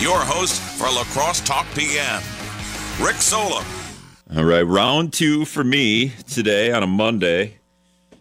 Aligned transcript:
your 0.00 0.18
host 0.18 0.62
for 0.62 0.84
La 0.84 1.04
Crosse 1.04 1.42
Talk 1.42 1.66
PM, 1.74 2.22
Rick 3.00 3.16
Solem. 3.16 3.64
All 4.34 4.44
right, 4.44 4.62
round 4.62 5.12
two 5.12 5.44
for 5.44 5.62
me 5.62 6.14
today 6.26 6.72
on 6.72 6.82
a 6.82 6.86
Monday. 6.86 7.58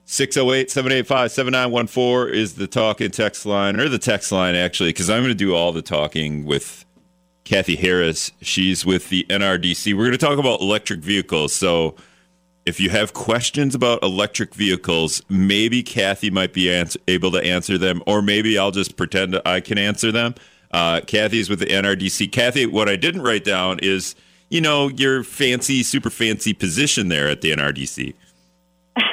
608 0.04 0.70
785 0.70 1.32
7914 1.32 2.36
is 2.36 2.56
the 2.56 2.68
talking 2.68 3.12
text 3.12 3.46
line, 3.46 3.80
or 3.80 3.88
the 3.88 3.98
text 3.98 4.32
line 4.32 4.56
actually, 4.56 4.90
because 4.90 5.10
I'm 5.10 5.22
going 5.22 5.30
to 5.30 5.36
do 5.36 5.56
all 5.56 5.72
the 5.72 5.82
talking 5.82 6.46
with 6.46 6.84
Kathy 7.46 7.78
Harris. 7.78 8.32
She's 8.42 8.86
with 8.86 9.08
the 9.10 9.26
NRDC. 9.30 9.94
We're 9.94 10.06
going 10.06 10.12
to 10.12 10.18
talk 10.18 10.38
about 10.38 10.60
electric 10.60 11.00
vehicles. 11.00 11.54
So 11.54 11.96
if 12.66 12.80
you 12.82 12.90
have 12.90 13.14
questions 13.14 13.74
about 13.74 14.04
electric 14.04 14.54
vehicles, 14.54 15.22
maybe 15.30 15.82
Kathy 15.82 16.30
might 16.30 16.52
be 16.52 16.72
answer, 16.72 17.00
able 17.08 17.32
to 17.32 17.40
answer 17.40 17.78
them, 17.78 18.04
or 18.06 18.22
maybe 18.22 18.58
I'll 18.58 18.72
just 18.72 18.98
pretend 18.98 19.40
I 19.46 19.62
can 19.62 19.78
answer 19.78 20.12
them. 20.12 20.36
Uh, 20.72 21.02
Kathy's 21.02 21.50
with 21.50 21.60
the 21.60 21.66
NRDC. 21.66 22.32
Kathy, 22.32 22.66
what 22.66 22.88
I 22.88 22.96
didn't 22.96 23.22
write 23.22 23.44
down 23.44 23.80
is, 23.80 24.16
you 24.50 24.62
know, 24.62 24.88
your 24.88 25.24
fancy, 25.24 25.84
super 25.84 26.10
fancy 26.10 26.54
position 26.54 27.08
there 27.08 27.28
at 27.28 27.42
the 27.42 27.52
NRDC. 27.52 28.14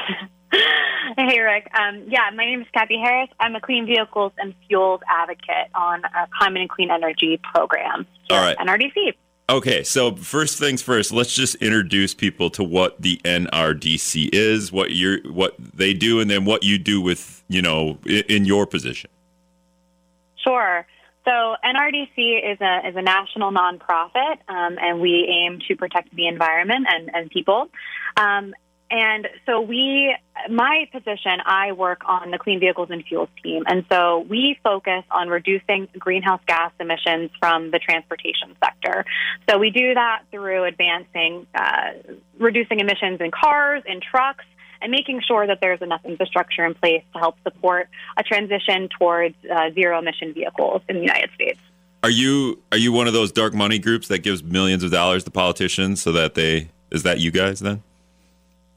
Hey, 1.19 1.41
Rick. 1.41 1.70
Um, 1.74 2.05
yeah, 2.09 2.28
my 2.34 2.45
name 2.45 2.61
is 2.61 2.66
Kathy 2.74 2.98
Harris. 2.98 3.30
I'm 3.41 3.56
a 3.56 3.61
clean 3.61 3.87
vehicles 3.87 4.33
and 4.37 4.55
fuels 4.69 5.00
advocate 5.09 5.70
on 5.74 6.05
a 6.05 6.28
climate 6.38 6.61
and 6.61 6.70
clean 6.70 6.91
energy 6.91 7.41
program. 7.55 8.06
All 8.30 8.36
right. 8.36 8.56
NRDC. 8.59 9.14
Okay, 9.48 9.83
so 9.83 10.14
first 10.16 10.59
things 10.59 10.83
first, 10.83 11.12
let's 11.12 11.33
just 11.33 11.55
introduce 11.56 12.14
people 12.14 12.50
to 12.50 12.64
what 12.64 13.00
the 13.00 13.19
NRDC 13.25 14.30
is, 14.33 14.73
what 14.73 14.91
you 14.91 15.20
what 15.30 15.55
they 15.59 15.95
do, 15.95 16.20
and 16.20 16.28
then 16.28 16.45
what 16.45 16.64
you 16.64 16.78
do 16.78 17.00
with 17.00 17.45
you 17.48 17.62
know 17.62 17.97
in, 18.05 18.25
in 18.28 18.45
your 18.45 18.66
position. 18.66 19.09
Sure. 20.36 20.84
So 21.26 21.56
NRDC 21.64 22.52
is 22.52 22.60
a 22.60 22.88
is 22.88 22.96
a 22.96 23.02
national 23.02 23.50
nonprofit, 23.50 24.38
um, 24.48 24.78
and 24.80 25.00
we 25.00 25.26
aim 25.28 25.58
to 25.66 25.74
protect 25.74 26.14
the 26.14 26.28
environment 26.28 26.86
and, 26.88 27.10
and 27.12 27.30
people. 27.30 27.68
Um, 28.16 28.55
and 28.88 29.27
so 29.46 29.60
we, 29.60 30.16
my 30.48 30.88
position, 30.92 31.41
I 31.44 31.72
work 31.72 32.02
on 32.06 32.30
the 32.30 32.38
clean 32.38 32.60
vehicles 32.60 32.88
and 32.91 33.05
fuels 33.05 33.28
team. 33.42 33.64
And 33.66 33.84
so 33.91 34.20
we 34.28 34.58
focus 34.62 35.02
on 35.10 35.28
reducing 35.28 35.88
greenhouse 35.98 36.41
gas 36.46 36.70
emissions 36.78 37.30
from 37.40 37.72
the 37.72 37.80
transportation 37.80 38.55
sector. 38.62 39.05
So 39.50 39.58
we 39.58 39.70
do 39.70 39.94
that 39.94 40.22
through 40.30 40.64
advancing, 40.64 41.48
uh, 41.52 41.94
reducing 42.38 42.78
emissions 42.78 43.20
in 43.20 43.33
cars, 43.33 43.83
in 43.86 44.00
trucks, 44.00 44.44
and 44.80 44.91
making 44.91 45.22
sure 45.22 45.46
that 45.46 45.60
there's 45.60 45.82
enough 45.82 46.05
infrastructure 46.05 46.64
in 46.64 46.74
place 46.74 47.02
to 47.12 47.19
help 47.19 47.36
support 47.42 47.88
a 48.16 48.22
transition 48.22 48.88
towards 48.88 49.34
uh, 49.50 49.70
zero 49.72 49.98
emission 49.98 50.33
vehicles 50.33 50.83
in 50.88 50.96
the 50.96 51.02
United 51.02 51.30
States. 51.34 51.58
Are 52.02 52.10
you 52.10 52.62
are 52.70 52.78
you 52.78 52.92
one 52.92 53.06
of 53.06 53.12
those 53.12 53.33
dark 53.33 53.55
money 53.55 53.78
groups 53.78 54.08
that 54.08 54.18
gives 54.18 54.42
millions 54.42 54.83
of 54.83 54.91
dollars 54.91 55.24
to 55.24 55.30
politicians 55.30 56.00
so 56.02 56.12
that 56.12 56.34
they 56.34 56.68
is 56.91 57.02
that 57.02 57.18
you 57.18 57.30
guys 57.30 57.60
then? 57.60 57.83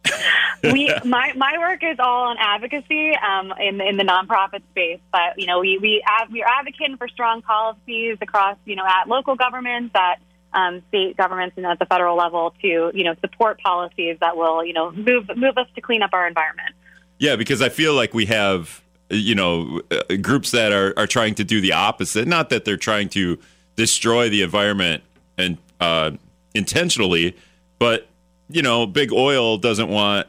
we 0.63 0.93
my 1.05 1.33
my 1.35 1.57
work 1.57 1.83
is 1.83 1.97
all 1.99 2.29
on 2.29 2.37
advocacy 2.39 3.13
um, 3.15 3.53
in 3.59 3.81
in 3.81 3.97
the 3.97 4.03
nonprofit 4.03 4.61
space, 4.71 4.99
but 5.11 5.37
you 5.37 5.45
know 5.45 5.59
we 5.59 5.77
we 5.77 6.03
we're 6.31 6.45
advocating 6.45 6.97
for 6.97 7.07
strong 7.07 7.41
policies 7.41 8.17
across 8.21 8.57
you 8.65 8.75
know 8.75 8.85
at 8.85 9.07
local 9.07 9.35
governments, 9.35 9.93
at 9.95 10.19
um, 10.53 10.81
state 10.89 11.17
governments, 11.17 11.55
and 11.57 11.65
at 11.65 11.79
the 11.79 11.85
federal 11.85 12.17
level 12.17 12.53
to 12.61 12.91
you 12.93 13.03
know 13.03 13.15
support 13.21 13.59
policies 13.59 14.17
that 14.21 14.37
will 14.37 14.63
you 14.63 14.73
know 14.73 14.91
move 14.91 15.29
move 15.35 15.57
us 15.57 15.67
to 15.75 15.81
clean 15.81 16.01
up 16.01 16.11
our 16.13 16.27
environment. 16.27 16.75
Yeah, 17.17 17.35
because 17.35 17.61
I 17.61 17.69
feel 17.69 17.93
like 17.93 18.13
we 18.13 18.25
have 18.27 18.81
you 19.09 19.35
know 19.35 19.81
uh, 19.91 20.15
groups 20.21 20.51
that 20.51 20.71
are 20.71 20.93
are 20.97 21.07
trying 21.07 21.35
to 21.35 21.43
do 21.43 21.61
the 21.61 21.73
opposite. 21.73 22.27
Not 22.27 22.49
that 22.49 22.65
they're 22.65 22.77
trying 22.77 23.09
to 23.09 23.37
destroy 23.75 24.29
the 24.29 24.41
environment 24.41 25.03
and 25.37 25.57
uh, 25.79 26.11
intentionally, 26.53 27.35
but 27.77 28.07
you 28.49 28.61
know, 28.61 28.85
big 28.85 29.13
oil 29.13 29.57
doesn't 29.57 29.89
want 29.89 30.27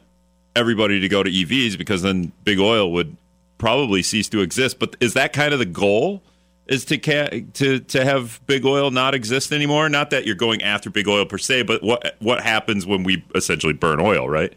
everybody 0.54 1.00
to 1.00 1.08
go 1.08 1.22
to 1.22 1.30
EVs 1.30 1.78
because 1.78 2.02
then 2.02 2.32
big 2.44 2.58
oil 2.58 2.92
would 2.92 3.16
probably 3.58 4.02
cease 4.02 4.28
to 4.28 4.40
exist. 4.40 4.78
But 4.78 4.96
is 5.00 5.14
that 5.14 5.32
kind 5.32 5.52
of 5.52 5.58
the 5.58 5.66
goal? 5.66 6.22
Is 6.66 6.84
to 6.86 6.98
ca- 6.98 7.42
to 7.54 7.80
to 7.80 8.04
have 8.04 8.40
big 8.46 8.64
oil 8.64 8.90
not 8.90 9.14
exist 9.14 9.50
anymore? 9.50 9.88
Not 9.88 10.10
that 10.10 10.24
you're 10.24 10.36
going 10.36 10.62
after 10.62 10.88
big 10.88 11.08
oil 11.08 11.26
per 11.26 11.38
se, 11.38 11.62
but 11.62 11.82
what 11.82 12.16
what 12.20 12.42
happens 12.42 12.86
when 12.86 13.02
we 13.02 13.24
essentially 13.34 13.72
burn 13.72 14.00
oil, 14.00 14.28
right? 14.28 14.54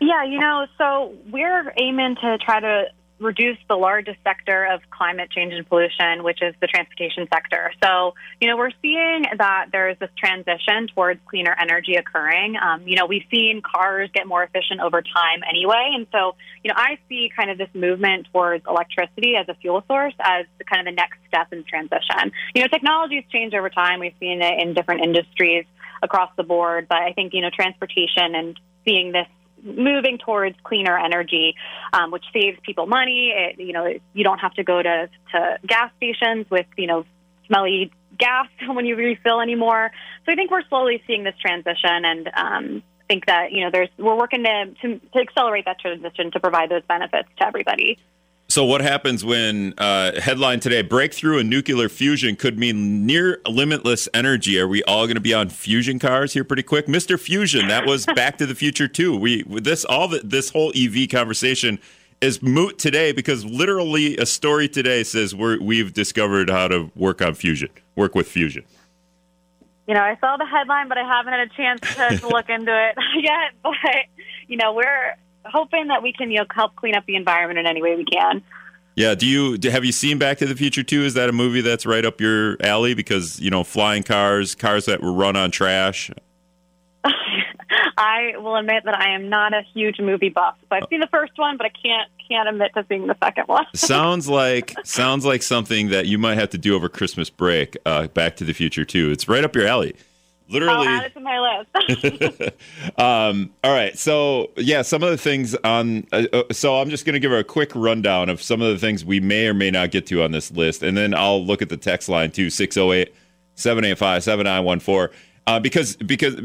Yeah, 0.00 0.24
you 0.24 0.38
know, 0.38 0.66
so 0.78 1.14
we're 1.30 1.74
aiming 1.78 2.16
to 2.22 2.38
try 2.38 2.58
to 2.58 2.84
reduce 3.20 3.58
the 3.68 3.76
largest 3.76 4.18
sector 4.24 4.64
of 4.64 4.80
climate 4.90 5.30
change 5.30 5.52
and 5.52 5.68
pollution, 5.68 6.24
which 6.24 6.42
is 6.42 6.54
the 6.60 6.66
transportation 6.66 7.28
sector. 7.32 7.70
So, 7.82 8.14
you 8.40 8.48
know, 8.48 8.56
we're 8.56 8.72
seeing 8.80 9.24
that 9.36 9.66
there's 9.72 9.98
this 9.98 10.10
transition 10.16 10.88
towards 10.94 11.20
cleaner 11.28 11.54
energy 11.60 11.94
occurring. 11.96 12.56
Um, 12.56 12.88
you 12.88 12.96
know, 12.96 13.06
we've 13.06 13.26
seen 13.30 13.60
cars 13.62 14.08
get 14.14 14.26
more 14.26 14.42
efficient 14.42 14.80
over 14.80 15.02
time 15.02 15.42
anyway. 15.48 15.92
And 15.94 16.06
so, 16.10 16.34
you 16.64 16.68
know, 16.68 16.74
I 16.76 16.98
see 17.08 17.30
kind 17.34 17.50
of 17.50 17.58
this 17.58 17.68
movement 17.74 18.28
towards 18.32 18.64
electricity 18.66 19.36
as 19.36 19.48
a 19.48 19.54
fuel 19.54 19.84
source 19.86 20.14
as 20.20 20.46
kind 20.68 20.86
of 20.86 20.92
the 20.92 20.96
next 20.96 21.18
step 21.28 21.52
in 21.52 21.64
transition. 21.64 22.32
You 22.54 22.62
know, 22.62 22.68
technologies 22.68 23.24
change 23.30 23.54
over 23.54 23.68
time. 23.68 24.00
We've 24.00 24.14
seen 24.18 24.40
it 24.40 24.58
in 24.60 24.74
different 24.74 25.02
industries 25.02 25.66
across 26.02 26.30
the 26.36 26.42
board, 26.42 26.86
but 26.88 26.98
I 26.98 27.12
think, 27.12 27.34
you 27.34 27.42
know, 27.42 27.50
transportation 27.54 28.34
and 28.34 28.58
seeing 28.84 29.12
this 29.12 29.26
moving 29.62 30.18
towards 30.18 30.56
cleaner 30.62 30.98
energy, 30.98 31.54
um, 31.92 32.10
which 32.10 32.24
saves 32.32 32.58
people 32.62 32.86
money. 32.86 33.32
It, 33.34 33.60
you 33.60 33.72
know, 33.72 33.86
you 34.12 34.24
don't 34.24 34.38
have 34.38 34.54
to 34.54 34.64
go 34.64 34.82
to, 34.82 35.08
to 35.32 35.58
gas 35.66 35.90
stations 35.96 36.46
with, 36.50 36.66
you 36.76 36.86
know, 36.86 37.04
smelly 37.46 37.92
gas 38.18 38.46
when 38.68 38.86
you 38.86 38.96
refill 38.96 39.40
anymore. 39.40 39.90
So 40.26 40.32
I 40.32 40.34
think 40.34 40.50
we're 40.50 40.66
slowly 40.68 41.02
seeing 41.06 41.24
this 41.24 41.36
transition 41.40 42.04
and, 42.04 42.30
um, 42.34 42.82
think 43.08 43.26
that, 43.26 43.50
you 43.50 43.64
know, 43.64 43.70
there's, 43.72 43.88
we're 43.98 44.16
working 44.16 44.44
to, 44.44 44.72
to, 44.82 44.98
to 44.98 45.18
accelerate 45.18 45.64
that 45.64 45.80
transition 45.80 46.30
to 46.30 46.38
provide 46.38 46.70
those 46.70 46.84
benefits 46.86 47.28
to 47.38 47.46
everybody. 47.46 47.98
So, 48.50 48.64
what 48.64 48.80
happens 48.80 49.24
when 49.24 49.74
uh, 49.78 50.20
headline 50.20 50.58
today 50.58 50.82
breakthrough 50.82 51.38
in 51.38 51.48
nuclear 51.48 51.88
fusion 51.88 52.34
could 52.34 52.58
mean 52.58 53.06
near 53.06 53.40
limitless 53.48 54.08
energy? 54.12 54.58
Are 54.58 54.66
we 54.66 54.82
all 54.82 55.06
going 55.06 55.14
to 55.14 55.20
be 55.20 55.32
on 55.32 55.50
fusion 55.50 56.00
cars 56.00 56.32
here 56.32 56.42
pretty 56.42 56.64
quick? 56.64 56.86
Mr. 56.86 57.16
Fusion, 57.16 57.68
that 57.68 57.86
was 57.86 58.06
Back 58.06 58.38
to 58.38 58.46
the 58.46 58.56
Future 58.56 58.88
too. 58.88 59.16
We 59.16 59.44
this 59.44 59.84
all 59.84 60.08
the, 60.08 60.18
this 60.24 60.50
whole 60.50 60.72
EV 60.74 61.08
conversation 61.08 61.78
is 62.20 62.42
moot 62.42 62.76
today 62.76 63.12
because 63.12 63.44
literally 63.44 64.16
a 64.16 64.26
story 64.26 64.68
today 64.68 65.04
says 65.04 65.32
we're, 65.32 65.60
we've 65.60 65.92
discovered 65.92 66.50
how 66.50 66.66
to 66.66 66.90
work 66.96 67.22
on 67.22 67.34
fusion, 67.34 67.68
work 67.94 68.16
with 68.16 68.26
fusion. 68.26 68.64
You 69.86 69.94
know, 69.94 70.02
I 70.02 70.18
saw 70.20 70.36
the 70.36 70.46
headline, 70.46 70.88
but 70.88 70.98
I 70.98 71.04
haven't 71.04 71.32
had 71.32 71.46
a 71.46 71.54
chance 71.54 71.80
to, 71.82 72.18
to 72.18 72.28
look 72.34 72.48
into 72.48 72.72
it 72.72 72.96
yet. 73.22 73.52
But 73.62 73.76
you 74.48 74.56
know, 74.56 74.74
we're 74.74 75.14
hoping 75.44 75.88
that 75.88 76.02
we 76.02 76.12
can 76.12 76.30
you 76.30 76.38
know 76.38 76.46
help 76.52 76.76
clean 76.76 76.94
up 76.94 77.04
the 77.06 77.16
environment 77.16 77.58
in 77.58 77.66
any 77.66 77.82
way 77.82 77.96
we 77.96 78.04
can. 78.04 78.42
Yeah. 78.96 79.14
Do 79.14 79.26
you 79.26 79.56
do, 79.56 79.70
have 79.70 79.84
you 79.84 79.92
seen 79.92 80.18
Back 80.18 80.38
to 80.38 80.46
the 80.46 80.56
Future 80.56 80.82
2? 80.82 81.04
Is 81.04 81.14
that 81.14 81.28
a 81.28 81.32
movie 81.32 81.60
that's 81.60 81.86
right 81.86 82.04
up 82.04 82.20
your 82.20 82.56
alley? 82.62 82.94
Because 82.94 83.40
you 83.40 83.50
know, 83.50 83.64
flying 83.64 84.02
cars, 84.02 84.54
cars 84.54 84.86
that 84.86 85.02
were 85.02 85.12
run 85.12 85.36
on 85.36 85.50
trash. 85.50 86.10
I 87.96 88.32
will 88.38 88.56
admit 88.56 88.84
that 88.84 88.98
I 88.98 89.14
am 89.14 89.28
not 89.28 89.54
a 89.54 89.62
huge 89.74 90.00
movie 90.00 90.28
buff. 90.28 90.56
So 90.62 90.76
I've 90.76 90.84
seen 90.90 91.00
the 91.00 91.08
first 91.08 91.32
one, 91.36 91.56
but 91.56 91.66
I 91.66 91.70
can't 91.70 92.10
can't 92.28 92.48
admit 92.48 92.72
to 92.74 92.84
seeing 92.88 93.06
the 93.06 93.16
second 93.22 93.44
one. 93.46 93.64
sounds 93.74 94.28
like 94.28 94.74
sounds 94.84 95.24
like 95.24 95.42
something 95.42 95.88
that 95.88 96.06
you 96.06 96.18
might 96.18 96.36
have 96.36 96.50
to 96.50 96.58
do 96.58 96.74
over 96.74 96.88
Christmas 96.88 97.30
break. 97.30 97.76
Uh, 97.86 98.06
Back 98.08 98.36
to 98.36 98.44
the 98.44 98.52
Future 98.52 98.84
2. 98.84 99.10
It's 99.10 99.28
right 99.28 99.44
up 99.44 99.54
your 99.54 99.66
alley. 99.66 99.94
Literally, 100.50 100.88
I'll 100.88 101.00
add 101.00 101.04
it 101.04 101.14
to 101.14 101.20
my 101.20 101.64
list. 101.72 102.52
um, 102.98 103.50
all 103.62 103.72
right, 103.72 103.96
so 103.96 104.50
yeah, 104.56 104.82
some 104.82 105.02
of 105.02 105.10
the 105.10 105.16
things 105.16 105.54
on. 105.64 106.06
Uh, 106.12 106.26
uh 106.32 106.42
so 106.52 106.76
I'm 106.76 106.90
just 106.90 107.04
going 107.04 107.14
to 107.14 107.20
give 107.20 107.30
her 107.30 107.38
a 107.38 107.44
quick 107.44 107.70
rundown 107.74 108.28
of 108.28 108.42
some 108.42 108.60
of 108.60 108.68
the 108.68 108.78
things 108.78 109.04
we 109.04 109.20
may 109.20 109.46
or 109.46 109.54
may 109.54 109.70
not 109.70 109.90
get 109.90 110.06
to 110.06 110.22
on 110.22 110.32
this 110.32 110.50
list, 110.50 110.82
and 110.82 110.96
then 110.96 111.14
I'll 111.14 111.44
look 111.44 111.62
at 111.62 111.68
the 111.68 111.76
text 111.76 112.08
line 112.08 112.30
too 112.30 112.50
608 112.50 113.14
785 113.54 114.24
7914. 114.24 115.16
Uh, 115.46 115.60
because 115.60 115.96
because 115.96 116.36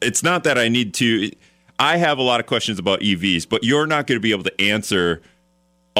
it's 0.00 0.22
not 0.22 0.44
that 0.44 0.58
I 0.58 0.68
need 0.68 0.94
to. 0.94 1.30
I 1.78 1.96
have 1.96 2.18
a 2.18 2.22
lot 2.22 2.40
of 2.40 2.46
questions 2.46 2.78
about 2.78 3.00
EVs, 3.00 3.48
but 3.48 3.64
you're 3.64 3.86
not 3.86 4.06
going 4.06 4.16
to 4.16 4.22
be 4.22 4.32
able 4.32 4.44
to 4.44 4.60
answer 4.60 5.22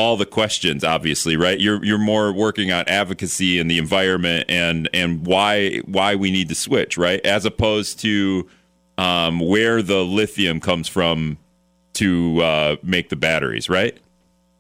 all 0.01 0.17
the 0.17 0.25
questions 0.25 0.83
obviously 0.83 1.37
right? 1.37 1.61
You're 1.61 1.85
you're 1.85 1.99
more 1.99 2.33
working 2.33 2.73
on 2.73 2.89
advocacy 2.89 3.61
and 3.61 3.71
the 3.71 3.77
environment 3.77 4.47
and 4.49 4.89
and 4.95 5.27
why 5.27 5.81
why 5.85 6.15
we 6.15 6.31
need 6.31 6.49
to 6.49 6.55
switch 6.55 6.97
right? 6.97 7.21
As 7.25 7.45
opposed 7.45 8.01
to 8.01 8.49
um, 8.97 9.41
where 9.41 9.83
the 9.83 10.03
lithium 10.03 10.59
comes 10.59 10.89
from 10.89 11.37
to 11.95 12.41
uh, 12.41 12.77
make 12.83 13.11
the 13.11 13.17
batteries 13.17 13.69
right? 13.69 13.99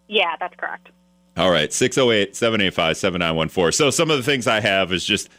Yeah 0.09 0.37
that's 0.39 0.55
correct. 0.57 0.91
All 1.37 1.51
right. 1.51 1.71
608-785-7914 1.71 3.75
so 3.75 3.91
some 3.91 4.11
of 4.11 4.19
the 4.19 4.23
things 4.23 4.47
i 4.47 4.61
have 4.61 4.93
is 4.93 5.07
just 5.07 5.31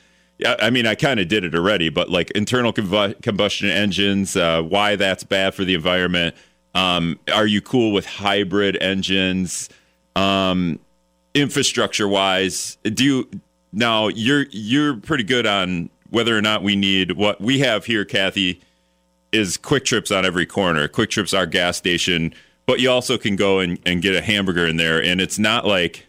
I 0.43 0.71
mean, 0.71 0.87
I 0.87 0.95
kind 0.95 1.19
of 1.19 1.27
did 1.27 1.43
it 1.43 1.53
already, 1.53 1.89
but 1.89 2.09
like 2.09 2.31
internal 2.31 2.73
combustion 2.73 3.69
engines, 3.69 4.35
uh, 4.35 4.63
why 4.63 4.95
that's 4.95 5.23
bad 5.23 5.53
for 5.53 5.63
the 5.63 5.75
environment. 5.75 6.35
Um, 6.73 7.19
are 7.31 7.45
you 7.45 7.61
cool 7.61 7.91
with 7.91 8.05
hybrid 8.05 8.77
engines? 8.81 9.69
Um, 10.15 10.79
infrastructure 11.33 12.07
wise, 12.07 12.77
do 12.83 13.03
you 13.03 13.29
now 13.71 14.09
you're 14.09 14.45
you're 14.51 14.97
pretty 14.97 15.23
good 15.23 15.45
on 15.45 15.89
whether 16.09 16.37
or 16.37 16.41
not 16.41 16.61
we 16.61 16.75
need 16.75 17.13
what 17.13 17.39
we 17.39 17.59
have 17.59 17.85
here, 17.85 18.03
Kathy, 18.03 18.61
is 19.31 19.57
Kwik 19.57 19.85
Trips 19.85 20.11
on 20.11 20.25
every 20.25 20.45
corner. 20.45 20.87
Kwik 20.87 21.09
Trips 21.09 21.33
our 21.33 21.45
gas 21.45 21.77
station, 21.77 22.33
but 22.65 22.79
you 22.79 22.91
also 22.91 23.17
can 23.17 23.35
go 23.35 23.59
and, 23.59 23.79
and 23.85 24.01
get 24.01 24.15
a 24.15 24.21
hamburger 24.21 24.67
in 24.67 24.77
there, 24.77 25.01
and 25.01 25.21
it's 25.21 25.39
not 25.39 25.65
like 25.65 26.05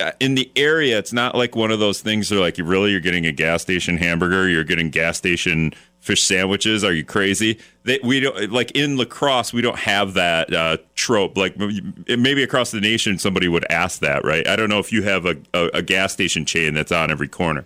uh, 0.00 0.12
in 0.20 0.34
the 0.34 0.50
area, 0.54 0.98
it's 0.98 1.12
not 1.12 1.34
like 1.34 1.56
one 1.56 1.70
of 1.70 1.80
those 1.80 2.00
things 2.00 2.30
where 2.30 2.40
like 2.40 2.58
you 2.58 2.64
really 2.64 2.90
you're 2.90 3.00
getting 3.00 3.26
a 3.26 3.32
gas 3.32 3.62
station 3.62 3.96
hamburger, 3.96 4.48
you're 4.48 4.64
getting 4.64 4.90
gas 4.90 5.16
station 5.16 5.72
fish 6.00 6.22
sandwiches. 6.22 6.84
Are 6.84 6.92
you 6.92 7.04
crazy? 7.04 7.58
They, 7.84 8.00
we 8.02 8.20
don't 8.20 8.52
like 8.52 8.70
in 8.72 8.96
La 8.96 9.04
Crosse. 9.04 9.52
We 9.52 9.62
don't 9.62 9.78
have 9.78 10.14
that 10.14 10.52
uh, 10.52 10.78
trope. 10.94 11.36
Like 11.36 11.56
maybe 11.58 12.42
across 12.42 12.70
the 12.70 12.80
nation, 12.80 13.18
somebody 13.18 13.48
would 13.48 13.70
ask 13.70 14.00
that, 14.00 14.24
right? 14.24 14.46
I 14.46 14.56
don't 14.56 14.68
know 14.68 14.78
if 14.78 14.92
you 14.92 15.02
have 15.02 15.26
a, 15.26 15.36
a, 15.54 15.70
a 15.74 15.82
gas 15.82 16.12
station 16.12 16.44
chain 16.44 16.74
that's 16.74 16.92
on 16.92 17.10
every 17.10 17.28
corner. 17.28 17.64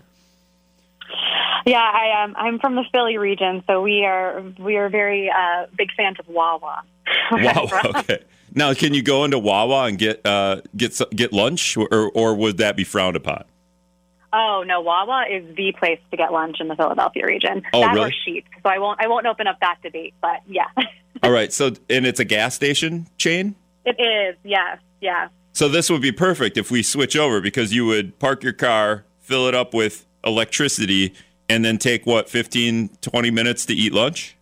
Yeah, 1.64 1.78
I 1.78 2.24
am. 2.24 2.34
I'm 2.36 2.58
from 2.58 2.74
the 2.74 2.84
Philly 2.90 3.18
region, 3.18 3.62
so 3.68 3.82
we 3.82 4.04
are 4.04 4.42
we 4.58 4.76
are 4.76 4.88
very 4.88 5.30
uh, 5.30 5.66
big 5.76 5.92
fans 5.96 6.16
of 6.18 6.26
Wawa. 6.28 6.82
Wawa. 7.32 7.82
okay. 7.98 8.18
Now, 8.54 8.74
can 8.74 8.92
you 8.92 9.02
go 9.02 9.24
into 9.24 9.38
Wawa 9.38 9.84
and 9.84 9.98
get 9.98 10.26
uh, 10.26 10.62
get 10.76 11.00
get 11.14 11.32
lunch, 11.32 11.76
or 11.76 12.10
or 12.14 12.34
would 12.34 12.58
that 12.58 12.76
be 12.76 12.84
frowned 12.84 13.16
upon? 13.16 13.44
Oh 14.32 14.64
no, 14.66 14.80
Wawa 14.80 15.26
is 15.30 15.54
the 15.56 15.72
place 15.78 16.00
to 16.10 16.16
get 16.16 16.32
lunch 16.32 16.56
in 16.60 16.68
the 16.68 16.76
Philadelphia 16.76 17.26
region. 17.26 17.62
Oh, 17.72 17.80
that 17.80 17.94
really? 17.94 18.10
or 18.10 18.12
Sheetz. 18.12 18.44
So 18.62 18.68
I 18.68 18.78
won't 18.78 19.00
I 19.00 19.08
won't 19.08 19.26
open 19.26 19.46
up 19.46 19.60
that 19.60 19.78
debate, 19.82 20.14
but 20.20 20.40
yeah. 20.46 20.68
All 21.22 21.30
right. 21.30 21.52
So 21.52 21.72
and 21.90 22.06
it's 22.06 22.20
a 22.20 22.24
gas 22.24 22.54
station 22.54 23.08
chain. 23.18 23.54
it 23.84 24.00
is. 24.00 24.36
Yes. 24.44 24.78
Yeah. 25.00 25.28
So 25.52 25.68
this 25.68 25.90
would 25.90 26.00
be 26.00 26.12
perfect 26.12 26.56
if 26.56 26.70
we 26.70 26.82
switch 26.82 27.14
over 27.14 27.40
because 27.40 27.74
you 27.74 27.84
would 27.86 28.18
park 28.18 28.42
your 28.42 28.54
car, 28.54 29.04
fill 29.20 29.46
it 29.48 29.54
up 29.54 29.74
with 29.74 30.06
electricity, 30.24 31.14
and 31.48 31.62
then 31.62 31.76
take 31.76 32.06
what 32.06 32.30
15, 32.30 32.88
20 33.02 33.30
minutes 33.30 33.66
to 33.66 33.74
eat 33.74 33.92
lunch. 33.92 34.36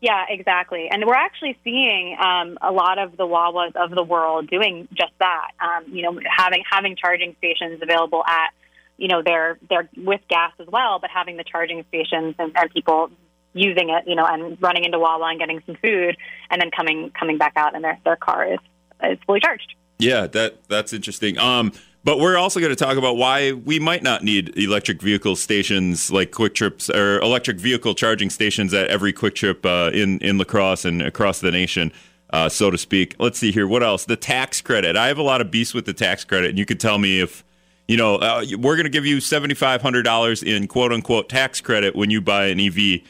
Yeah, 0.00 0.24
exactly. 0.28 0.88
And 0.90 1.04
we're 1.04 1.14
actually 1.14 1.58
seeing 1.64 2.16
um, 2.20 2.56
a 2.62 2.70
lot 2.70 2.98
of 2.98 3.16
the 3.16 3.24
Wawas 3.26 3.74
of 3.74 3.90
the 3.90 4.04
world 4.04 4.48
doing 4.48 4.86
just 4.94 5.12
that. 5.18 5.50
Um, 5.60 5.92
you 5.92 6.02
know, 6.02 6.20
having 6.24 6.62
having 6.70 6.94
charging 6.94 7.34
stations 7.38 7.82
available 7.82 8.24
at, 8.24 8.52
you 8.98 9.08
know, 9.08 9.22
they're 9.24 9.58
they're 9.70 9.88
with 9.96 10.20
gas 10.28 10.52
as 10.58 10.66
well, 10.66 10.98
but 10.98 11.08
having 11.10 11.36
the 11.36 11.44
charging 11.44 11.84
stations 11.88 12.34
and, 12.38 12.52
and 12.54 12.70
people 12.72 13.10
using 13.54 13.88
it, 13.90 14.04
you 14.06 14.14
know, 14.14 14.26
and 14.26 14.60
running 14.60 14.84
into 14.84 14.98
Wawa 14.98 15.30
and 15.30 15.38
getting 15.38 15.62
some 15.64 15.76
food, 15.76 16.16
and 16.50 16.60
then 16.60 16.70
coming 16.70 17.10
coming 17.18 17.38
back 17.38 17.54
out 17.56 17.74
and 17.74 17.82
their 17.82 17.98
their 18.04 18.16
car 18.16 18.52
is 18.52 18.58
is 19.02 19.18
fully 19.26 19.40
charged. 19.40 19.74
Yeah, 19.98 20.26
that 20.26 20.68
that's 20.68 20.92
interesting. 20.92 21.38
Um, 21.38 21.72
but 22.04 22.20
we're 22.20 22.36
also 22.36 22.60
going 22.60 22.70
to 22.70 22.76
talk 22.76 22.96
about 22.96 23.16
why 23.16 23.52
we 23.52 23.78
might 23.78 24.02
not 24.02 24.22
need 24.22 24.56
electric 24.56 25.02
vehicle 25.02 25.36
stations 25.36 26.10
like 26.10 26.30
Kwik 26.30 26.54
Trips 26.54 26.88
or 26.88 27.20
electric 27.20 27.58
vehicle 27.58 27.94
charging 27.94 28.30
stations 28.30 28.72
at 28.72 28.88
every 28.88 29.12
Kwik 29.12 29.34
Trip 29.34 29.64
uh, 29.64 29.90
in 29.92 30.18
in 30.18 30.38
La 30.38 30.44
Crosse 30.44 30.84
and 30.84 31.02
across 31.02 31.40
the 31.40 31.50
nation, 31.50 31.92
uh, 32.30 32.48
so 32.48 32.70
to 32.70 32.78
speak. 32.78 33.14
Let's 33.18 33.38
see 33.38 33.52
here. 33.52 33.66
What 33.66 33.82
else? 33.82 34.04
The 34.04 34.16
tax 34.16 34.60
credit. 34.60 34.96
I 34.96 35.08
have 35.08 35.18
a 35.18 35.22
lot 35.22 35.40
of 35.40 35.50
beefs 35.50 35.74
with 35.74 35.86
the 35.86 35.92
tax 35.92 36.24
credit, 36.24 36.50
and 36.50 36.58
you 36.58 36.66
could 36.66 36.80
tell 36.80 36.98
me 36.98 37.20
if 37.20 37.44
you 37.88 37.96
know 37.96 38.16
uh, 38.16 38.44
we're 38.58 38.76
going 38.76 38.84
to 38.84 38.90
give 38.90 39.06
you 39.06 39.20
seventy 39.20 39.54
five 39.54 39.82
hundred 39.82 40.04
dollars 40.04 40.42
in 40.42 40.68
quote 40.68 40.92
unquote 40.92 41.28
tax 41.28 41.60
credit 41.60 41.96
when 41.96 42.10
you 42.10 42.20
buy 42.20 42.46
an 42.46 42.60
EV. 42.60 43.00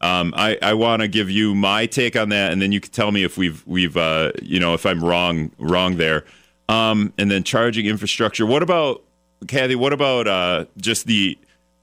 Um, 0.00 0.34
I, 0.36 0.58
I 0.60 0.74
want 0.74 1.00
to 1.00 1.08
give 1.08 1.30
you 1.30 1.54
my 1.54 1.86
take 1.86 2.16
on 2.16 2.28
that, 2.28 2.52
and 2.52 2.60
then 2.60 2.70
you 2.70 2.80
can 2.80 2.92
tell 2.92 3.10
me 3.10 3.24
if 3.24 3.38
we've 3.38 3.66
we've 3.66 3.96
uh, 3.96 4.32
you 4.42 4.60
know 4.60 4.74
if 4.74 4.86
I'm 4.86 5.02
wrong 5.02 5.50
wrong 5.58 5.96
there. 5.96 6.24
Um, 6.68 7.12
and 7.16 7.30
then 7.30 7.44
charging 7.44 7.86
infrastructure. 7.86 8.44
What 8.44 8.62
about 8.62 9.02
Kathy? 9.46 9.74
What 9.74 9.92
about 9.92 10.26
uh, 10.26 10.66
just 10.76 11.06
the 11.06 11.38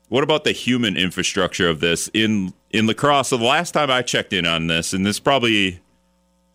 what 0.10 0.24
about 0.24 0.44
the 0.44 0.52
human 0.52 0.96
infrastructure 0.96 1.68
of 1.68 1.80
this 1.80 2.10
in 2.14 2.54
in 2.70 2.86
La 2.86 2.94
Crosse? 2.94 3.30
So 3.30 3.38
the 3.38 3.46
last 3.46 3.72
time 3.72 3.90
I 3.90 4.04
checked 4.04 4.32
in 4.32 4.46
on 4.46 4.68
this, 4.68 4.94
and 4.94 5.04
this 5.04 5.20
probably 5.20 5.80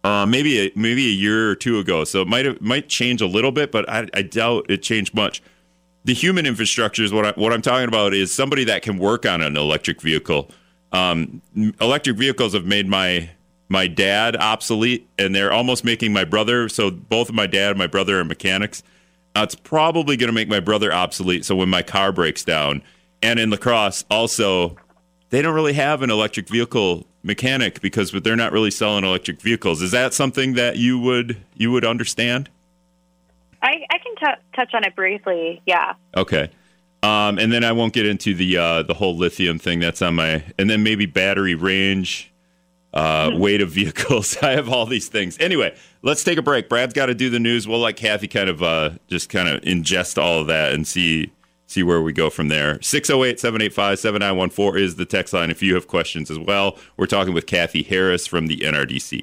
uh, 0.05 0.27
maybe 0.27 0.67
a, 0.67 0.73
maybe 0.77 1.07
a 1.07 1.13
year 1.13 1.51
or 1.51 1.57
two 1.57 1.79
ago, 1.79 2.05
so 2.05 2.23
it 2.23 2.29
might 2.29 2.47
have, 2.47 2.61
might 2.61 2.89
change 2.89 3.21
a 3.21 3.27
little 3.27 3.51
bit, 3.51 3.73
but 3.73 3.89
I, 3.89 4.07
I 4.15 4.23
doubt 4.23 4.67
it 4.69 4.83
changed 4.83 5.13
much. 5.13 5.43
The 6.05 6.15
human 6.15 6.47
infrastructure 6.47 7.03
is 7.03 7.13
what 7.13 7.27
I, 7.27 7.33
what 7.41 7.53
I'm 7.53 7.63
talking 7.63 7.89
about 7.89 8.15
is 8.15 8.33
somebody 8.33 8.65
that 8.65 8.83
can 8.83 8.99
work 8.99 9.27
on 9.27 9.43
an 9.43 9.57
electric 9.57 10.01
vehicle. 10.01 10.51
Um, 10.93 11.43
electric 11.81 12.17
vehicles 12.17 12.55
have 12.55 12.65
made 12.65 12.89
my 12.89 13.31
my 13.69 13.87
dad 13.87 14.35
obsolete, 14.37 15.07
and 15.19 15.35
they're 15.35 15.53
almost 15.53 15.85
making 15.85 16.13
my 16.13 16.25
brother. 16.25 16.69
So 16.71 16.91
both 16.91 17.29
of 17.29 17.35
my 17.35 17.47
dad 17.47 17.71
and 17.71 17.79
my 17.79 17.87
brother 17.87 18.19
are 18.19 18.25
mechanics. 18.25 18.83
Uh, 19.37 19.43
it's 19.43 19.55
probably 19.55 20.17
going 20.17 20.29
to 20.29 20.33
make 20.33 20.49
my 20.49 20.61
brother 20.61 20.91
obsolete. 20.93 21.45
So 21.45 21.55
when 21.55 21.69
my 21.69 21.83
car 21.83 22.11
breaks 22.11 22.45
down, 22.45 22.83
and 23.23 23.39
in 23.39 23.51
La 23.51 23.59
Crosse 23.59 24.05
also, 24.11 24.77
they 25.31 25.43
don't 25.43 25.55
really 25.55 25.75
have 25.75 26.01
an 26.01 26.11
electric 26.11 26.49
vehicle 26.49 27.07
mechanic 27.23 27.81
because 27.81 28.11
they're 28.11 28.37
not 28.37 28.53
really 28.53 28.71
selling 28.71 29.05
electric 29.05 29.41
vehicles. 29.41 29.83
Is 29.83 29.91
that 29.91 30.15
something 30.15 30.55
that 30.55 30.77
you 30.77 30.99
would 30.99 31.37
you 31.55 31.71
would 31.71 31.85
understand? 31.85 32.49
I, 33.61 33.85
I 33.91 33.99
can 33.99 34.08
t- 34.19 34.27
touch 34.55 34.75
on 34.75 34.85
it 34.85 34.95
briefly. 34.95 35.63
Yeah. 35.67 35.95
Okay. 36.17 36.51
Um, 37.03 37.39
and 37.39 37.53
then 37.53 37.65
I 37.65 37.73
won't 37.73 37.93
get 37.93 38.07
into 38.07 38.35
the 38.35 38.59
uh, 38.59 38.83
the 38.83 38.95
whole 38.95 39.17
lithium 39.17 39.59
thing. 39.59 39.81
That's 39.81 40.03
on 40.03 40.17
my, 40.17 40.45
and 40.59 40.69
then 40.69 40.83
maybe 40.83 41.07
battery 41.07 41.55
range, 41.55 42.33
uh, 42.93 43.31
weight 43.35 43.61
of 43.61 43.71
vehicles. 43.71 44.37
I 44.43 44.51
have 44.51 44.69
all 44.69 44.85
these 44.85 45.09
things. 45.09 45.39
Anyway, 45.39 45.77
let's 46.03 46.25
take 46.25 46.39
a 46.39 46.43
break. 46.43 46.69
Brad's 46.69 46.95
got 46.95 47.07
to 47.07 47.15
do 47.15 47.31
the 47.31 47.39
news. 47.39 47.69
We'll 47.69 47.81
let 47.81 47.97
Kathy 47.97 48.27
kind 48.27 48.51
of 48.51 48.63
uh, 48.63 48.91
just 49.07 49.29
kind 49.29 49.49
of 49.49 49.61
ingest 49.63 50.21
all 50.21 50.41
of 50.41 50.49
that 50.49 50.73
and 50.73 50.87
see 50.87 51.31
see 51.69 51.83
where 51.83 52.01
we 52.01 52.15
go 52.15 52.31
from 52.31 52.49
there. 52.49 52.79
608-785-7914 52.79 54.81
is 54.81 54.97
the 54.97 55.05
text 55.05 55.35
line 55.35 55.51
if 55.51 55.63
you 55.63 55.75
have 55.75 55.87
questions 55.87 56.31
as 56.31 56.39
well. 56.39 56.79
We're 56.97 57.07
talking 57.07 57.35
with 57.35 57.45
Kathy 57.47 57.83
Harris 57.83 58.27
from 58.27 58.47
the 58.47 58.61
NRDC. 58.61 59.23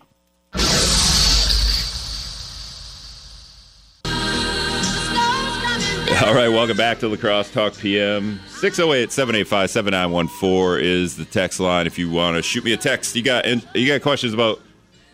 All 6.25 6.33
right, 6.33 6.49
welcome 6.49 6.75
back 6.75 6.97
to 7.01 7.07
La 7.07 7.17
Crosse 7.17 7.51
Talk 7.51 7.77
PM. 7.77 8.39
608 8.47 9.11
785 9.11 9.69
7914 9.69 10.83
is 10.83 11.15
the 11.15 11.23
text 11.23 11.59
line 11.59 11.85
if 11.85 11.99
you 11.99 12.09
want 12.09 12.35
to 12.35 12.41
shoot 12.41 12.63
me 12.63 12.73
a 12.73 12.77
text. 12.77 13.15
You 13.15 13.21
got 13.21 13.45
you 13.75 13.87
got 13.87 14.01
questions 14.01 14.33
about 14.33 14.59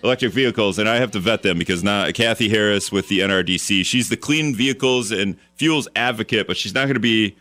electric 0.06 0.31
vehicles, 0.31 0.80
and 0.80 0.88
I 0.88 0.96
have 0.96 1.12
to 1.12 1.19
vet 1.19 1.42
them 1.44 1.60
because 1.60 1.84
now 1.84 2.10
Kathy 2.12 2.48
Harris 2.48 2.94
with 2.94 3.10
the 3.10 3.19
NRDC, 3.19 3.86
she's 3.86 4.08
the 4.08 4.16
clean 4.16 4.56
vehicles 4.56 5.12
and 5.12 5.38
fuels 5.56 5.90
advocate, 5.98 6.48
but 6.48 6.56
she's 6.56 6.74
not 6.74 6.84
going 6.84 6.94
to 6.94 7.02
be 7.02 7.36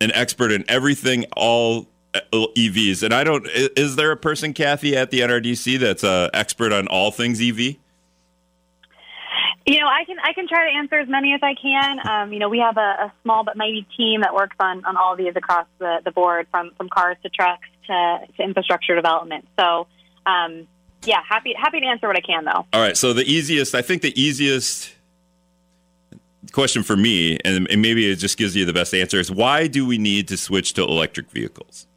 an 0.00 0.10
expert 0.14 0.50
in 0.50 0.64
everything, 0.66 1.26
all 1.36 1.88
uh, 2.14 2.20
EVs. 2.32 3.02
And 3.02 3.12
I 3.12 3.24
don't, 3.24 3.46
is 3.46 3.96
there 3.96 4.10
a 4.10 4.16
person, 4.16 4.54
Kathy, 4.54 4.96
at 4.96 5.10
the 5.10 5.20
NRDC 5.20 5.78
that's 5.80 6.02
an 6.02 6.30
expert 6.32 6.72
on 6.72 6.88
all 6.88 7.10
things 7.10 7.42
EV? 7.42 7.76
You 9.66 9.80
know, 9.80 9.88
I 9.88 10.04
can 10.04 10.16
I 10.22 10.32
can 10.32 10.46
try 10.46 10.70
to 10.70 10.76
answer 10.76 10.94
as 10.94 11.08
many 11.08 11.34
as 11.34 11.40
I 11.42 11.54
can. 11.60 11.98
Um, 12.08 12.32
you 12.32 12.38
know, 12.38 12.48
we 12.48 12.60
have 12.60 12.76
a, 12.76 12.80
a 13.06 13.12
small 13.24 13.42
but 13.42 13.56
mighty 13.56 13.84
team 13.96 14.20
that 14.20 14.32
works 14.32 14.54
on, 14.60 14.84
on 14.84 14.96
all 14.96 15.12
of 15.12 15.18
these 15.18 15.34
across 15.34 15.66
the, 15.78 16.00
the 16.04 16.12
board, 16.12 16.46
from 16.52 16.70
from 16.76 16.88
cars 16.88 17.16
to 17.24 17.28
trucks 17.28 17.66
to, 17.88 18.18
to 18.36 18.42
infrastructure 18.44 18.94
development. 18.94 19.48
So, 19.58 19.88
um, 20.24 20.68
yeah, 21.04 21.20
happy 21.28 21.52
happy 21.58 21.80
to 21.80 21.86
answer 21.86 22.06
what 22.06 22.16
I 22.16 22.20
can, 22.20 22.44
though. 22.44 22.64
All 22.72 22.80
right. 22.80 22.96
So 22.96 23.12
the 23.12 23.24
easiest, 23.24 23.74
I 23.74 23.82
think 23.82 24.02
the 24.02 24.20
easiest 24.20 24.94
question 26.52 26.84
for 26.84 26.96
me, 26.96 27.36
and, 27.44 27.66
and 27.68 27.82
maybe 27.82 28.08
it 28.08 28.16
just 28.16 28.38
gives 28.38 28.54
you 28.54 28.64
the 28.64 28.72
best 28.72 28.94
answer, 28.94 29.18
is 29.18 29.32
why 29.32 29.66
do 29.66 29.84
we 29.84 29.98
need 29.98 30.28
to 30.28 30.36
switch 30.36 30.74
to 30.74 30.82
electric 30.82 31.28
vehicles? 31.32 31.88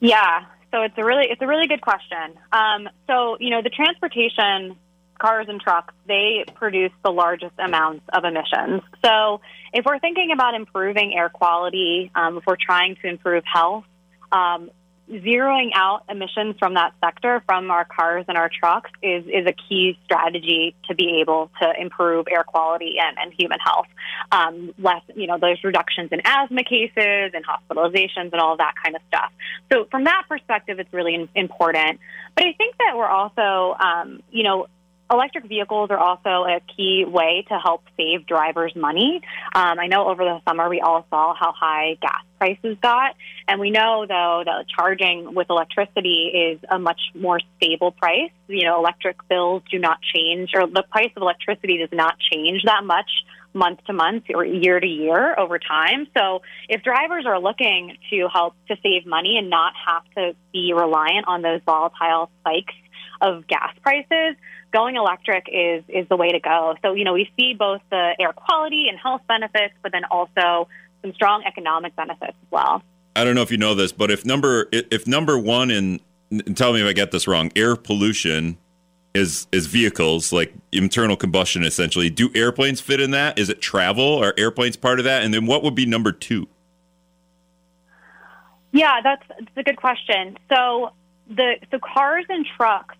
Yeah, 0.00 0.46
so 0.72 0.82
it's 0.82 0.94
a 0.98 1.04
really 1.04 1.26
it's 1.30 1.40
a 1.40 1.46
really 1.46 1.68
good 1.68 1.80
question. 1.80 2.34
Um, 2.50 2.88
so 3.06 3.36
you 3.38 3.50
know, 3.50 3.62
the 3.62 3.70
transportation 3.70 4.76
cars 5.18 5.46
and 5.48 5.60
trucks 5.60 5.94
they 6.06 6.44
produce 6.54 6.92
the 7.04 7.10
largest 7.10 7.54
amounts 7.58 8.04
of 8.12 8.24
emissions. 8.24 8.82
So 9.04 9.40
if 9.72 9.84
we're 9.84 9.98
thinking 9.98 10.30
about 10.32 10.54
improving 10.54 11.14
air 11.16 11.28
quality, 11.28 12.10
um, 12.14 12.38
if 12.38 12.44
we're 12.46 12.56
trying 12.60 12.96
to 13.02 13.08
improve 13.08 13.44
health, 13.44 13.84
um, 14.32 14.70
zeroing 15.10 15.70
out 15.74 16.02
emissions 16.08 16.56
from 16.58 16.74
that 16.74 16.92
sector 17.00 17.42
from 17.46 17.70
our 17.70 17.84
cars 17.84 18.24
and 18.28 18.36
our 18.36 18.50
trucks 18.52 18.90
is 19.02 19.24
is 19.26 19.46
a 19.46 19.52
key 19.52 19.96
strategy 20.04 20.74
to 20.88 20.94
be 20.94 21.20
able 21.20 21.50
to 21.60 21.72
improve 21.80 22.26
air 22.30 22.42
quality 22.42 22.96
and, 23.00 23.16
and 23.18 23.32
human 23.38 23.58
health. 23.60 23.86
Um, 24.32 24.74
less, 24.78 25.02
you 25.14 25.26
know, 25.26 25.38
there's 25.40 25.62
reductions 25.62 26.10
in 26.10 26.20
asthma 26.24 26.64
cases 26.64 27.32
and 27.34 27.44
hospitalizations 27.46 28.32
and 28.32 28.40
all 28.40 28.56
that 28.56 28.74
kind 28.82 28.96
of 28.96 29.02
stuff. 29.08 29.30
So 29.72 29.86
from 29.90 30.04
that 30.04 30.24
perspective, 30.28 30.80
it's 30.80 30.92
really 30.92 31.28
important. 31.34 32.00
But 32.34 32.46
I 32.46 32.52
think 32.54 32.76
that 32.78 32.96
we're 32.96 33.06
also, 33.06 33.76
um, 33.78 34.22
you 34.30 34.42
know, 34.42 34.66
electric 35.10 35.46
vehicles 35.46 35.90
are 35.90 35.98
also 35.98 36.44
a 36.44 36.60
key 36.76 37.04
way 37.06 37.44
to 37.48 37.58
help 37.58 37.84
save 37.96 38.26
drivers 38.26 38.74
money. 38.74 39.22
Um, 39.54 39.78
I 39.78 39.86
know 39.86 40.08
over 40.08 40.24
the 40.24 40.40
summer 40.48 40.68
we 40.68 40.80
all 40.80 41.06
saw 41.10 41.34
how 41.34 41.52
high 41.52 41.96
gas 42.00 42.22
prices 42.38 42.76
got, 42.82 43.14
and 43.48 43.60
we 43.60 43.70
know 43.70 44.04
though 44.06 44.42
that 44.44 44.66
charging 44.68 45.34
with 45.34 45.48
electricity 45.50 46.52
is 46.52 46.60
a 46.70 46.78
much 46.78 47.00
more 47.14 47.40
stable 47.56 47.92
price. 47.92 48.30
You 48.48 48.64
know, 48.64 48.78
electric 48.78 49.16
bills 49.28 49.62
do 49.70 49.78
not 49.78 49.98
change, 50.14 50.50
or 50.54 50.66
the 50.66 50.84
price 50.90 51.10
of 51.16 51.22
electricity 51.22 51.78
does 51.78 51.96
not 51.96 52.18
change 52.18 52.62
that 52.64 52.84
much 52.84 53.10
month 53.56 53.82
to 53.86 53.92
month 53.92 54.24
or 54.34 54.44
year 54.44 54.78
to 54.78 54.86
year 54.86 55.38
over 55.38 55.58
time. 55.58 56.06
So 56.16 56.42
if 56.68 56.82
drivers 56.82 57.24
are 57.26 57.40
looking 57.40 57.96
to 58.10 58.28
help 58.32 58.54
to 58.68 58.76
save 58.82 59.06
money 59.06 59.38
and 59.38 59.48
not 59.48 59.72
have 59.86 60.04
to 60.16 60.36
be 60.52 60.72
reliant 60.74 61.26
on 61.26 61.42
those 61.42 61.60
volatile 61.64 62.30
spikes 62.40 62.74
of 63.20 63.46
gas 63.46 63.74
prices, 63.82 64.36
going 64.76 64.96
electric 64.96 65.48
is 65.50 65.82
is 65.88 66.06
the 66.08 66.16
way 66.16 66.32
to 66.32 66.40
go. 66.40 66.74
So 66.82 66.92
you 66.92 67.04
know 67.04 67.14
we 67.14 67.30
see 67.38 67.54
both 67.54 67.80
the 67.90 68.14
air 68.20 68.32
quality 68.32 68.88
and 68.90 68.98
health 68.98 69.22
benefits, 69.26 69.74
but 69.82 69.92
then 69.92 70.04
also 70.04 70.68
some 71.02 71.14
strong 71.14 71.44
economic 71.46 71.96
benefits 71.96 72.36
as 72.42 72.50
well. 72.50 72.82
I 73.14 73.24
don't 73.24 73.34
know 73.34 73.42
if 73.42 73.50
you 73.50 73.56
know 73.56 73.74
this, 73.74 73.92
but 73.92 74.10
if 74.10 74.26
number 74.26 74.68
if 74.72 75.06
number 75.06 75.38
one 75.38 75.70
in 75.70 76.00
tell 76.54 76.74
me 76.74 76.82
if 76.82 76.86
I 76.86 76.92
get 76.92 77.10
this 77.10 77.26
wrong, 77.26 77.50
air 77.56 77.74
pollution 77.74 78.58
is 79.14 79.46
is 79.50 79.66
vehicles 79.66 80.30
like 80.32 80.52
internal 80.72 81.16
combustion 81.16 81.64
essentially. 81.64 82.10
Do 82.10 82.30
airplanes 82.34 82.80
fit 82.80 83.00
in 83.00 83.12
that? 83.12 83.38
Is 83.38 83.48
it 83.48 83.62
travel? 83.62 84.22
Are 84.22 84.34
airplanes 84.36 84.76
part 84.76 84.98
of 84.98 85.06
that? 85.06 85.22
And 85.22 85.32
then 85.32 85.46
what 85.46 85.62
would 85.62 85.74
be 85.74 85.86
number 85.86 86.12
two? 86.12 86.48
Yeah, 88.72 89.00
that's, 89.02 89.22
that's 89.28 89.56
a 89.56 89.62
good 89.62 89.78
question. 89.78 90.36
So 90.50 90.90
the 91.28 91.54
so 91.70 91.78
cars 91.78 92.26
and 92.28 92.44
trucks 92.58 92.94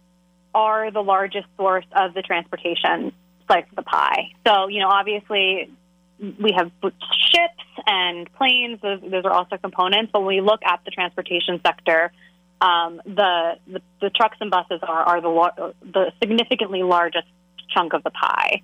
are 0.56 0.90
the 0.90 1.02
largest 1.02 1.46
source 1.58 1.84
of 1.92 2.14
the 2.14 2.22
transportation 2.22 3.12
slice 3.46 3.66
of 3.70 3.76
the 3.76 3.82
pie. 3.82 4.32
So 4.46 4.68
you 4.68 4.80
know, 4.80 4.88
obviously 4.88 5.70
we 6.18 6.52
have 6.56 6.72
ships 7.30 7.64
and 7.86 8.32
planes; 8.32 8.80
those, 8.80 9.00
those 9.02 9.25
are 9.25 9.32
also 9.32 9.58
components. 9.58 10.10
But 10.12 10.20
when 10.20 10.28
we 10.28 10.40
look 10.40 10.60
at 10.64 10.80
the 10.84 10.90
transportation 10.90 11.60
sector, 11.64 12.10
um, 12.60 13.02
the, 13.04 13.58
the, 13.66 13.82
the 14.00 14.10
trucks 14.10 14.38
and 14.40 14.50
buses 14.50 14.80
are, 14.82 15.02
are 15.02 15.20
the 15.20 15.75
the 15.92 16.12
significantly 16.22 16.82
largest 16.82 17.26
chunk 17.68 17.92
of 17.92 18.02
the 18.02 18.10
pie. 18.10 18.62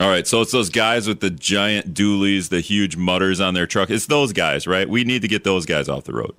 All 0.00 0.08
right, 0.08 0.26
so 0.26 0.40
it's 0.40 0.52
those 0.52 0.70
guys 0.70 1.06
with 1.06 1.20
the 1.20 1.28
giant 1.28 1.92
dualies, 1.92 2.48
the 2.48 2.60
huge 2.60 2.96
mutters 2.96 3.38
on 3.38 3.52
their 3.52 3.66
truck. 3.66 3.90
It's 3.90 4.06
those 4.06 4.32
guys, 4.32 4.66
right? 4.66 4.88
We 4.88 5.04
need 5.04 5.20
to 5.20 5.28
get 5.28 5.44
those 5.44 5.66
guys 5.66 5.90
off 5.90 6.04
the 6.04 6.14
road. 6.14 6.34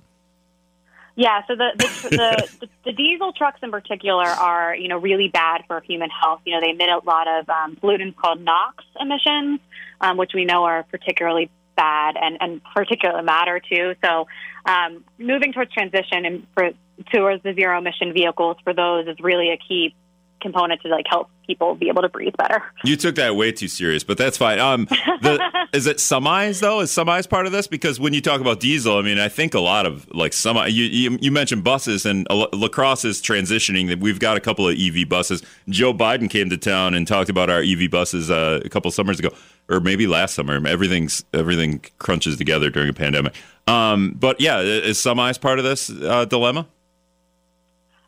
Yeah, 1.14 1.42
so 1.46 1.54
the 1.54 1.70
the, 1.76 2.08
the, 2.60 2.68
the, 2.84 2.92
diesel 2.92 3.32
trucks 3.32 3.60
in 3.62 3.70
particular 3.70 4.24
are 4.24 4.74
you 4.74 4.88
know 4.88 4.98
really 4.98 5.28
bad 5.28 5.62
for 5.66 5.80
human 5.82 6.10
health. 6.10 6.40
You 6.46 6.54
know 6.54 6.60
they 6.60 6.70
emit 6.70 6.88
a 6.88 7.00
lot 7.04 7.28
of 7.28 7.48
um, 7.48 7.76
pollutants 7.76 8.16
called 8.16 8.40
NOx 8.40 8.84
emissions, 8.98 9.60
um, 10.00 10.16
which 10.16 10.32
we 10.34 10.44
know 10.44 10.64
are 10.64 10.84
particularly 10.84 11.50
bad 11.76 12.16
and, 12.20 12.38
and 12.40 12.60
particulate 12.76 13.24
matter 13.24 13.60
too. 13.60 13.94
So 14.04 14.26
um, 14.66 15.04
moving 15.18 15.52
towards 15.52 15.72
transition 15.72 16.24
and 16.24 16.46
for, 16.54 16.70
towards 17.12 17.42
the 17.42 17.54
zero 17.54 17.78
emission 17.78 18.12
vehicles 18.12 18.56
for 18.64 18.74
those 18.74 19.06
is 19.06 19.16
really 19.20 19.50
a 19.50 19.56
key 19.56 19.94
component 20.42 20.82
to 20.82 20.88
like 20.88 21.06
help 21.08 21.30
people 21.46 21.74
be 21.74 21.88
able 21.88 22.02
to 22.02 22.08
breathe 22.08 22.34
better. 22.36 22.62
You 22.84 22.96
took 22.96 23.14
that 23.14 23.36
way 23.36 23.52
too 23.52 23.68
serious, 23.68 24.04
but 24.04 24.18
that's 24.18 24.36
fine. 24.36 24.58
Um, 24.58 24.86
the, 25.22 25.40
is 25.72 25.86
it 25.86 25.98
semis 25.98 26.60
though? 26.60 26.80
Is 26.80 26.90
semis 26.90 27.28
part 27.28 27.46
of 27.46 27.52
this? 27.52 27.66
Because 27.66 27.98
when 27.98 28.12
you 28.12 28.20
talk 28.20 28.40
about 28.40 28.60
diesel, 28.60 28.98
I 28.98 29.02
mean, 29.02 29.18
I 29.18 29.28
think 29.28 29.54
a 29.54 29.60
lot 29.60 29.86
of 29.86 30.12
like 30.14 30.32
semi. 30.32 30.66
You 30.66 30.84
you, 30.84 31.18
you 31.20 31.32
mentioned 31.32 31.64
buses 31.64 32.04
and 32.04 32.26
La 32.30 32.68
Crosse 32.68 33.04
is 33.04 33.22
transitioning. 33.22 33.88
That 33.88 34.00
we've 34.00 34.20
got 34.20 34.36
a 34.36 34.40
couple 34.40 34.68
of 34.68 34.76
EV 34.78 35.08
buses. 35.08 35.42
Joe 35.68 35.94
Biden 35.94 36.28
came 36.28 36.50
to 36.50 36.58
town 36.58 36.94
and 36.94 37.06
talked 37.06 37.30
about 37.30 37.48
our 37.48 37.62
EV 37.62 37.90
buses 37.90 38.30
uh, 38.30 38.60
a 38.64 38.68
couple 38.68 38.90
summers 38.90 39.18
ago, 39.18 39.30
or 39.68 39.80
maybe 39.80 40.06
last 40.06 40.34
summer. 40.34 40.60
Everything's 40.66 41.24
everything 41.32 41.84
crunches 41.98 42.36
together 42.36 42.70
during 42.70 42.88
a 42.88 42.94
pandemic. 42.94 43.34
Um, 43.66 44.14
but 44.18 44.40
yeah, 44.40 44.60
is 44.60 44.98
semis 44.98 45.40
part 45.40 45.58
of 45.58 45.64
this 45.64 45.90
uh, 45.90 46.24
dilemma? 46.24 46.66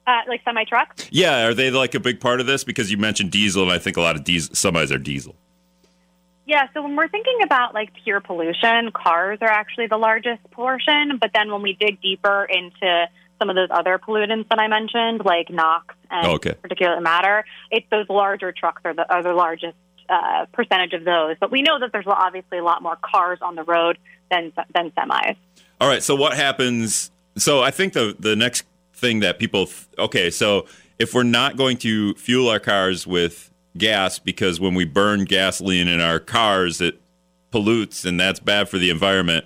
Uh, 0.06 0.20
like 0.28 0.42
semi 0.44 0.64
trucks? 0.64 1.08
Yeah, 1.10 1.46
are 1.46 1.54
they 1.54 1.70
like 1.70 1.94
a 1.94 2.00
big 2.00 2.20
part 2.20 2.40
of 2.40 2.46
this? 2.46 2.62
Because 2.62 2.90
you 2.90 2.98
mentioned 2.98 3.30
diesel, 3.30 3.62
and 3.62 3.72
I 3.72 3.78
think 3.78 3.96
a 3.96 4.02
lot 4.02 4.16
of 4.16 4.24
diesel, 4.24 4.54
semis 4.54 4.94
are 4.94 4.98
diesel. 4.98 5.34
Yeah, 6.46 6.68
so 6.74 6.82
when 6.82 6.94
we're 6.94 7.08
thinking 7.08 7.38
about 7.42 7.72
like 7.72 7.90
pure 8.04 8.20
pollution, 8.20 8.92
cars 8.92 9.38
are 9.40 9.48
actually 9.48 9.86
the 9.86 9.96
largest 9.96 10.42
portion. 10.50 11.18
But 11.18 11.30
then 11.34 11.50
when 11.50 11.62
we 11.62 11.72
dig 11.72 12.02
deeper 12.02 12.44
into 12.44 13.08
some 13.38 13.48
of 13.48 13.56
those 13.56 13.68
other 13.70 13.98
pollutants 13.98 14.48
that 14.50 14.58
I 14.58 14.68
mentioned, 14.68 15.24
like 15.24 15.48
NOx 15.48 15.94
and 16.10 16.26
okay. 16.34 16.54
particulate 16.62 17.02
matter, 17.02 17.44
it's 17.70 17.86
those 17.90 18.08
larger 18.10 18.52
trucks 18.52 18.82
are 18.84 18.94
the, 18.94 19.10
are 19.10 19.22
the 19.22 19.32
largest 19.32 19.76
uh, 20.08 20.44
percentage 20.52 20.92
of 20.92 21.04
those. 21.04 21.36
But 21.40 21.50
we 21.50 21.62
know 21.62 21.78
that 21.80 21.92
there's 21.92 22.06
obviously 22.06 22.58
a 22.58 22.64
lot 22.64 22.82
more 22.82 22.98
cars 23.02 23.38
on 23.40 23.54
the 23.54 23.64
road 23.64 23.96
than 24.30 24.52
than 24.74 24.90
semis. 24.90 25.36
All 25.80 25.88
right. 25.88 26.02
So 26.02 26.14
what 26.14 26.34
happens? 26.34 27.10
So 27.38 27.62
I 27.62 27.70
think 27.70 27.94
the 27.94 28.14
the 28.18 28.36
next 28.36 28.64
thing 29.04 29.20
that 29.20 29.38
people 29.38 29.68
okay 29.98 30.30
so 30.30 30.66
if 30.98 31.12
we're 31.12 31.22
not 31.22 31.56
going 31.56 31.76
to 31.76 32.14
fuel 32.14 32.48
our 32.48 32.60
cars 32.60 33.06
with 33.06 33.50
gas 33.76 34.18
because 34.18 34.60
when 34.60 34.74
we 34.74 34.84
burn 34.84 35.24
gasoline 35.24 35.88
in 35.88 36.00
our 36.00 36.18
cars 36.18 36.80
it 36.80 37.00
pollutes 37.54 38.04
and 38.04 38.18
that's 38.18 38.40
bad 38.40 38.68
for 38.68 38.78
the 38.78 38.90
environment. 38.90 39.44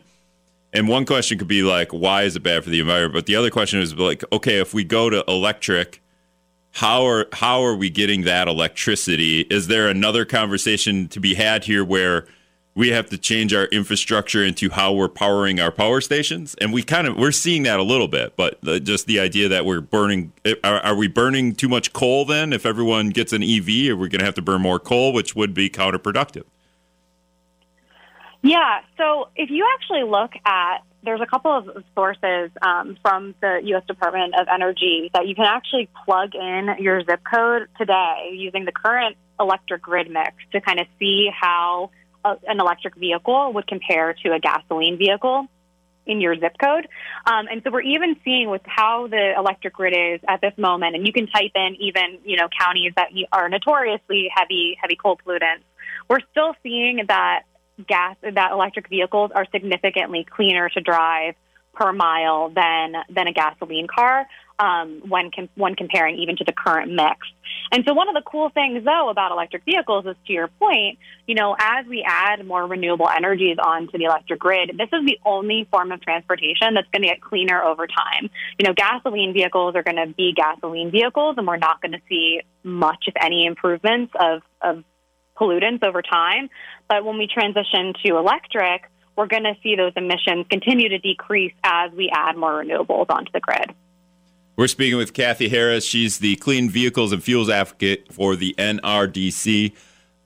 And 0.72 0.88
one 0.88 1.04
question 1.04 1.38
could 1.38 1.46
be 1.46 1.62
like 1.62 1.92
why 1.92 2.22
is 2.22 2.36
it 2.36 2.42
bad 2.42 2.64
for 2.64 2.70
the 2.70 2.80
environment? 2.80 3.12
But 3.12 3.26
the 3.26 3.36
other 3.36 3.50
question 3.50 3.80
is 3.80 3.94
like 3.94 4.24
okay 4.32 4.58
if 4.60 4.72
we 4.72 4.82
go 4.82 5.10
to 5.10 5.22
electric 5.28 6.02
how 6.72 7.06
are 7.06 7.26
how 7.34 7.62
are 7.62 7.74
we 7.74 7.90
getting 7.90 8.22
that 8.22 8.48
electricity? 8.48 9.40
Is 9.50 9.66
there 9.66 9.88
another 9.88 10.24
conversation 10.24 11.08
to 11.08 11.20
be 11.20 11.34
had 11.34 11.64
here 11.64 11.84
where 11.84 12.26
we 12.78 12.90
have 12.90 13.10
to 13.10 13.18
change 13.18 13.52
our 13.52 13.64
infrastructure 13.64 14.44
into 14.44 14.70
how 14.70 14.92
we're 14.92 15.08
powering 15.08 15.58
our 15.58 15.72
power 15.72 16.00
stations 16.00 16.54
and 16.60 16.72
we 16.72 16.80
kind 16.80 17.08
of 17.08 17.16
we're 17.16 17.32
seeing 17.32 17.64
that 17.64 17.80
a 17.80 17.82
little 17.82 18.06
bit 18.06 18.34
but 18.36 18.56
the, 18.62 18.78
just 18.78 19.06
the 19.06 19.18
idea 19.18 19.48
that 19.48 19.66
we're 19.66 19.80
burning 19.80 20.32
are, 20.62 20.78
are, 20.78 20.94
we 20.94 21.08
burning 21.08 21.54
too 21.54 21.68
much 21.68 21.92
coal 21.92 22.24
then 22.24 22.52
if 22.52 22.64
everyone 22.64 23.10
gets 23.10 23.32
an 23.32 23.42
ev 23.42 23.66
are 23.68 23.96
we 23.96 24.08
going 24.08 24.20
to 24.20 24.24
have 24.24 24.34
to 24.34 24.42
burn 24.42 24.62
more 24.62 24.78
coal 24.78 25.12
which 25.12 25.34
would 25.34 25.52
be 25.52 25.68
counterproductive 25.68 26.44
yeah 28.42 28.80
so 28.96 29.28
if 29.34 29.50
you 29.50 29.66
actually 29.74 30.04
look 30.04 30.30
at 30.46 30.78
there's 31.02 31.20
a 31.20 31.26
couple 31.26 31.56
of 31.56 31.84
sources 31.94 32.50
um, 32.60 32.98
from 33.02 33.32
the 33.40 33.60
U.S. 33.66 33.84
Department 33.86 34.34
of 34.38 34.48
Energy 34.52 35.10
that 35.14 35.28
you 35.28 35.36
can 35.36 35.44
actually 35.44 35.88
plug 36.04 36.34
in 36.34 36.74
your 36.80 37.02
zip 37.04 37.20
code 37.22 37.68
today 37.78 38.30
using 38.32 38.64
the 38.64 38.72
current 38.72 39.16
electric 39.38 39.80
grid 39.80 40.10
mix 40.10 40.32
to 40.50 40.60
kind 40.60 40.80
of 40.80 40.88
see 40.98 41.30
how 41.32 41.90
an 42.46 42.60
electric 42.60 42.94
vehicle 42.96 43.52
would 43.52 43.66
compare 43.66 44.14
to 44.24 44.32
a 44.32 44.38
gasoline 44.38 44.98
vehicle 44.98 45.46
in 46.06 46.20
your 46.20 46.34
zip 46.34 46.56
code. 46.58 46.88
Um, 47.26 47.46
and 47.50 47.62
so 47.62 47.70
we're 47.70 47.82
even 47.82 48.16
seeing 48.24 48.48
with 48.48 48.62
how 48.64 49.06
the 49.08 49.34
electric 49.36 49.74
grid 49.74 49.94
is 49.94 50.20
at 50.26 50.40
this 50.40 50.54
moment, 50.56 50.96
and 50.96 51.06
you 51.06 51.12
can 51.12 51.26
type 51.26 51.52
in 51.54 51.76
even, 51.78 52.18
you 52.24 52.36
know, 52.36 52.48
counties 52.58 52.92
that 52.96 53.08
are 53.30 53.48
notoriously 53.48 54.28
heavy, 54.34 54.76
heavy 54.80 54.96
coal 54.96 55.18
pollutants. 55.18 55.62
We're 56.08 56.20
still 56.30 56.54
seeing 56.62 57.04
that 57.08 57.42
gas, 57.86 58.16
that 58.22 58.52
electric 58.52 58.88
vehicles 58.88 59.30
are 59.34 59.46
significantly 59.52 60.26
cleaner 60.28 60.68
to 60.70 60.80
drive 60.80 61.34
per 61.74 61.92
mile 61.92 62.48
than, 62.48 62.94
than 63.10 63.28
a 63.28 63.32
gasoline 63.32 63.86
car 63.86 64.26
um, 64.58 65.02
when 65.08 65.30
com- 65.30 65.48
when 65.54 65.74
comparing 65.74 66.18
even 66.18 66.36
to 66.36 66.44
the 66.44 66.52
current 66.52 66.92
mix. 66.92 67.26
And 67.70 67.84
so, 67.86 67.94
one 67.94 68.08
of 68.08 68.14
the 68.14 68.22
cool 68.22 68.50
things, 68.50 68.84
though, 68.84 69.08
about 69.08 69.30
electric 69.30 69.64
vehicles 69.64 70.06
is, 70.06 70.16
to 70.26 70.32
your 70.32 70.48
point, 70.48 70.98
you 71.26 71.34
know, 71.34 71.54
as 71.58 71.86
we 71.86 72.04
add 72.06 72.46
more 72.46 72.66
renewable 72.66 73.08
energies 73.08 73.56
onto 73.62 73.98
the 73.98 74.04
electric 74.04 74.40
grid, 74.40 74.70
this 74.76 74.88
is 74.92 75.04
the 75.06 75.18
only 75.24 75.66
form 75.70 75.92
of 75.92 76.00
transportation 76.00 76.74
that's 76.74 76.88
going 76.92 77.02
to 77.02 77.08
get 77.08 77.20
cleaner 77.20 77.62
over 77.62 77.86
time. 77.86 78.30
You 78.58 78.66
know, 78.66 78.74
gasoline 78.74 79.32
vehicles 79.32 79.74
are 79.76 79.82
going 79.82 79.96
to 79.96 80.12
be 80.14 80.32
gasoline 80.34 80.90
vehicles, 80.90 81.36
and 81.36 81.46
we're 81.46 81.56
not 81.56 81.82
going 81.82 81.92
to 81.92 82.00
see 82.08 82.40
much, 82.62 83.04
if 83.06 83.14
any, 83.20 83.46
improvements 83.46 84.12
of 84.18 84.42
of 84.60 84.84
pollutants 85.36 85.84
over 85.84 86.02
time. 86.02 86.48
But 86.88 87.04
when 87.04 87.18
we 87.18 87.28
transition 87.28 87.92
to 88.04 88.16
electric, 88.16 88.90
we're 89.16 89.26
going 89.26 89.44
to 89.44 89.54
see 89.62 89.76
those 89.76 89.92
emissions 89.96 90.46
continue 90.50 90.88
to 90.88 90.98
decrease 90.98 91.52
as 91.64 91.92
we 91.92 92.10
add 92.12 92.36
more 92.36 92.62
renewables 92.62 93.10
onto 93.10 93.30
the 93.32 93.40
grid. 93.40 93.74
We're 94.58 94.66
speaking 94.66 94.98
with 94.98 95.14
Kathy 95.14 95.48
Harris. 95.48 95.86
She's 95.86 96.18
the 96.18 96.34
Clean 96.34 96.68
Vehicles 96.68 97.12
and 97.12 97.22
Fuels 97.22 97.48
Advocate 97.48 98.12
for 98.12 98.34
the 98.34 98.56
NRDC. 98.58 99.72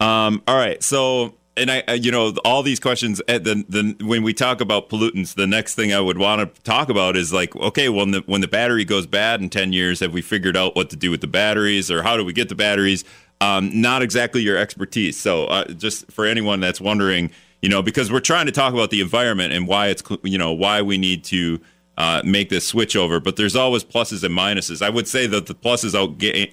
Um, 0.01 0.43
all 0.49 0.57
right, 0.57 0.83
so 0.83 1.35
and 1.55 1.71
I, 1.71 1.83
you 1.93 2.11
know, 2.11 2.33
all 2.43 2.63
these 2.63 2.81
questions. 2.81 3.21
At 3.29 3.45
the, 3.45 3.63
the 3.69 4.03
when 4.03 4.23
we 4.23 4.33
talk 4.33 4.63
about 4.63 4.89
pollutants, 4.89 5.35
the 5.35 5.47
next 5.47 5.75
thing 5.75 5.93
I 5.93 6.01
would 6.01 6.17
want 6.17 6.55
to 6.55 6.63
talk 6.63 6.89
about 6.89 7.15
is 7.15 7.31
like, 7.31 7.55
okay, 7.57 7.91
when 7.91 8.13
the 8.13 8.23
when 8.25 8.41
the 8.41 8.49
battery 8.49 8.87
goes 8.87 9.07
bad 9.07 9.43
in 9.43 9.51
ten 9.51 9.75
years, 9.75 10.01
have 10.01 10.15
we 10.15 10.23
figured 10.23 10.57
out 10.57 10.75
what 10.75 10.89
to 10.89 10.97
do 10.97 11.11
with 11.11 11.21
the 11.21 11.27
batteries, 11.27 11.91
or 11.91 12.03
how 12.03 12.17
do 12.17 12.25
we 12.25 12.33
get 12.33 12.49
the 12.49 12.55
batteries? 12.55 13.05
Um, 13.43 13.83
not 13.83 14.01
exactly 14.01 14.41
your 14.41 14.57
expertise. 14.57 15.21
So, 15.21 15.45
uh, 15.45 15.67
just 15.75 16.11
for 16.11 16.25
anyone 16.25 16.61
that's 16.61 16.81
wondering, 16.81 17.31
you 17.61 17.69
know, 17.69 17.83
because 17.83 18.11
we're 18.11 18.21
trying 18.21 18.47
to 18.47 18.53
talk 18.53 18.73
about 18.73 18.89
the 18.89 19.03
environment 19.03 19.53
and 19.53 19.69
why 19.69 19.89
it's, 19.89 20.03
you 20.23 20.39
know, 20.39 20.53
why 20.53 20.81
we 20.81 20.97
need 20.97 21.23
to 21.25 21.61
uh, 21.99 22.23
make 22.25 22.49
this 22.49 22.67
switch 22.67 22.97
over. 22.97 23.21
But 23.21 23.37
there's 23.37 23.57
always 23.57 23.85
pluses 23.85 24.25
and 24.25 24.37
minuses. 24.37 24.83
I 24.83 24.91
would 24.91 25.09
say 25.09 25.27
that 25.27 25.47
the 25.47 25.55
pluses 25.55 25.95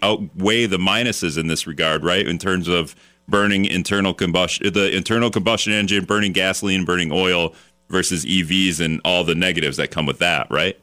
outweigh 0.01 0.65
the 0.65 0.77
minuses 0.77 1.37
in 1.37 1.47
this 1.47 1.65
regard, 1.67 2.03
right? 2.03 2.27
In 2.27 2.37
terms 2.37 2.67
of 2.67 2.95
burning 3.27 3.65
internal 3.65 4.13
combustion, 4.13 4.73
the 4.73 4.95
internal 4.95 5.29
combustion 5.29 5.73
engine, 5.73 6.05
burning 6.05 6.33
gasoline, 6.33 6.85
burning 6.85 7.11
oil 7.11 7.53
versus 7.89 8.25
EVs, 8.25 8.83
and 8.83 9.01
all 9.05 9.23
the 9.23 9.35
negatives 9.35 9.77
that 9.77 9.91
come 9.91 10.05
with 10.05 10.19
that, 10.19 10.47
right? 10.49 10.79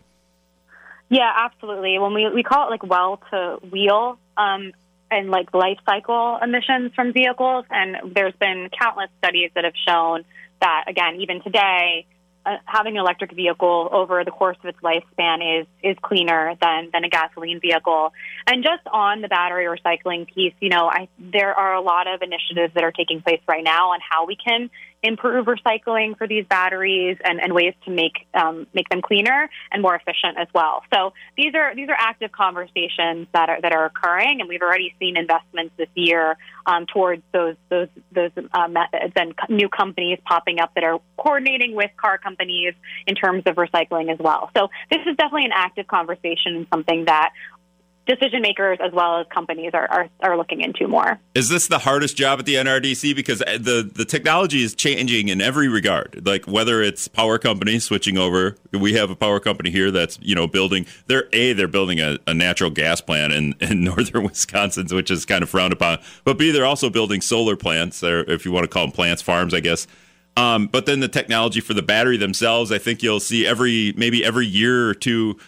Yeah, 1.09 1.33
absolutely. 1.37 1.99
When 1.99 2.15
we 2.15 2.29
we 2.31 2.43
call 2.43 2.67
it 2.67 2.71
like 2.71 2.83
well 2.83 3.21
to 3.31 3.59
wheel, 3.71 4.19
um, 4.37 4.73
and 5.11 5.31
like 5.31 5.53
life 5.55 5.79
cycle 5.87 6.39
emissions 6.43 6.93
from 6.95 7.13
vehicles. 7.13 7.65
And 7.71 8.15
there's 8.15 8.35
been 8.35 8.69
countless 8.79 9.11
studies 9.19 9.51
that 9.55 9.65
have 9.65 9.75
shown 9.87 10.25
that, 10.61 10.85
again, 10.89 11.17
even 11.21 11.43
today, 11.43 12.07
uh, 12.47 12.59
having 12.65 12.97
an 12.97 13.01
electric 13.01 13.33
vehicle 13.33 13.89
over 13.93 14.25
the 14.25 14.31
course 14.31 14.57
of 14.63 14.67
its 14.67 14.79
lifespan 14.81 15.61
is 15.61 15.67
is 15.83 15.97
cleaner 16.01 16.55
than 16.61 16.91
than 16.93 17.05
a 17.05 17.09
gasoline 17.09 17.61
vehicle. 17.61 18.13
And 18.47 18.63
just 18.63 18.87
on 18.93 19.21
the 19.21 19.29
battery 19.29 19.67
recycling 19.67 20.33
piece, 20.33 20.55
you 20.61 20.69
know, 20.69 20.89
I 20.89 21.09
there 21.19 21.53
are 21.55 21.75
a 21.75 21.81
lot 21.81 22.07
of 22.07 22.23
initiatives 22.23 22.73
that 22.75 22.85
are 22.85 22.93
taking 22.93 23.21
place 23.21 23.41
right 23.49 23.65
now 23.65 23.91
on 23.91 23.99
how 24.09 24.27
we 24.27 24.37
can 24.37 24.71
improve 25.03 25.47
recycling 25.47 26.17
for 26.17 26.27
these 26.27 26.45
batteries 26.49 27.17
and, 27.25 27.41
and 27.41 27.53
ways 27.53 27.75
to 27.85 27.91
make 27.91 28.27
um, 28.35 28.67
make 28.75 28.89
them 28.89 29.03
cleaner 29.03 29.49
and 29.71 29.83
more 29.83 29.95
efficient 29.95 30.39
as 30.39 30.49
well. 30.55 30.83
So 30.93 31.13
these 31.37 31.55
are 31.55 31.75
these 31.75 31.89
are 31.89 31.97
active 31.99 32.33
conversations 32.33 33.29
that 33.33 33.49
are 33.49 33.61
that 33.61 33.73
are 33.73 33.85
occurring, 33.87 34.41
and 34.41 34.49
we've 34.49 34.63
already 34.63 34.95
seen 34.99 35.17
investments 35.17 35.75
this 35.77 35.89
year 35.95 36.37
um, 36.67 36.87
towards 36.87 37.23
those 37.33 37.57
those 37.69 37.89
those 38.13 38.31
uh, 38.53 38.69
methods 38.69 39.13
and 39.17 39.35
new 39.49 39.69
companies 39.69 40.19
popping 40.25 40.61
up 40.61 40.75
that 40.75 40.85
are 40.85 41.01
coordinating 41.17 41.75
with 41.75 41.91
car 41.97 42.19
companies 42.19 42.75
in 43.07 43.15
terms 43.15 43.43
of 43.47 43.57
recycling 43.57 44.13
as 44.13 44.19
well. 44.19 44.51
So 44.57 44.69
this 44.91 45.01
is 45.07 45.17
definitely 45.17 45.47
an 45.47 45.53
active 45.55 45.87
conversation 45.87 46.57
and 46.57 46.67
something 46.73 47.05
that 47.07 47.33
decision 48.07 48.41
makers 48.41 48.79
as 48.81 48.93
well 48.93 49.19
as 49.19 49.27
companies 49.29 49.73
are, 49.75 49.87
are, 49.91 50.09
are 50.21 50.37
looking 50.37 50.61
into 50.61 50.87
more. 50.87 51.19
Is 51.35 51.49
this 51.49 51.67
the 51.69 51.81
hardest 51.81 52.17
job 52.17 52.39
at 52.39 52.47
the 52.47 52.55
NRDC? 52.55 53.15
Because 53.15 53.43
uh, 53.43 53.59
the, 53.61 53.91
the 53.93 54.05
technology 54.05 54.63
is 54.63 54.75
changing 54.75 55.29
in 55.29 55.41
every 55.41 55.69
regard. 55.69 56.23
Like 56.25 56.47
whether 56.47 56.83
it's 56.83 57.09
power 57.09 57.39
companies 57.39 57.85
switching 57.85 58.17
over, 58.17 58.57
we 58.73 58.95
have 58.95 59.11
a 59.11 59.17
power 59.17 59.41
company 59.41 59.71
here 59.71 59.91
that's 59.91 60.19
you 60.23 60.35
know 60.35 60.47
building. 60.47 60.87
They're 61.07 61.29
a 61.33 61.53
they're 61.53 61.69
building 61.69 62.01
a, 62.01 62.19
a 62.27 62.35
natural 62.35 62.71
gas 62.71 63.01
plant 63.01 63.33
in, 63.33 63.55
in 63.61 63.85
northern 63.85 64.25
Wisconsin, 64.25 64.87
which 64.91 65.11
is 65.11 65.25
kind 65.25 65.43
of 65.43 65.51
frowned 65.51 65.73
upon. 65.73 65.99
But 66.25 66.39
b 66.39 66.51
they're 66.51 66.67
also 66.67 66.89
building 66.91 67.21
solar 67.21 67.57
plants, 67.57 68.03
or 68.03 68.21
if 68.31 68.45
you 68.45 68.53
want 68.53 68.65
to 68.65 68.69
call 68.69 68.85
them 68.85 68.93
plants, 68.93 69.23
farms, 69.23 69.53
I 69.53 69.61
guess. 69.61 69.87
Um, 70.37 70.67
but 70.67 70.85
then 70.85 71.01
the 71.01 71.09
technology 71.09 71.61
for 71.61 71.73
the 71.73 71.83
battery 71.83 72.19
themselves, 72.19 72.71
I 72.71 72.77
think 72.79 73.03
you'll 73.03 73.21
see 73.21 73.47
every 73.47 73.95
maybe 73.97 74.25
every 74.25 74.47
year 74.47 74.89
or 74.89 74.95
two 74.95 75.39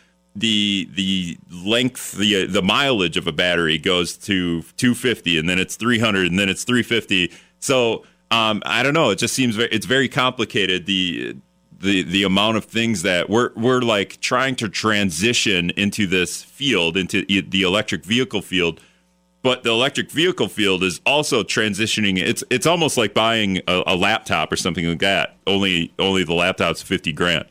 the 0.41 0.89
the 0.95 1.39
length 1.51 2.13
the 2.13 2.47
the 2.47 2.63
mileage 2.63 3.17
of 3.17 3.27
a 3.27 3.33
battery 3.33 3.79
goes 3.79 4.17
to 4.17 4.63
250 4.77 5.39
and 5.39 5.49
then 5.49 5.59
it's 5.59 5.77
300 5.77 6.27
and 6.27 6.39
then 6.39 6.49
it's 6.49 6.65
350 6.65 7.33
so 7.61 8.05
um, 8.31 8.63
i 8.67 8.83
don't 8.83 8.95
know. 8.95 9.11
It 9.11 9.17
just 9.17 9.35
seems 9.35 9.57
very, 9.57 9.69
it's 9.71 9.87
very 9.87 10.09
complicated 10.09 10.87
the 10.87 11.37
the 11.81 12.03
the 12.03 12.25
amount 12.25 12.57
of 12.57 12.65
things 12.65 13.03
that 13.03 13.31
we're 13.31 13.51
we're 13.55 13.81
like 13.81 14.21
trying 14.21 14.57
to 14.57 14.69
transition 14.69 15.71
into 15.71 16.07
this 16.07 16.43
field 16.43 16.97
into 16.97 17.25
the 17.25 17.63
electric 17.63 18.05
vehicle 18.05 18.43
field. 18.43 18.81
But 19.41 19.63
the 19.63 19.71
electric 19.71 20.11
vehicle 20.11 20.49
field 20.49 20.83
is 20.83 21.01
also 21.07 21.43
transitioning. 21.43 22.19
It's 22.19 22.43
it's 22.51 22.67
almost 22.67 22.97
like 22.97 23.15
buying 23.15 23.59
a, 23.69 23.83
a 23.87 23.97
laptop 23.97 24.53
or 24.53 24.57
something 24.57 24.87
like 24.87 24.99
that. 24.99 25.37
Only 25.47 25.93
only 25.99 26.25
the 26.25 26.35
laptop's 26.35 26.83
50 26.83 27.13
grand 27.13 27.47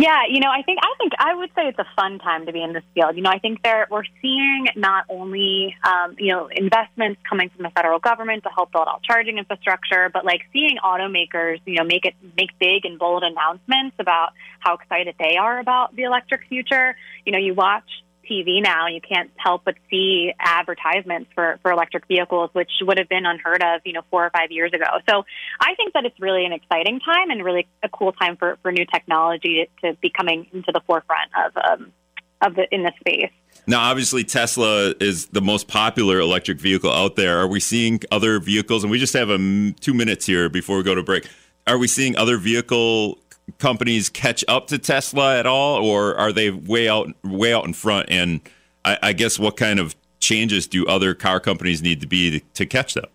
Yeah, 0.00 0.22
you 0.30 0.40
know, 0.40 0.48
I 0.50 0.62
think 0.62 0.78
I 0.80 0.94
think 0.96 1.12
I 1.18 1.34
would 1.34 1.50
say 1.54 1.68
it's 1.68 1.78
a 1.78 1.84
fun 1.94 2.20
time 2.20 2.46
to 2.46 2.52
be 2.52 2.62
in 2.62 2.72
this 2.72 2.82
field. 2.94 3.16
You 3.16 3.22
know, 3.22 3.28
I 3.28 3.38
think 3.38 3.62
there 3.62 3.86
we're 3.90 4.04
seeing 4.22 4.66
not 4.74 5.04
only 5.10 5.76
um, 5.84 6.16
you 6.18 6.32
know 6.32 6.48
investments 6.48 7.20
coming 7.28 7.50
from 7.50 7.64
the 7.64 7.70
federal 7.70 7.98
government 7.98 8.44
to 8.44 8.48
help 8.48 8.72
build 8.72 8.88
out 8.88 9.02
charging 9.02 9.36
infrastructure, 9.36 10.08
but 10.10 10.24
like 10.24 10.40
seeing 10.54 10.78
automakers, 10.82 11.60
you 11.66 11.74
know, 11.74 11.84
make 11.84 12.06
it 12.06 12.14
make 12.34 12.58
big 12.58 12.86
and 12.86 12.98
bold 12.98 13.22
announcements 13.22 13.94
about 13.98 14.30
how 14.60 14.72
excited 14.72 15.16
they 15.18 15.36
are 15.36 15.58
about 15.58 15.94
the 15.94 16.04
electric 16.04 16.48
future. 16.48 16.96
You 17.26 17.32
know, 17.32 17.38
you 17.38 17.52
watch 17.52 17.84
TV 18.30 18.62
now, 18.62 18.86
you 18.86 19.00
can't 19.00 19.30
help 19.36 19.62
but 19.64 19.74
see 19.90 20.32
advertisements 20.38 21.30
for, 21.34 21.58
for 21.62 21.72
electric 21.72 22.06
vehicles, 22.06 22.50
which 22.52 22.70
would 22.82 22.98
have 22.98 23.08
been 23.08 23.26
unheard 23.26 23.62
of, 23.62 23.80
you 23.84 23.92
know, 23.92 24.02
four 24.10 24.24
or 24.24 24.30
five 24.30 24.50
years 24.50 24.72
ago. 24.72 24.86
So 25.08 25.24
I 25.58 25.74
think 25.74 25.94
that 25.94 26.04
it's 26.04 26.18
really 26.20 26.44
an 26.44 26.52
exciting 26.52 27.00
time 27.00 27.30
and 27.30 27.44
really 27.44 27.66
a 27.82 27.88
cool 27.88 28.12
time 28.12 28.36
for, 28.36 28.58
for 28.62 28.72
new 28.72 28.86
technology 28.86 29.68
to, 29.82 29.94
be 30.00 30.10
coming 30.10 30.46
into 30.52 30.70
the 30.72 30.80
forefront 30.86 31.30
of, 31.36 31.56
um, 31.56 31.92
of 32.40 32.54
the, 32.54 32.72
in 32.72 32.84
this 32.84 32.94
space. 33.00 33.30
Now, 33.66 33.80
obviously, 33.80 34.24
Tesla 34.24 34.94
is 35.00 35.26
the 35.26 35.40
most 35.40 35.68
popular 35.68 36.20
electric 36.20 36.60
vehicle 36.60 36.90
out 36.90 37.16
there. 37.16 37.38
Are 37.38 37.46
we 37.46 37.60
seeing 37.60 38.00
other 38.10 38.38
vehicles? 38.38 38.84
And 38.84 38.90
we 38.90 38.98
just 38.98 39.14
have 39.14 39.30
a, 39.30 39.72
two 39.80 39.94
minutes 39.94 40.26
here 40.26 40.48
before 40.48 40.76
we 40.76 40.82
go 40.82 40.94
to 40.94 41.02
break. 41.02 41.28
Are 41.66 41.76
we 41.76 41.86
seeing 41.86 42.16
other 42.16 42.36
vehicle 42.36 43.18
companies 43.58 44.08
catch 44.08 44.44
up 44.48 44.66
to 44.68 44.78
Tesla 44.78 45.38
at 45.38 45.46
all, 45.46 45.84
or 45.84 46.14
are 46.16 46.32
they 46.32 46.50
way 46.50 46.88
out 46.88 47.08
way 47.24 47.52
out 47.52 47.64
in 47.64 47.72
front? 47.72 48.08
And 48.10 48.40
I, 48.84 48.98
I 49.02 49.12
guess 49.12 49.38
what 49.38 49.56
kind 49.56 49.78
of 49.78 49.94
changes 50.20 50.66
do 50.66 50.86
other 50.86 51.14
car 51.14 51.40
companies 51.40 51.82
need 51.82 52.00
to 52.00 52.06
be 52.06 52.30
to, 52.30 52.40
to 52.54 52.66
catch 52.66 52.94
them? 52.94 53.06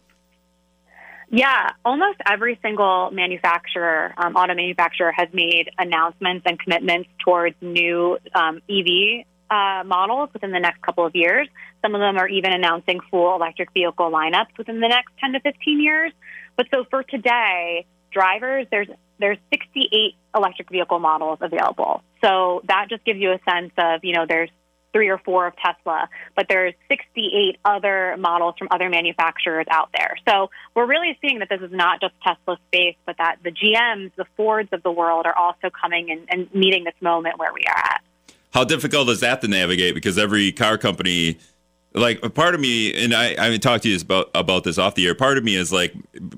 Yeah, 1.30 1.72
almost 1.84 2.20
every 2.26 2.60
single 2.62 3.10
manufacturer, 3.12 4.14
um, 4.18 4.36
auto 4.36 4.54
manufacturer, 4.54 5.12
has 5.12 5.28
made 5.34 5.70
announcements 5.78 6.46
and 6.48 6.60
commitments 6.60 7.10
towards 7.20 7.56
new 7.62 8.18
um, 8.34 8.62
EV 8.70 9.26
uh, 9.50 9.84
models 9.86 10.30
within 10.34 10.52
the 10.52 10.60
next 10.60 10.82
couple 10.82 11.06
of 11.06 11.16
years. 11.16 11.48
Some 11.82 11.96
of 11.96 12.02
them 12.02 12.18
are 12.18 12.28
even 12.28 12.54
announcing 12.54 13.00
full 13.12 13.36
electric 13.36 13.72
vehicle 13.74 14.12
lineups 14.12 14.58
within 14.58 14.80
the 14.80 14.88
next 14.88 15.12
10 15.20 15.34
to 15.34 15.40
15 15.40 15.82
years. 15.82 16.12
But 16.56 16.68
so 16.74 16.86
for 16.90 17.04
today, 17.04 17.86
drivers, 18.12 18.68
there's 18.72 18.88
there's 19.20 19.38
68 19.52 20.16
electric 20.36 20.70
vehicle 20.70 21.00
models 21.00 21.40
available. 21.42 22.04
So 22.24 22.62
that 22.68 22.88
just 22.90 23.06
gives 23.06 23.20
you 23.20 23.32
a 23.32 23.40
sense 23.50 23.72
of, 23.78 24.04
you 24.04 24.14
know, 24.14 24.26
there's 24.28 24.50
three 24.96 25.10
or 25.10 25.18
four 25.18 25.46
of 25.46 25.54
Tesla, 25.58 26.08
but 26.38 26.48
there's 26.48 26.74
68 26.88 27.58
other 27.66 28.16
models 28.18 28.56
from 28.58 28.70
other 28.72 28.90
manufacturers 28.90 29.66
out 29.70 29.90
there. 29.94 30.16
So 30.26 30.50
we're 30.74 30.86
really 30.86 31.18
seeing 31.22 31.40
that 31.40 31.50
this 31.50 31.60
is 31.62 31.72
not 31.72 32.00
just 32.00 32.14
Tesla 32.24 32.58
space, 32.68 32.96
but 33.06 33.18
that 33.18 33.38
the 33.44 33.52
GMs, 33.52 34.12
the 34.16 34.26
Fords 34.38 34.70
of 34.72 34.84
the 34.84 34.92
world 34.92 35.26
are 35.26 35.36
also 35.36 35.70
coming 35.70 36.12
and, 36.12 36.26
and 36.30 36.54
meeting 36.56 36.86
this 36.86 36.94
moment 37.02 37.38
where 37.38 37.54
we 37.54 37.66
are 37.68 37.78
at. 37.78 38.02
How 38.54 38.64
difficult 38.64 39.10
is 39.10 39.20
that 39.20 39.42
to 39.42 39.50
navigate? 39.50 39.96
Because 39.96 40.18
every 40.18 40.54
car 40.54 40.78
company 40.78 41.40
like 41.96 42.24
a 42.24 42.30
part 42.30 42.54
of 42.54 42.62
me 42.62 42.94
and 42.94 43.14
I, 43.14 43.36
I 43.38 43.58
talked 43.58 43.84
to 43.84 43.90
you 43.90 43.98
about 44.00 44.30
about 44.36 44.64
this 44.66 44.78
off 44.78 44.96
the 44.96 45.08
air 45.08 45.16
part 45.16 45.38
of 45.38 45.44
me 45.44 45.56
is 45.56 45.72
like 45.72 45.94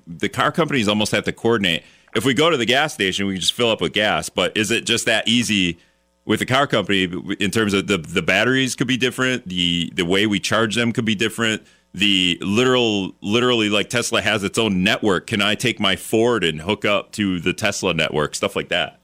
the 0.06 0.30
car 0.30 0.52
companies 0.52 0.88
almost 0.88 1.12
have 1.12 1.24
to 1.26 1.34
coordinate 1.34 1.84
if 2.18 2.26
we 2.26 2.34
go 2.34 2.50
to 2.50 2.58
the 2.58 2.66
gas 2.66 2.94
station, 2.94 3.28
we 3.28 3.34
can 3.34 3.42
just 3.42 3.54
fill 3.54 3.70
up 3.70 3.80
with 3.80 3.94
gas. 3.94 4.28
But 4.28 4.58
is 4.58 4.72
it 4.72 4.86
just 4.86 5.06
that 5.06 5.28
easy 5.28 5.78
with 6.26 6.40
the 6.40 6.46
car 6.46 6.68
company 6.68 7.04
in 7.40 7.52
terms 7.52 7.74
of 7.74 7.88
the 7.88 7.98
the 7.98 8.22
batteries 8.22 8.76
could 8.76 8.88
be 8.88 8.98
different, 8.98 9.48
the 9.48 9.92
the 9.96 10.04
way 10.04 10.28
we 10.28 10.40
charge 10.40 10.76
them 10.76 10.92
could 10.92 11.06
be 11.06 11.16
different. 11.16 11.66
The 11.94 12.38
literal, 12.42 13.14
literally, 13.22 13.70
like 13.70 13.90
Tesla 13.90 14.22
has 14.22 14.44
its 14.44 14.58
own 14.58 14.84
network. 14.84 15.26
Can 15.26 15.42
I 15.42 15.56
take 15.56 15.80
my 15.80 15.96
Ford 15.96 16.44
and 16.44 16.62
hook 16.62 16.86
up 16.86 17.12
to 17.14 17.40
the 17.40 17.54
Tesla 17.54 17.94
network? 17.94 18.36
Stuff 18.36 18.56
like 18.56 18.70
that. 18.70 19.00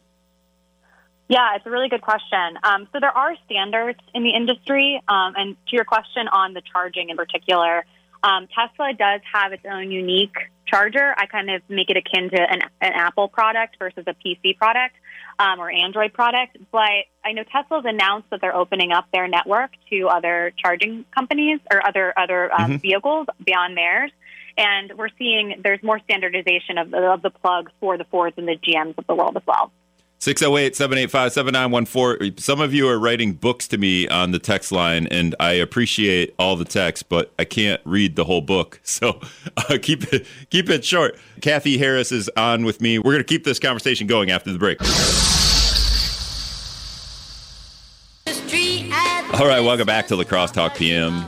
Yeah, 1.30 1.56
it's 1.56 1.65
a 1.65 1.71
really 1.71 1.88
good 1.88 2.02
question. 2.02 2.60
Um, 2.62 2.88
so 2.91 2.99
there 2.99 3.15
are 3.17 3.34
standards 3.45 3.99
in 4.13 4.23
the 4.23 4.32
industry, 4.32 5.02
um, 5.08 5.34
and 5.38 5.56
to 5.69 5.76
your 5.76 5.86
question 5.86 6.28
on 6.28 6.54
the 6.54 6.62
charging 6.71 7.10
in 7.10 7.15
particular, 7.15 7.86
um, 8.21 8.47
Tesla 8.47 8.93
does 8.93 9.21
have 9.34 9.54
its 9.54 9.63
own 9.65 9.89
unique 9.89 10.36
charger. 10.73 11.13
I 11.17 11.25
kind 11.27 11.49
of 11.49 11.62
make 11.69 11.89
it 11.89 11.97
akin 11.97 12.29
to 12.31 12.41
an, 12.41 12.62
an 12.81 12.91
Apple 12.93 13.27
product 13.27 13.77
versus 13.79 14.03
a 14.07 14.13
PC 14.13 14.57
product 14.57 14.95
um, 15.39 15.59
or 15.59 15.69
Android 15.69 16.13
product. 16.13 16.57
But 16.71 17.05
I 17.23 17.33
know 17.33 17.43
Tesla's 17.43 17.86
announced 17.86 18.29
that 18.31 18.41
they're 18.41 18.55
opening 18.55 18.91
up 18.91 19.05
their 19.13 19.27
network 19.27 19.71
to 19.89 20.07
other 20.07 20.51
charging 20.57 21.05
companies 21.13 21.59
or 21.71 21.86
other 21.86 22.13
other 22.17 22.51
um, 22.53 22.71
mm-hmm. 22.71 22.75
vehicles 22.77 23.27
beyond 23.45 23.77
theirs. 23.77 24.12
And 24.57 24.93
we're 24.97 25.09
seeing 25.17 25.62
there's 25.63 25.81
more 25.81 25.99
standardization 25.99 26.77
of 26.77 26.91
the, 26.91 26.97
of 26.97 27.21
the 27.23 27.31
plugs 27.31 27.71
for 27.79 27.97
the 27.97 28.03
Fords 28.05 28.38
and 28.38 28.47
the 28.47 28.57
GMs 28.57 28.97
of 28.97 29.07
the 29.07 29.15
world 29.15 29.36
as 29.36 29.43
well. 29.47 29.71
608 30.23 30.73
785 30.73 31.33
7914. 31.33 32.38
Some 32.38 32.62
of 32.62 32.73
you 32.73 32.88
are 32.88 32.97
writing 32.97 33.33
books 33.33 33.67
to 33.67 33.77
me 33.77 34.07
on 34.07 34.31
the 34.31 34.39
text 34.39 34.71
line, 34.71 35.05
and 35.07 35.36
I 35.38 35.51
appreciate 35.51 36.33
all 36.39 36.55
the 36.55 36.63
text, 36.63 37.09
but 37.09 37.33
I 37.38 37.43
can't 37.43 37.81
read 37.83 38.15
the 38.15 38.23
whole 38.23 38.39
book. 38.39 38.79
So 38.93 39.19
uh, 39.57 39.79
keep 39.81 40.13
it 40.13 40.27
keep 40.51 40.69
it 40.69 40.86
short. 40.86 41.17
Kathy 41.41 41.77
Harris 41.77 42.12
is 42.12 42.29
on 42.38 42.63
with 42.63 42.79
me. 42.79 42.99
We're 42.99 43.12
going 43.12 43.17
to 43.17 43.23
keep 43.25 43.43
this 43.43 43.57
conversation 43.57 44.05
going 44.07 44.29
after 44.29 44.53
the 44.53 44.59
break. 44.59 44.79
All 49.33 49.47
right, 49.47 49.59
welcome 49.62 49.88
back 49.88 50.07
to 50.07 50.15
La 50.15 50.23
Crosse 50.23 50.51
Talk 50.51 50.75
PM. 50.75 51.25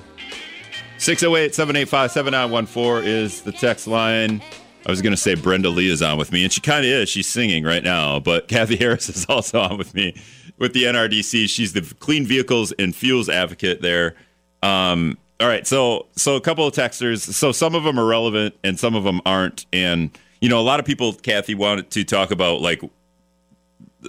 608 0.99 1.55
785 1.55 2.11
7914 2.11 3.09
is 3.09 3.41
the 3.41 3.51
text 3.51 3.87
line. 3.87 4.41
I 4.85 4.91
was 4.91 5.01
going 5.01 5.13
to 5.13 5.17
say 5.17 5.35
Brenda 5.35 5.69
Lee 5.69 5.89
is 5.89 6.01
on 6.01 6.17
with 6.17 6.31
me, 6.31 6.43
and 6.43 6.53
she 6.53 6.61
kind 6.61 6.85
of 6.85 6.91
is. 6.91 7.09
She's 7.09 7.27
singing 7.27 7.63
right 7.63 7.83
now, 7.83 8.19
but 8.19 8.47
Kathy 8.47 8.75
Harris 8.75 9.09
is 9.09 9.25
also 9.27 9.59
on 9.59 9.77
with 9.77 9.93
me 9.93 10.15
with 10.57 10.73
the 10.73 10.83
NRDC. 10.83 11.49
She's 11.49 11.73
the 11.73 11.81
clean 11.99 12.25
vehicles 12.25 12.71
and 12.73 12.95
fuels 12.95 13.29
advocate 13.29 13.81
there. 13.81 14.15
Um, 14.61 15.17
all 15.39 15.47
right, 15.47 15.67
so 15.67 16.07
so 16.15 16.35
a 16.35 16.41
couple 16.41 16.65
of 16.65 16.73
texters. 16.73 17.19
So 17.19 17.51
some 17.51 17.75
of 17.75 17.83
them 17.83 17.99
are 17.99 18.05
relevant, 18.05 18.55
and 18.63 18.79
some 18.79 18.95
of 18.95 19.03
them 19.03 19.21
aren't. 19.25 19.65
And 19.73 20.17
you 20.39 20.49
know, 20.49 20.59
a 20.59 20.63
lot 20.63 20.79
of 20.79 20.85
people, 20.85 21.13
Kathy, 21.13 21.55
wanted 21.55 21.89
to 21.91 22.03
talk 22.03 22.31
about 22.31 22.61
like 22.61 22.81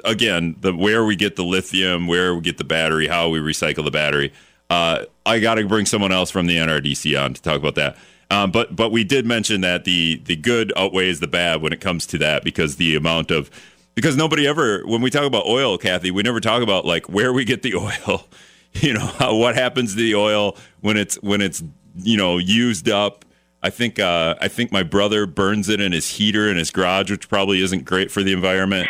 again 0.05 0.57
the 0.61 0.75
where 0.75 1.05
we 1.05 1.17
get 1.17 1.37
the 1.37 1.45
lithium, 1.45 2.07
where 2.07 2.35
we 2.35 2.43
get 2.43 2.59
the 2.59 2.65
battery, 2.65 3.09
how 3.09 3.29
we 3.29 3.39
recycle 3.41 3.85
the 3.85 3.91
battery. 3.91 4.33
uh, 4.71 5.05
I 5.25 5.41
got 5.41 5.57
to 5.57 5.67
bring 5.67 5.87
someone 5.87 6.13
else 6.13 6.31
from 6.31 6.47
the 6.47 6.57
NRDC 6.57 7.21
on 7.21 7.35
to 7.35 7.43
talk 7.43 7.57
about 7.57 7.75
that. 7.77 7.97
Um, 8.31 8.51
but 8.51 8.75
but 8.75 8.91
we 8.91 9.05
did 9.05 9.25
mention 9.25 9.61
that 9.61 9.85
the 9.85 10.21
the 10.25 10.37
good 10.37 10.73
outweighs 10.77 11.21
the 11.21 11.29
bad 11.29 11.63
when 11.63 11.73
it 11.73 11.81
comes 11.81 12.07
to 12.07 12.19
that 12.19 12.43
because 12.43 12.77
the 12.77 12.97
amount 12.97 13.31
of 13.31 13.51
because 13.95 14.17
nobody 14.17 14.47
ever 14.47 14.83
when 14.85 15.01
we 15.01 15.11
talk 15.11 15.25
about 15.25 15.47
oil, 15.47 15.79
Kathy, 15.79 16.11
we 16.11 16.23
never 16.23 16.41
talk 16.41 16.63
about 16.63 16.85
like 16.85 17.09
where 17.09 17.33
we 17.33 17.45
get 17.45 17.63
the 17.63 17.75
oil. 18.09 18.27
You 18.75 18.93
know 18.93 19.11
what 19.39 19.55
happens 19.55 19.95
to 19.95 19.97
the 19.97 20.15
oil 20.17 20.57
when 20.81 20.97
it's 20.97 21.17
when 21.23 21.41
it's 21.41 21.63
you 21.97 22.17
know 22.17 22.39
used 22.39 22.89
up. 22.89 23.25
I 23.63 23.71
think 23.71 23.99
uh, 23.99 24.35
I 24.41 24.49
think 24.49 24.71
my 24.71 24.83
brother 24.83 25.27
burns 25.27 25.69
it 25.69 25.81
in 25.81 25.93
his 25.93 26.09
heater 26.09 26.49
in 26.51 26.57
his 26.57 26.71
garage, 26.71 27.11
which 27.11 27.29
probably 27.29 27.63
isn't 27.63 27.85
great 27.85 28.11
for 28.11 28.23
the 28.23 28.33
environment. 28.33 28.89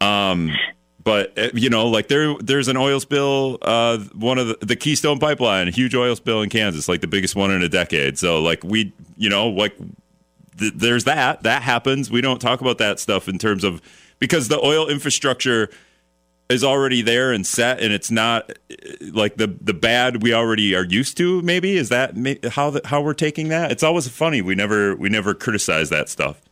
Um, 0.00 0.52
but 1.06 1.38
uh, 1.38 1.50
you 1.54 1.70
know, 1.70 1.86
like 1.86 2.08
there, 2.08 2.34
there's 2.40 2.66
an 2.66 2.76
oil 2.76 2.98
spill. 2.98 3.58
Uh, 3.62 3.98
one 4.14 4.38
of 4.38 4.48
the, 4.48 4.58
the 4.66 4.74
Keystone 4.74 5.20
Pipeline, 5.20 5.68
a 5.68 5.70
huge 5.70 5.94
oil 5.94 6.16
spill 6.16 6.42
in 6.42 6.50
Kansas, 6.50 6.88
like 6.88 7.00
the 7.00 7.06
biggest 7.06 7.36
one 7.36 7.52
in 7.52 7.62
a 7.62 7.68
decade. 7.68 8.18
So, 8.18 8.42
like 8.42 8.64
we, 8.64 8.92
you 9.16 9.30
know, 9.30 9.48
like 9.48 9.78
th- 10.58 10.72
there's 10.74 11.04
that. 11.04 11.44
That 11.44 11.62
happens. 11.62 12.10
We 12.10 12.22
don't 12.22 12.40
talk 12.40 12.60
about 12.60 12.78
that 12.78 12.98
stuff 12.98 13.28
in 13.28 13.38
terms 13.38 13.62
of 13.62 13.80
because 14.18 14.48
the 14.48 14.58
oil 14.58 14.88
infrastructure 14.88 15.70
is 16.48 16.64
already 16.64 17.02
there 17.02 17.30
and 17.32 17.46
set, 17.46 17.80
and 17.80 17.92
it's 17.92 18.10
not 18.10 18.50
like 19.12 19.36
the 19.36 19.46
the 19.60 19.74
bad 19.74 20.24
we 20.24 20.34
already 20.34 20.74
are 20.74 20.84
used 20.84 21.16
to. 21.18 21.40
Maybe 21.42 21.76
is 21.76 21.88
that 21.90 22.16
how 22.50 22.70
the, 22.70 22.80
how 22.84 23.00
we're 23.00 23.14
taking 23.14 23.50
that? 23.50 23.70
It's 23.70 23.84
always 23.84 24.08
funny. 24.08 24.42
We 24.42 24.56
never 24.56 24.96
we 24.96 25.08
never 25.08 25.34
criticize 25.34 25.88
that 25.90 26.08
stuff. 26.08 26.42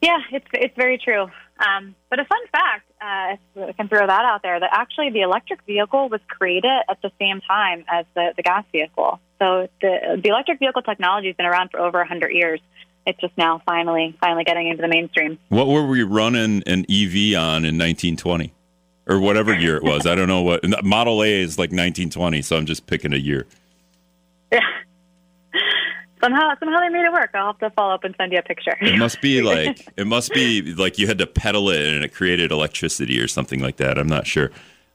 Yeah, 0.00 0.18
it's 0.30 0.46
it's 0.52 0.76
very 0.76 0.96
true. 0.96 1.28
Um, 1.60 1.94
but 2.08 2.18
a 2.18 2.24
fun 2.24 2.38
fact, 2.50 2.90
uh, 3.02 3.66
I 3.68 3.72
can 3.72 3.88
throw 3.88 4.06
that 4.06 4.24
out 4.24 4.42
there, 4.42 4.58
that 4.58 4.70
actually 4.72 5.10
the 5.10 5.20
electric 5.20 5.62
vehicle 5.66 6.08
was 6.08 6.20
created 6.26 6.70
at 6.88 7.02
the 7.02 7.12
same 7.18 7.40
time 7.42 7.84
as 7.88 8.06
the, 8.14 8.32
the 8.36 8.42
gas 8.42 8.64
vehicle. 8.72 9.20
So 9.38 9.68
the, 9.80 10.20
the 10.22 10.28
electric 10.30 10.58
vehicle 10.58 10.82
technology 10.82 11.28
has 11.28 11.36
been 11.36 11.46
around 11.46 11.70
for 11.70 11.80
over 11.80 11.98
100 11.98 12.30
years. 12.30 12.60
It's 13.06 13.20
just 13.20 13.36
now 13.36 13.62
finally 13.64 14.16
finally 14.20 14.44
getting 14.44 14.68
into 14.68 14.82
the 14.82 14.88
mainstream. 14.88 15.38
What 15.48 15.66
were 15.66 15.86
we 15.86 16.02
running 16.02 16.62
an 16.66 16.84
EV 16.90 17.34
on 17.38 17.64
in 17.64 17.78
1920? 17.78 18.52
Or 19.06 19.18
whatever 19.18 19.52
year 19.52 19.76
it 19.76 19.82
was. 19.82 20.06
I 20.06 20.14
don't 20.14 20.28
know 20.28 20.42
what. 20.42 20.62
Model 20.84 21.24
A 21.24 21.40
is 21.40 21.58
like 21.58 21.70
1920, 21.70 22.42
so 22.42 22.56
I'm 22.56 22.66
just 22.66 22.86
picking 22.86 23.12
a 23.12 23.16
year. 23.16 23.46
Somehow 26.20 26.52
somehow 26.58 26.80
they 26.80 26.88
made 26.88 27.04
it 27.04 27.12
work. 27.12 27.30
I'll 27.34 27.46
have 27.46 27.58
to 27.58 27.70
follow 27.70 27.94
up 27.94 28.04
and 28.04 28.14
send 28.18 28.32
you 28.32 28.38
a 28.38 28.42
picture. 28.42 28.76
It 28.80 28.98
must 28.98 29.20
be 29.20 29.42
like 29.42 29.88
it 29.96 30.06
must 30.06 30.32
be 30.32 30.74
like 30.74 30.98
you 30.98 31.06
had 31.06 31.18
to 31.18 31.26
pedal 31.26 31.70
it 31.70 31.86
and 31.86 32.04
it 32.04 32.14
created 32.14 32.52
electricity 32.52 33.20
or 33.20 33.28
something 33.28 33.60
like 33.60 33.76
that. 33.78 33.98
I'm 33.98 34.08
not 34.08 34.26
sure. 34.26 34.50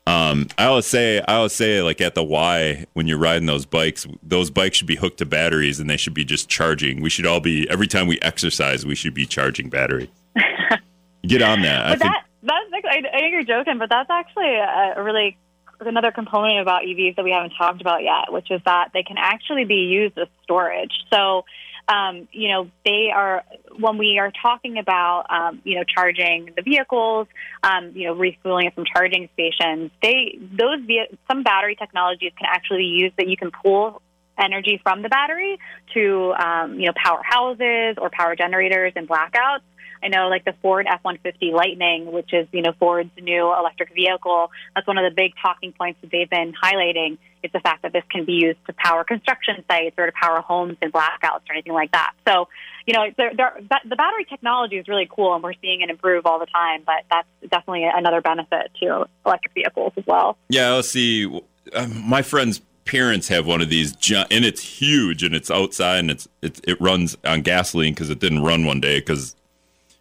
Um, 0.07 0.49
I 0.59 0.65
always 0.65 0.85
say 0.85 1.19
I 1.21 1.35
always 1.35 1.53
say 1.53 1.81
like 1.81 1.99
at 1.99 2.13
the 2.13 2.23
Y 2.23 2.85
when 2.93 3.07
you're 3.07 3.17
riding 3.17 3.47
those 3.47 3.65
bikes, 3.65 4.05
those 4.21 4.51
bikes 4.51 4.77
should 4.77 4.87
be 4.87 4.95
hooked 4.95 5.17
to 5.17 5.25
batteries 5.25 5.79
and 5.79 5.89
they 5.89 5.97
should 5.97 6.13
be 6.13 6.23
just 6.23 6.47
charging. 6.47 7.01
We 7.01 7.09
should 7.09 7.25
all 7.25 7.39
be 7.39 7.67
every 7.69 7.87
time 7.87 8.05
we 8.05 8.19
exercise, 8.21 8.85
we 8.85 8.95
should 8.95 9.15
be 9.15 9.25
charging 9.25 9.69
batteries. 9.69 10.09
Get 11.27 11.41
on 11.41 11.63
that. 11.63 11.97
But 11.99 12.05
I 12.05 12.11
think, 12.11 12.23
that's 12.43 12.85
I, 12.85 13.17
I 13.17 13.19
think 13.19 13.31
you're 13.31 13.43
joking, 13.43 13.79
but 13.79 13.89
that's 13.89 14.09
actually 14.11 14.53
a 14.55 15.01
really 15.01 15.37
another 15.81 16.11
component 16.11 16.59
about 16.59 16.83
EVs 16.83 17.15
that 17.15 17.23
we 17.23 17.31
haven't 17.31 17.53
talked 17.57 17.81
about 17.81 18.03
yet, 18.03 18.31
which 18.31 18.49
is 18.51 18.61
that 18.65 18.89
they 18.93 19.03
can 19.03 19.17
actually 19.17 19.65
be 19.65 19.87
used 19.89 20.17
as 20.17 20.27
storage. 20.43 20.93
So, 21.11 21.45
um, 21.87 22.27
you 22.31 22.49
know, 22.49 22.69
they 22.83 23.11
are 23.13 23.43
when 23.77 23.97
we 23.97 24.17
are 24.19 24.31
talking 24.41 24.77
about, 24.77 25.25
um, 25.29 25.61
you 25.63 25.75
know, 25.75 25.83
charging 25.83 26.51
the 26.55 26.63
vehicles, 26.63 27.27
um, 27.63 27.91
you 27.93 28.07
know, 28.07 28.13
refueling 28.13 28.67
it 28.67 28.75
from 28.75 28.85
charging 28.85 29.29
stations. 29.33 29.91
They 30.01 30.39
those 30.41 30.79
some 31.27 31.43
battery 31.43 31.75
technologies 31.75 32.31
can 32.37 32.47
actually 32.49 32.79
be 32.79 33.03
used 33.03 33.17
that 33.17 33.27
you 33.27 33.37
can 33.37 33.51
pull 33.51 34.01
energy 34.37 34.79
from 34.83 35.01
the 35.01 35.09
battery 35.09 35.57
to, 35.93 36.33
um, 36.33 36.79
you 36.79 36.87
know, 36.87 36.93
power 36.95 37.21
houses 37.23 37.95
or 37.97 38.09
power 38.09 38.35
generators 38.35 38.93
and 38.95 39.07
blackouts. 39.07 39.61
I 40.05 40.07
know 40.07 40.29
like 40.29 40.45
the 40.45 40.53
Ford 40.61 40.85
F-150 40.87 41.51
Lightning, 41.51 42.11
which 42.11 42.31
is, 42.31 42.47
you 42.51 42.61
know, 42.61 42.73
Ford's 42.77 43.09
new 43.19 43.51
electric 43.51 43.93
vehicle, 43.93 44.51
that's 44.75 44.85
one 44.85 44.99
of 44.99 45.03
the 45.03 45.15
big 45.15 45.33
talking 45.41 45.73
points 45.73 45.99
that 46.01 46.11
they've 46.11 46.29
been 46.29 46.53
highlighting 46.53 47.17
is 47.41 47.51
the 47.51 47.59
fact 47.59 47.81
that 47.81 47.91
this 47.91 48.03
can 48.11 48.23
be 48.23 48.33
used 48.33 48.59
to 48.67 48.73
power 48.73 49.03
construction 49.03 49.63
sites 49.67 49.95
or 49.97 50.05
to 50.05 50.11
power 50.11 50.41
homes 50.41 50.77
in 50.81 50.91
blackouts 50.91 51.41
or 51.49 51.53
anything 51.53 51.73
like 51.73 51.91
that. 51.91 52.13
So, 52.27 52.47
you 52.85 52.93
know, 52.93 53.05
they're, 53.17 53.33
they're, 53.35 53.59
the 53.83 53.95
battery 53.95 54.25
technology 54.25 54.77
is 54.77 54.87
really 54.87 55.07
cool 55.09 55.33
and 55.33 55.43
we're 55.43 55.53
seeing 55.59 55.81
it 55.81 55.89
improve 55.89 56.27
all 56.27 56.37
the 56.37 56.45
time, 56.45 56.83
but 56.85 57.03
that's 57.09 57.27
definitely 57.49 57.85
another 57.91 58.21
benefit 58.21 58.71
to 58.81 59.07
electric 59.25 59.55
vehicles 59.55 59.93
as 59.97 60.05
well. 60.05 60.37
Yeah, 60.49 60.73
let's 60.73 60.89
see. 60.89 61.25
Um, 61.73 62.07
my 62.07 62.21
friend's 62.21 62.61
parents 62.85 63.27
have 63.29 63.47
one 63.47 63.61
of 63.61 63.69
these, 63.69 63.93
and 64.11 64.45
it's 64.45 64.61
huge 64.61 65.23
and 65.23 65.33
it's 65.33 65.49
outside 65.49 65.97
and 65.97 66.11
it's, 66.11 66.27
it, 66.43 66.61
it 66.67 66.79
runs 66.79 67.17
on 67.25 67.41
gasoline 67.41 67.93
because 67.95 68.11
it 68.11 68.19
didn't 68.19 68.43
run 68.43 68.65
one 68.65 68.79
day 68.79 68.99
because 68.99 69.35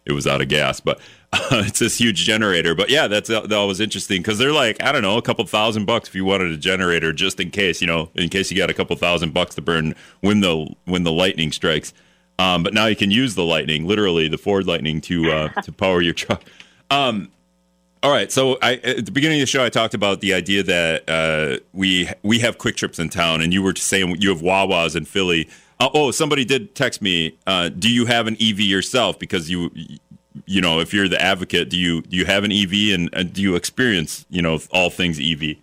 it 0.05 0.13
was 0.13 0.27
out 0.27 0.41
of 0.41 0.47
gas. 0.47 0.79
But 0.79 0.99
uh, 1.33 1.63
it's 1.65 1.79
this 1.79 1.97
huge 1.97 2.25
generator. 2.25 2.75
But 2.75 2.89
yeah, 2.89 3.07
that's 3.07 3.29
that 3.29 3.49
was 3.49 3.79
interesting 3.79 4.21
because 4.21 4.37
they're 4.37 4.53
like 4.53 4.81
I 4.81 4.91
don't 4.91 5.01
know 5.01 5.17
a 5.17 5.21
couple 5.21 5.45
thousand 5.45 5.85
bucks 5.85 6.09
if 6.09 6.15
you 6.15 6.25
wanted 6.25 6.51
a 6.51 6.57
generator 6.57 7.11
just 7.13 7.39
in 7.39 7.51
case 7.51 7.81
you 7.81 7.87
know 7.87 8.09
in 8.15 8.29
case 8.29 8.51
you 8.51 8.57
got 8.57 8.69
a 8.69 8.73
couple 8.73 8.95
thousand 8.95 9.33
bucks 9.33 9.55
to 9.55 9.61
burn 9.61 9.95
when 10.21 10.41
the 10.41 10.73
when 10.85 11.03
the 11.03 11.11
lightning 11.11 11.51
strikes. 11.51 11.93
Um, 12.37 12.63
but 12.63 12.73
now 12.73 12.85
you 12.85 12.95
can 12.95 13.11
use 13.11 13.35
the 13.35 13.43
lightning, 13.45 13.87
literally 13.87 14.27
the 14.27 14.37
Ford 14.37 14.67
Lightning, 14.67 15.01
to 15.01 15.31
uh, 15.31 15.49
to 15.61 15.71
power 15.71 16.01
your 16.01 16.13
truck. 16.13 16.43
Um, 16.91 17.31
all 18.03 18.11
right. 18.11 18.31
So 18.31 18.57
I, 18.61 18.73
at 18.75 19.05
the 19.05 19.11
beginning 19.11 19.39
of 19.39 19.43
the 19.43 19.47
show, 19.47 19.63
I 19.63 19.69
talked 19.69 19.93
about 19.93 20.21
the 20.21 20.33
idea 20.33 20.63
that 20.63 21.09
uh, 21.09 21.63
we 21.73 22.09
we 22.23 22.39
have 22.39 22.57
Kwik 22.57 22.75
Trips 22.75 22.99
in 22.99 23.09
town, 23.09 23.41
and 23.41 23.53
you 23.53 23.63
were 23.63 23.73
saying 23.75 24.17
you 24.19 24.29
have 24.29 24.41
Wawas 24.41 24.95
in 24.95 25.05
Philly. 25.05 25.49
Uh, 25.79 25.89
oh, 25.93 26.11
somebody 26.11 26.45
did 26.45 26.73
text 26.75 27.01
me. 27.01 27.37
Uh, 27.45 27.69
do 27.69 27.91
you 27.91 28.05
have 28.05 28.27
an 28.27 28.35
EV 28.35 28.61
yourself? 28.61 29.19
Because 29.19 29.49
you, 29.49 29.71
you 30.45 30.61
know, 30.61 30.79
if 30.79 30.93
you're 30.93 31.09
the 31.09 31.21
advocate, 31.21 31.69
do 31.69 31.77
you 31.77 32.01
do 32.01 32.15
you 32.15 32.25
have 32.25 32.43
an 32.43 32.51
EV 32.51 32.93
and, 32.93 33.09
and 33.13 33.33
do 33.33 33.41
you 33.41 33.55
experience 33.55 34.25
you 34.29 34.41
know 34.41 34.59
all 34.71 34.89
things 34.89 35.19
EV? 35.19 35.57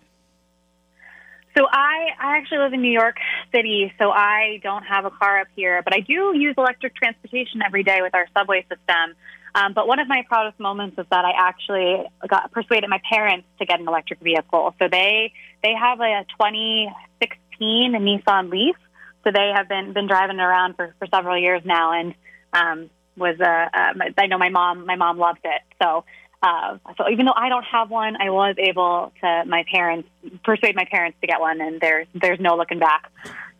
So 1.55 1.67
I, 1.71 2.09
I 2.19 2.37
actually 2.37 2.59
live 2.59 2.73
in 2.73 2.81
New 2.81 2.91
York 2.91 3.17
City, 3.53 3.93
so 3.99 4.09
I 4.09 4.59
don't 4.63 4.83
have 4.83 5.05
a 5.05 5.11
car 5.11 5.39
up 5.41 5.47
here, 5.55 5.83
but 5.83 5.93
I 5.93 5.99
do 5.99 6.35
use 6.35 6.55
electric 6.57 6.95
transportation 6.95 7.61
every 7.63 7.83
day 7.83 8.01
with 8.01 8.15
our 8.15 8.25
subway 8.35 8.61
system. 8.63 9.15
Um, 9.53 9.73
but 9.73 9.87
one 9.87 9.99
of 9.99 10.07
my 10.07 10.23
proudest 10.27 10.59
moments 10.59 10.97
is 10.97 11.05
that 11.11 11.25
I 11.25 11.31
actually 11.37 12.03
got 12.27 12.51
persuaded 12.51 12.89
my 12.89 12.99
parents 13.07 13.47
to 13.59 13.65
get 13.65 13.79
an 13.79 13.87
electric 13.87 14.19
vehicle. 14.19 14.73
So 14.79 14.87
they 14.87 15.31
they 15.61 15.73
have 15.73 16.01
a 16.01 16.25
2016 16.39 17.93
Nissan 17.93 18.49
Leaf, 18.49 18.75
so 19.23 19.31
they 19.31 19.51
have 19.55 19.69
been 19.69 19.93
been 19.93 20.07
driving 20.07 20.39
around 20.39 20.75
for, 20.75 20.93
for 20.99 21.07
several 21.07 21.37
years 21.37 21.61
now, 21.65 21.93
and 21.93 22.13
um, 22.53 22.89
was 23.17 23.39
uh, 23.39 23.43
uh, 23.43 24.09
I 24.17 24.27
know 24.27 24.37
my 24.37 24.49
mom 24.49 24.85
my 24.85 24.95
mom 24.95 25.17
loved 25.17 25.41
it. 25.43 25.61
So 25.81 26.03
uh, 26.43 26.77
so 26.97 27.09
even 27.09 27.25
though 27.25 27.33
I 27.35 27.47
don't 27.47 27.63
have 27.63 27.89
one, 27.89 28.17
I 28.21 28.29
was 28.29 28.55
able 28.57 29.13
to 29.21 29.43
my 29.47 29.63
parents 29.71 30.09
persuade 30.43 30.75
my 30.75 30.85
parents 30.85 31.17
to 31.21 31.27
get 31.27 31.39
one, 31.39 31.61
and 31.61 31.79
there's 31.79 32.07
there's 32.13 32.39
no 32.39 32.57
looking 32.57 32.79
back. 32.79 33.09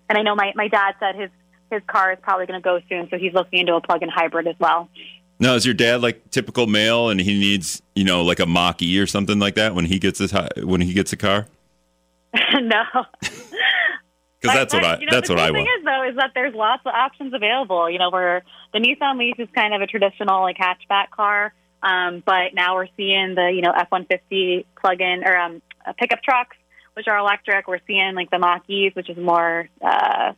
And 0.09 0.17
I 0.17 0.21
know 0.21 0.35
my 0.35 0.51
my 0.55 0.67
dad 0.67 0.95
said 0.99 1.15
his 1.15 1.29
his 1.71 1.81
car 1.87 2.11
is 2.11 2.19
probably 2.21 2.45
going 2.45 2.61
to 2.61 2.63
go 2.63 2.81
soon, 2.89 3.09
so 3.09 3.17
he's 3.17 3.33
looking 3.33 3.59
into 3.59 3.73
a 3.75 3.81
plug-in 3.81 4.09
hybrid 4.09 4.47
as 4.47 4.55
well. 4.59 4.89
Now, 5.39 5.55
is 5.55 5.65
your 5.65 5.73
dad 5.73 6.01
like 6.01 6.29
typical 6.29 6.67
male, 6.67 7.09
and 7.09 7.21
he 7.21 7.39
needs 7.39 7.81
you 7.95 8.03
know 8.03 8.21
like 8.21 8.39
a 8.39 8.45
Mach 8.45 8.81
E 8.81 8.99
or 8.99 9.07
something 9.07 9.39
like 9.39 9.55
that 9.55 9.73
when 9.75 9.85
he 9.85 9.97
gets 9.97 10.19
his 10.19 10.33
when 10.57 10.81
he 10.81 10.93
gets 10.93 11.13
a 11.13 11.17
car? 11.17 11.47
no, 12.61 12.83
because 14.43 14.57
that's 14.57 14.73
what 14.73 14.83
I 14.83 14.99
you 14.99 15.05
know, 15.05 15.11
that's 15.11 15.29
what 15.29 15.39
I 15.39 15.51
want. 15.51 15.53
The 15.53 15.59
thing 15.59 15.67
is, 15.79 15.85
though, 15.85 16.09
is 16.09 16.15
that 16.17 16.31
there's 16.35 16.53
lots 16.53 16.81
of 16.85 16.93
options 16.93 17.33
available. 17.33 17.89
You 17.89 17.97
know, 17.97 18.09
where 18.09 18.43
the 18.73 18.79
Nissan 18.79 19.17
Leaf 19.17 19.39
is 19.39 19.47
kind 19.55 19.73
of 19.73 19.81
a 19.81 19.87
traditional 19.87 20.41
like 20.41 20.57
hatchback 20.57 21.11
car, 21.11 21.53
um, 21.81 22.21
but 22.25 22.53
now 22.53 22.75
we're 22.75 22.89
seeing 22.97 23.35
the 23.35 23.51
you 23.53 23.61
know 23.61 23.71
F-150 23.71 24.65
plug-in 24.79 25.23
or 25.25 25.37
um, 25.37 25.61
uh, 25.85 25.93
pickup 25.97 26.21
trucks, 26.21 26.57
which 26.93 27.07
are 27.07 27.17
electric. 27.17 27.67
We're 27.67 27.79
seeing 27.87 28.15
like 28.15 28.29
the 28.31 28.39
Mach-Es, 28.39 28.93
which 28.95 29.09
is 29.09 29.17
more. 29.17 29.69
Uh, 29.81 30.33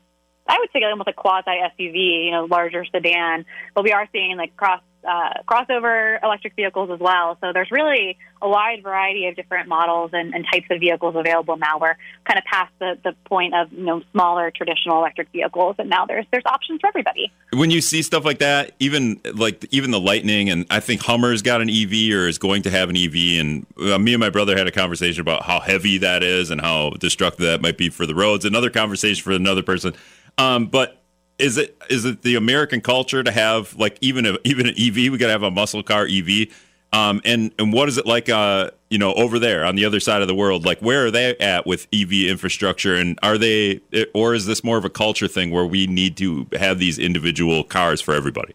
I 0.47 0.59
would 0.59 0.69
say 0.71 0.83
almost 0.83 1.09
a 1.09 1.13
quasi 1.13 1.49
SUV, 1.49 2.25
you 2.25 2.31
know, 2.31 2.45
larger 2.45 2.85
sedan. 2.85 3.45
But 3.73 3.83
we 3.83 3.91
are 3.91 4.07
seeing 4.11 4.37
like 4.37 4.55
cross 4.55 4.81
uh, 5.07 5.33
crossover 5.47 6.21
electric 6.23 6.55
vehicles 6.55 6.89
as 6.91 6.99
well. 6.99 7.37
So 7.41 7.53
there's 7.53 7.71
really 7.71 8.17
a 8.41 8.49
wide 8.49 8.83
variety 8.83 9.27
of 9.27 9.35
different 9.35 9.67
models 9.67 10.11
and, 10.13 10.33
and 10.33 10.45
types 10.51 10.67
of 10.69 10.79
vehicles 10.79 11.15
available 11.15 11.57
now. 11.57 11.79
We're 11.79 11.95
kind 12.25 12.37
of 12.37 12.43
past 12.45 12.71
the, 12.79 12.97
the 13.03 13.13
point 13.25 13.53
of 13.53 13.71
you 13.71 13.83
know 13.83 14.01
smaller 14.11 14.51
traditional 14.51 14.97
electric 14.97 15.29
vehicles, 15.31 15.75
and 15.79 15.89
now 15.89 16.05
there's 16.05 16.25
there's 16.31 16.45
options 16.45 16.81
for 16.81 16.87
everybody. 16.87 17.31
When 17.53 17.71
you 17.71 17.81
see 17.81 18.01
stuff 18.01 18.25
like 18.25 18.39
that, 18.39 18.71
even 18.79 19.21
like 19.33 19.65
even 19.71 19.91
the 19.91 19.99
Lightning, 19.99 20.49
and 20.49 20.65
I 20.69 20.79
think 20.79 21.01
Hummer's 21.01 21.41
got 21.41 21.61
an 21.61 21.69
EV 21.69 22.13
or 22.13 22.27
is 22.27 22.37
going 22.37 22.63
to 22.63 22.71
have 22.71 22.89
an 22.89 22.97
EV, 22.97 23.39
and 23.39 23.65
uh, 23.79 23.99
me 23.99 24.13
and 24.13 24.19
my 24.19 24.29
brother 24.29 24.57
had 24.57 24.67
a 24.67 24.71
conversation 24.71 25.21
about 25.21 25.43
how 25.43 25.59
heavy 25.59 25.97
that 25.99 26.23
is 26.23 26.51
and 26.51 26.61
how 26.61 26.91
destructive 26.91 27.45
that 27.45 27.61
might 27.61 27.77
be 27.77 27.89
for 27.89 28.05
the 28.05 28.15
roads. 28.15 28.45
Another 28.45 28.69
conversation 28.69 29.23
for 29.23 29.31
another 29.31 29.63
person, 29.63 29.93
um, 30.37 30.67
but 30.67 31.01
is 31.37 31.57
it 31.57 31.77
is 31.89 32.05
it 32.05 32.21
the 32.21 32.35
American 32.35 32.81
culture 32.81 33.23
to 33.23 33.31
have 33.31 33.75
like 33.75 33.97
even 34.01 34.25
a, 34.25 34.37
even 34.43 34.67
an 34.67 34.75
EV? 34.77 34.95
We 34.95 35.17
got 35.17 35.27
to 35.27 35.33
have 35.33 35.43
a 35.43 35.51
muscle 35.51 35.83
car 35.83 36.07
EV. 36.09 36.47
Um, 36.93 37.21
and 37.25 37.51
and 37.59 37.73
what 37.73 37.89
is 37.89 37.97
it 37.97 38.05
like? 38.05 38.29
Uh, 38.29 38.71
you 38.89 38.97
know, 38.97 39.13
over 39.15 39.39
there 39.39 39.65
on 39.65 39.75
the 39.75 39.83
other 39.83 39.99
side 39.99 40.21
of 40.21 40.27
the 40.27 40.35
world, 40.35 40.65
like 40.65 40.79
where 40.79 41.07
are 41.07 41.11
they 41.11 41.35
at 41.37 41.65
with 41.65 41.87
EV 41.91 42.29
infrastructure? 42.29 42.95
And 42.95 43.19
are 43.21 43.37
they, 43.37 43.81
or 44.13 44.33
is 44.33 44.45
this 44.45 44.63
more 44.63 44.77
of 44.77 44.85
a 44.85 44.89
culture 44.89 45.27
thing 45.27 45.51
where 45.51 45.65
we 45.65 45.87
need 45.87 46.15
to 46.17 46.47
have 46.53 46.79
these 46.79 46.97
individual 46.97 47.63
cars 47.63 47.99
for 47.99 48.13
everybody? 48.13 48.53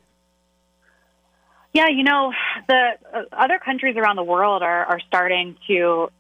Yeah, 1.73 1.89
you 1.89 2.03
know, 2.03 2.33
the 2.69 2.93
uh, 3.13 3.23
other 3.33 3.59
countries 3.59 3.97
around 3.97 4.17
the 4.17 4.25
world 4.25 4.63
are, 4.63 4.85
are 4.87 5.01
starting 5.01 5.57
to 5.67 6.11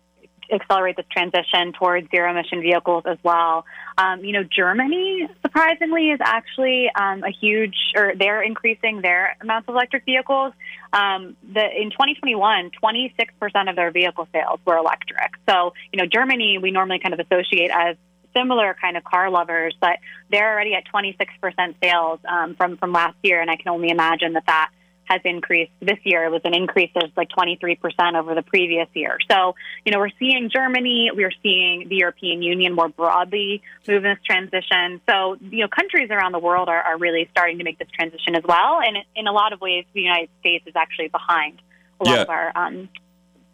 accelerate 0.52 0.96
this 0.96 1.06
transition 1.10 1.72
towards 1.72 2.10
zero 2.10 2.30
emission 2.30 2.60
vehicles 2.60 3.04
as 3.06 3.18
well. 3.22 3.64
Um, 3.98 4.24
you 4.24 4.32
know, 4.32 4.44
Germany, 4.44 5.28
surprisingly, 5.42 6.10
is 6.10 6.20
actually 6.22 6.90
um, 6.94 7.22
a 7.24 7.30
huge, 7.30 7.76
or 7.96 8.12
they're 8.18 8.42
increasing 8.42 9.00
their 9.02 9.36
amounts 9.40 9.68
of 9.68 9.74
electric 9.74 10.04
vehicles. 10.04 10.52
Um, 10.92 11.36
the, 11.52 11.64
in 11.64 11.90
2021, 11.90 12.70
26% 12.82 13.70
of 13.70 13.76
their 13.76 13.90
vehicle 13.90 14.28
sales 14.32 14.60
were 14.64 14.76
electric. 14.76 15.32
So, 15.48 15.72
you 15.92 15.98
know, 15.98 16.06
Germany, 16.06 16.58
we 16.58 16.70
normally 16.70 16.98
kind 16.98 17.14
of 17.14 17.20
associate 17.20 17.70
as 17.72 17.96
similar 18.36 18.76
kind 18.80 18.96
of 18.96 19.04
car 19.04 19.30
lovers, 19.30 19.74
but 19.80 19.98
they're 20.30 20.52
already 20.52 20.74
at 20.74 20.84
26% 20.92 21.74
sales 21.82 22.20
um, 22.28 22.54
from 22.54 22.76
from 22.76 22.92
last 22.92 23.16
year, 23.22 23.40
and 23.40 23.50
I 23.50 23.56
can 23.56 23.68
only 23.68 23.90
imagine 23.90 24.34
that 24.34 24.46
that 24.46 24.70
has 25.10 25.20
increased 25.24 25.72
this 25.80 25.98
year. 26.04 26.24
It 26.24 26.30
was 26.30 26.42
an 26.44 26.54
increase 26.54 26.92
of 26.94 27.10
like 27.16 27.30
23% 27.30 27.78
over 28.14 28.36
the 28.36 28.42
previous 28.42 28.86
year. 28.94 29.18
So, 29.28 29.56
you 29.84 29.90
know, 29.90 29.98
we're 29.98 30.16
seeing 30.20 30.48
Germany, 30.54 31.10
we're 31.12 31.32
seeing 31.42 31.88
the 31.88 31.96
European 31.96 32.42
Union 32.42 32.74
more 32.74 32.88
broadly 32.88 33.60
move 33.88 34.04
in 34.04 34.10
this 34.14 34.18
transition. 34.24 35.00
So, 35.10 35.36
you 35.40 35.62
know, 35.62 35.68
countries 35.68 36.10
around 36.10 36.30
the 36.30 36.38
world 36.38 36.68
are, 36.68 36.80
are 36.80 36.96
really 36.96 37.28
starting 37.32 37.58
to 37.58 37.64
make 37.64 37.78
this 37.80 37.88
transition 37.92 38.36
as 38.36 38.44
well. 38.46 38.78
And 38.80 38.98
in 39.16 39.26
a 39.26 39.32
lot 39.32 39.52
of 39.52 39.60
ways, 39.60 39.84
the 39.94 40.00
United 40.00 40.30
States 40.38 40.64
is 40.68 40.74
actually 40.76 41.08
behind 41.08 41.60
a 42.00 42.04
lot 42.04 42.14
Yeah. 42.14 42.22
of 42.22 42.28
our 42.30 42.52
um, 42.54 42.88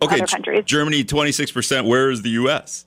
Okay, 0.02 0.16
other 0.16 0.26
countries. 0.26 0.64
Germany, 0.66 1.04
26%. 1.04 1.88
Where 1.88 2.10
is 2.10 2.20
the 2.20 2.30
U.S.? 2.30 2.84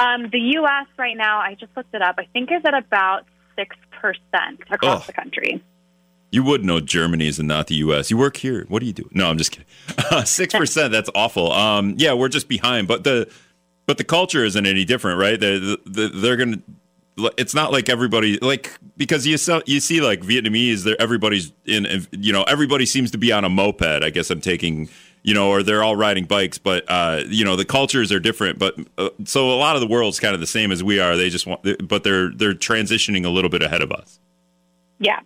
Um, 0.00 0.28
the 0.32 0.40
U.S. 0.58 0.86
right 0.98 1.16
now, 1.16 1.38
I 1.38 1.54
just 1.54 1.70
looked 1.76 1.94
it 1.94 2.02
up, 2.02 2.16
I 2.18 2.26
think 2.32 2.50
is 2.50 2.62
at 2.64 2.74
about 2.74 3.24
6% 3.56 3.68
across 4.70 5.02
Ugh. 5.02 5.06
the 5.06 5.12
country. 5.12 5.62
You 6.30 6.42
would 6.42 6.64
know 6.64 6.80
Germany's 6.80 7.38
and 7.38 7.48
not 7.48 7.68
the 7.68 7.76
U.S. 7.76 8.10
You 8.10 8.16
work 8.16 8.36
here. 8.36 8.64
What 8.68 8.80
do 8.80 8.86
you 8.86 8.92
do? 8.92 9.08
No, 9.12 9.28
I'm 9.30 9.38
just 9.38 9.52
kidding. 9.52 10.24
Six 10.24 10.52
percent. 10.58 10.92
That's 10.92 11.08
awful. 11.14 11.52
Um, 11.52 11.94
yeah, 11.98 12.12
we're 12.12 12.28
just 12.28 12.48
behind. 12.48 12.88
But 12.88 13.04
the 13.04 13.30
but 13.86 13.98
the 13.98 14.04
culture 14.04 14.44
isn't 14.44 14.66
any 14.66 14.84
different, 14.84 15.20
right? 15.20 15.38
They're, 15.38 15.76
they're, 15.86 16.08
they're 16.08 16.36
gonna. 16.36 16.58
It's 17.38 17.54
not 17.54 17.72
like 17.72 17.88
everybody 17.88 18.38
like 18.40 18.76
because 18.96 19.26
you 19.26 19.38
saw 19.38 19.60
you 19.64 19.80
see 19.80 20.00
like 20.02 20.20
Vietnamese. 20.20 20.82
They're 20.84 21.00
everybody's 21.00 21.52
in. 21.64 21.86
You 22.10 22.32
know, 22.32 22.42
everybody 22.42 22.84
seems 22.84 23.12
to 23.12 23.18
be 23.18 23.32
on 23.32 23.44
a 23.44 23.48
moped. 23.48 23.82
I 24.02 24.10
guess 24.10 24.30
I'm 24.30 24.40
taking. 24.40 24.88
You 25.22 25.34
know, 25.34 25.50
or 25.50 25.64
they're 25.64 25.82
all 25.82 25.96
riding 25.96 26.24
bikes, 26.24 26.56
but 26.56 26.84
uh, 26.88 27.22
you 27.26 27.44
know 27.44 27.56
the 27.56 27.64
cultures 27.64 28.12
are 28.12 28.20
different. 28.20 28.60
But 28.60 28.76
uh, 28.96 29.08
so 29.24 29.50
a 29.50 29.56
lot 29.56 29.74
of 29.74 29.80
the 29.80 29.88
world's 29.88 30.20
kind 30.20 30.34
of 30.34 30.40
the 30.40 30.46
same 30.46 30.70
as 30.70 30.84
we 30.84 31.00
are. 31.00 31.16
They 31.16 31.30
just 31.30 31.48
want, 31.48 31.66
but 31.88 32.04
they're 32.04 32.30
they're 32.30 32.54
transitioning 32.54 33.24
a 33.24 33.28
little 33.28 33.50
bit 33.50 33.60
ahead 33.60 33.82
of 33.82 33.90
us, 33.90 34.20
Yeah, 35.00 35.18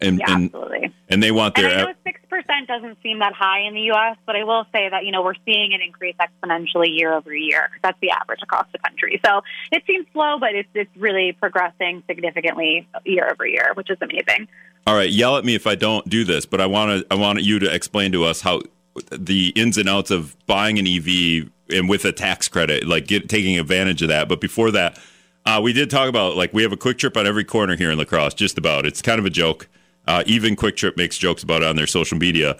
and 0.00 0.18
yeah, 0.18 0.34
and 0.34 0.44
absolutely. 0.46 0.94
and 1.08 1.22
they 1.22 1.30
want 1.30 1.56
And 1.56 1.66
their 1.66 1.78
I 1.78 1.82
know 1.82 1.92
six 2.04 2.20
percent 2.28 2.68
doesn't 2.68 2.98
seem 3.02 3.18
that 3.20 3.32
high 3.32 3.60
in 3.60 3.74
the 3.74 3.80
U.S., 3.82 4.16
but 4.26 4.36
I 4.36 4.44
will 4.44 4.64
say 4.72 4.88
that 4.88 5.04
you 5.04 5.12
know 5.12 5.22
we're 5.22 5.34
seeing 5.44 5.72
it 5.72 5.80
increase 5.80 6.14
exponentially 6.20 6.96
year 6.96 7.14
over 7.14 7.34
year. 7.34 7.68
'cause 7.72 7.80
That's 7.82 8.00
the 8.00 8.10
average 8.10 8.40
across 8.42 8.66
the 8.72 8.78
country. 8.78 9.20
So 9.24 9.42
it 9.72 9.82
seems 9.86 10.06
slow, 10.12 10.38
but 10.38 10.54
it's 10.54 10.68
it's 10.74 10.96
really 10.96 11.32
progressing 11.32 12.02
significantly 12.06 12.86
year 13.04 13.28
over 13.30 13.46
year, 13.46 13.72
which 13.74 13.90
is 13.90 13.98
amazing. 14.00 14.48
All 14.86 14.94
right, 14.94 15.10
yell 15.10 15.36
at 15.36 15.44
me 15.44 15.54
if 15.54 15.66
I 15.66 15.74
don't 15.74 16.08
do 16.08 16.24
this, 16.24 16.46
but 16.46 16.60
I 16.60 16.66
want 16.66 17.00
to 17.00 17.06
I 17.10 17.16
want 17.16 17.42
you 17.42 17.58
to 17.58 17.74
explain 17.74 18.12
to 18.12 18.24
us 18.24 18.40
how 18.40 18.62
the 19.10 19.52
ins 19.54 19.78
and 19.78 19.88
outs 19.88 20.10
of 20.10 20.36
buying 20.46 20.78
an 20.78 20.86
EV 20.86 21.50
and 21.70 21.88
with 21.88 22.04
a 22.04 22.12
tax 22.12 22.48
credit, 22.48 22.86
like 22.86 23.06
get, 23.06 23.28
taking 23.28 23.58
advantage 23.58 24.02
of 24.02 24.08
that. 24.08 24.28
But 24.28 24.40
before 24.40 24.70
that, 24.72 24.98
uh, 25.44 25.60
we 25.62 25.72
did 25.72 25.90
talk 25.90 26.08
about 26.08 26.36
like 26.36 26.52
we 26.52 26.62
have 26.62 26.72
a 26.72 26.76
Kwik 26.76 26.98
Trip 26.98 27.16
on 27.16 27.26
every 27.26 27.44
corner 27.44 27.76
here 27.76 27.90
in 27.90 27.98
La 27.98 28.04
Crosse, 28.04 28.34
just 28.34 28.58
about. 28.58 28.86
It's 28.86 29.02
kind 29.02 29.18
of 29.18 29.24
a 29.26 29.30
joke. 29.30 29.68
Uh, 30.08 30.24
even 30.26 30.56
Kwik 30.56 30.76
Trip 30.76 30.96
makes 30.96 31.16
jokes 31.18 31.42
about 31.42 31.62
it 31.62 31.68
on 31.68 31.76
their 31.76 31.86
social 31.86 32.18
media. 32.18 32.56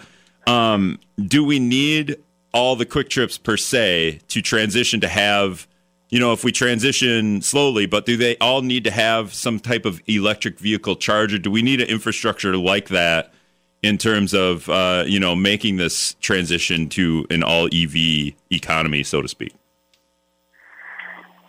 Um, 0.47 1.01
do 1.27 1.43
we 1.43 1.59
need 1.59 2.17
all 2.53 2.77
the 2.77 2.87
Kwik 2.87 3.09
Trips 3.09 3.39
per 3.39 3.57
se 3.57 4.21
to 4.29 4.43
transition 4.43 5.01
to 5.01 5.09
have? 5.09 5.67
you 6.11 6.19
know, 6.19 6.33
if 6.33 6.43
we 6.43 6.53
transition 6.53 7.43
slowly, 7.43 7.87
but 7.87 8.07
do 8.07 8.17
they 8.17 8.37
all 8.39 8.63
need 8.63 8.85
to 8.85 8.91
have 8.91 9.35
some 9.35 9.61
type 9.61 9.85
of 9.85 10.01
electric 10.07 10.59
vehicle 10.59 10.97
charger? 10.97 11.39
Do 11.39 11.51
we 11.51 11.63
need 11.63 11.81
an 11.81 11.89
infrastructure 11.89 12.57
like 12.57 12.89
that 12.89 13.33
in 13.83 13.99
terms 13.99 14.33
of, 14.33 14.69
uh, 14.69 15.05
you 15.07 15.21
know, 15.21 15.37
making 15.37 15.77
this 15.77 16.15
transition 16.15 16.89
to 16.91 17.27
an 17.31 17.43
all 17.43 17.69
EV 17.73 18.33
economy, 18.51 19.03
so 19.03 19.21
to 19.21 19.29
speak? 19.29 19.55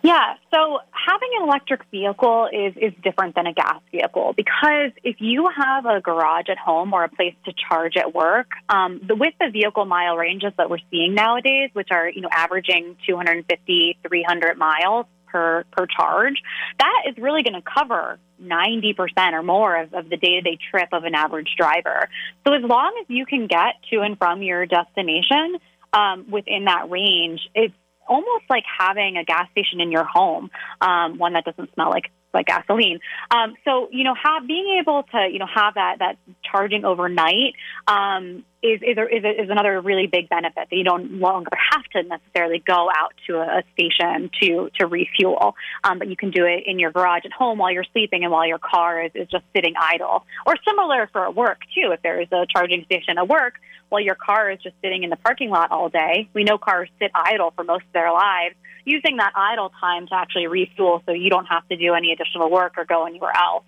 Yeah, 0.02 0.34
so 0.52 0.78
having 0.92 1.28
an 1.38 1.48
electric 1.48 1.82
vehicle 1.90 2.48
is, 2.50 2.74
is 2.76 2.92
different 3.02 3.34
than 3.34 3.46
a 3.46 3.52
gas 3.52 3.80
vehicle 3.92 4.32
because 4.34 4.92
if 5.04 5.16
you 5.18 5.48
have 5.54 5.84
a 5.84 6.00
garage 6.00 6.48
at 6.48 6.56
home 6.56 6.94
or 6.94 7.04
a 7.04 7.08
place 7.08 7.34
to 7.44 7.52
charge 7.68 7.96
at 7.96 8.14
work, 8.14 8.46
um, 8.70 9.00
the, 9.06 9.14
with 9.14 9.34
the 9.38 9.50
vehicle 9.50 9.84
mile 9.84 10.16
ranges 10.16 10.52
that 10.56 10.70
we're 10.70 10.78
seeing 10.90 11.14
nowadays, 11.14 11.70
which 11.74 11.88
are 11.90 12.08
you 12.08 12.22
know 12.22 12.30
averaging 12.32 12.96
250, 13.06 13.98
300 14.06 14.56
miles 14.56 15.06
per 15.26 15.64
per 15.70 15.86
charge, 15.86 16.42
that 16.78 17.02
is 17.08 17.18
really 17.18 17.42
going 17.42 17.60
to 17.60 17.62
cover 17.62 18.18
90% 18.42 18.94
or 19.32 19.42
more 19.42 19.82
of, 19.82 19.92
of 19.92 20.08
the 20.08 20.16
day-to-day 20.16 20.58
trip 20.70 20.88
of 20.92 21.04
an 21.04 21.14
average 21.14 21.54
driver. 21.58 22.08
So 22.46 22.54
as 22.54 22.62
long 22.62 22.96
as 23.00 23.06
you 23.08 23.26
can 23.26 23.46
get 23.46 23.74
to 23.90 24.00
and 24.00 24.16
from 24.16 24.42
your 24.42 24.64
destination 24.64 25.58
um, 25.92 26.30
within 26.30 26.64
that 26.64 26.88
range, 26.90 27.40
it's 27.54 27.74
almost 28.10 28.44
like 28.50 28.64
having 28.78 29.16
a 29.16 29.24
gas 29.24 29.48
station 29.52 29.80
in 29.80 29.90
your 29.92 30.04
home, 30.04 30.50
um, 30.80 31.16
one 31.16 31.32
that 31.34 31.44
doesn't 31.44 31.72
smell 31.74 31.88
like 31.88 32.10
like 32.34 32.46
gasoline. 32.46 32.98
Um, 33.30 33.54
so 33.64 33.88
you 33.90 34.04
know, 34.04 34.14
have, 34.14 34.46
being 34.46 34.78
able 34.80 35.04
to 35.12 35.28
you 35.32 35.38
know 35.38 35.46
have 35.46 35.74
that 35.74 36.00
that 36.00 36.18
charging 36.42 36.84
overnight 36.84 37.54
um, 37.86 38.44
is 38.62 38.80
is, 38.82 38.96
is, 38.96 39.24
is 39.44 39.50
another 39.50 39.80
really 39.80 40.06
big 40.06 40.28
benefit 40.28 40.68
that 40.70 40.76
you 40.76 40.84
don't 40.84 41.12
longer 41.18 41.50
have 41.72 41.84
to 41.84 42.02
necessarily 42.02 42.62
go 42.64 42.88
out 42.94 43.14
to 43.26 43.36
a, 43.36 43.60
a 43.60 43.62
station 43.72 44.30
to 44.40 44.70
to 44.78 44.86
refuel, 44.86 45.54
um, 45.84 45.98
but 45.98 46.08
you 46.08 46.16
can 46.16 46.30
do 46.30 46.44
it 46.44 46.64
in 46.66 46.78
your 46.78 46.90
garage 46.90 47.24
at 47.24 47.32
home 47.32 47.58
while 47.58 47.72
you're 47.72 47.86
sleeping 47.92 48.22
and 48.22 48.32
while 48.32 48.46
your 48.46 48.58
car 48.58 49.02
is, 49.02 49.12
is 49.14 49.28
just 49.28 49.44
sitting 49.54 49.74
idle. 49.80 50.24
Or 50.46 50.54
similar 50.66 51.08
for 51.12 51.30
work 51.30 51.60
too, 51.74 51.92
if 51.92 52.02
there 52.02 52.20
is 52.20 52.28
a 52.32 52.46
charging 52.52 52.84
station 52.84 53.18
at 53.18 53.28
work 53.28 53.54
while 53.90 54.00
your 54.00 54.14
car 54.14 54.50
is 54.50 54.58
just 54.62 54.74
sitting 54.82 55.02
in 55.02 55.10
the 55.10 55.16
parking 55.16 55.50
lot 55.50 55.70
all 55.70 55.88
day. 55.88 56.28
We 56.32 56.44
know 56.44 56.56
cars 56.56 56.88
sit 56.98 57.10
idle 57.14 57.52
for 57.54 57.64
most 57.64 57.84
of 57.84 57.92
their 57.92 58.12
lives. 58.12 58.54
Using 58.84 59.18
that 59.18 59.32
idle 59.36 59.70
time 59.78 60.06
to 60.06 60.14
actually 60.14 60.46
refuel 60.46 61.02
so 61.04 61.12
you 61.12 61.28
don't 61.28 61.46
have 61.46 61.68
to 61.68 61.76
do 61.76 61.92
any 61.92 62.12
additional 62.12 62.50
work 62.50 62.74
or 62.78 62.84
go 62.86 63.04
anywhere 63.04 63.32
else. 63.36 63.64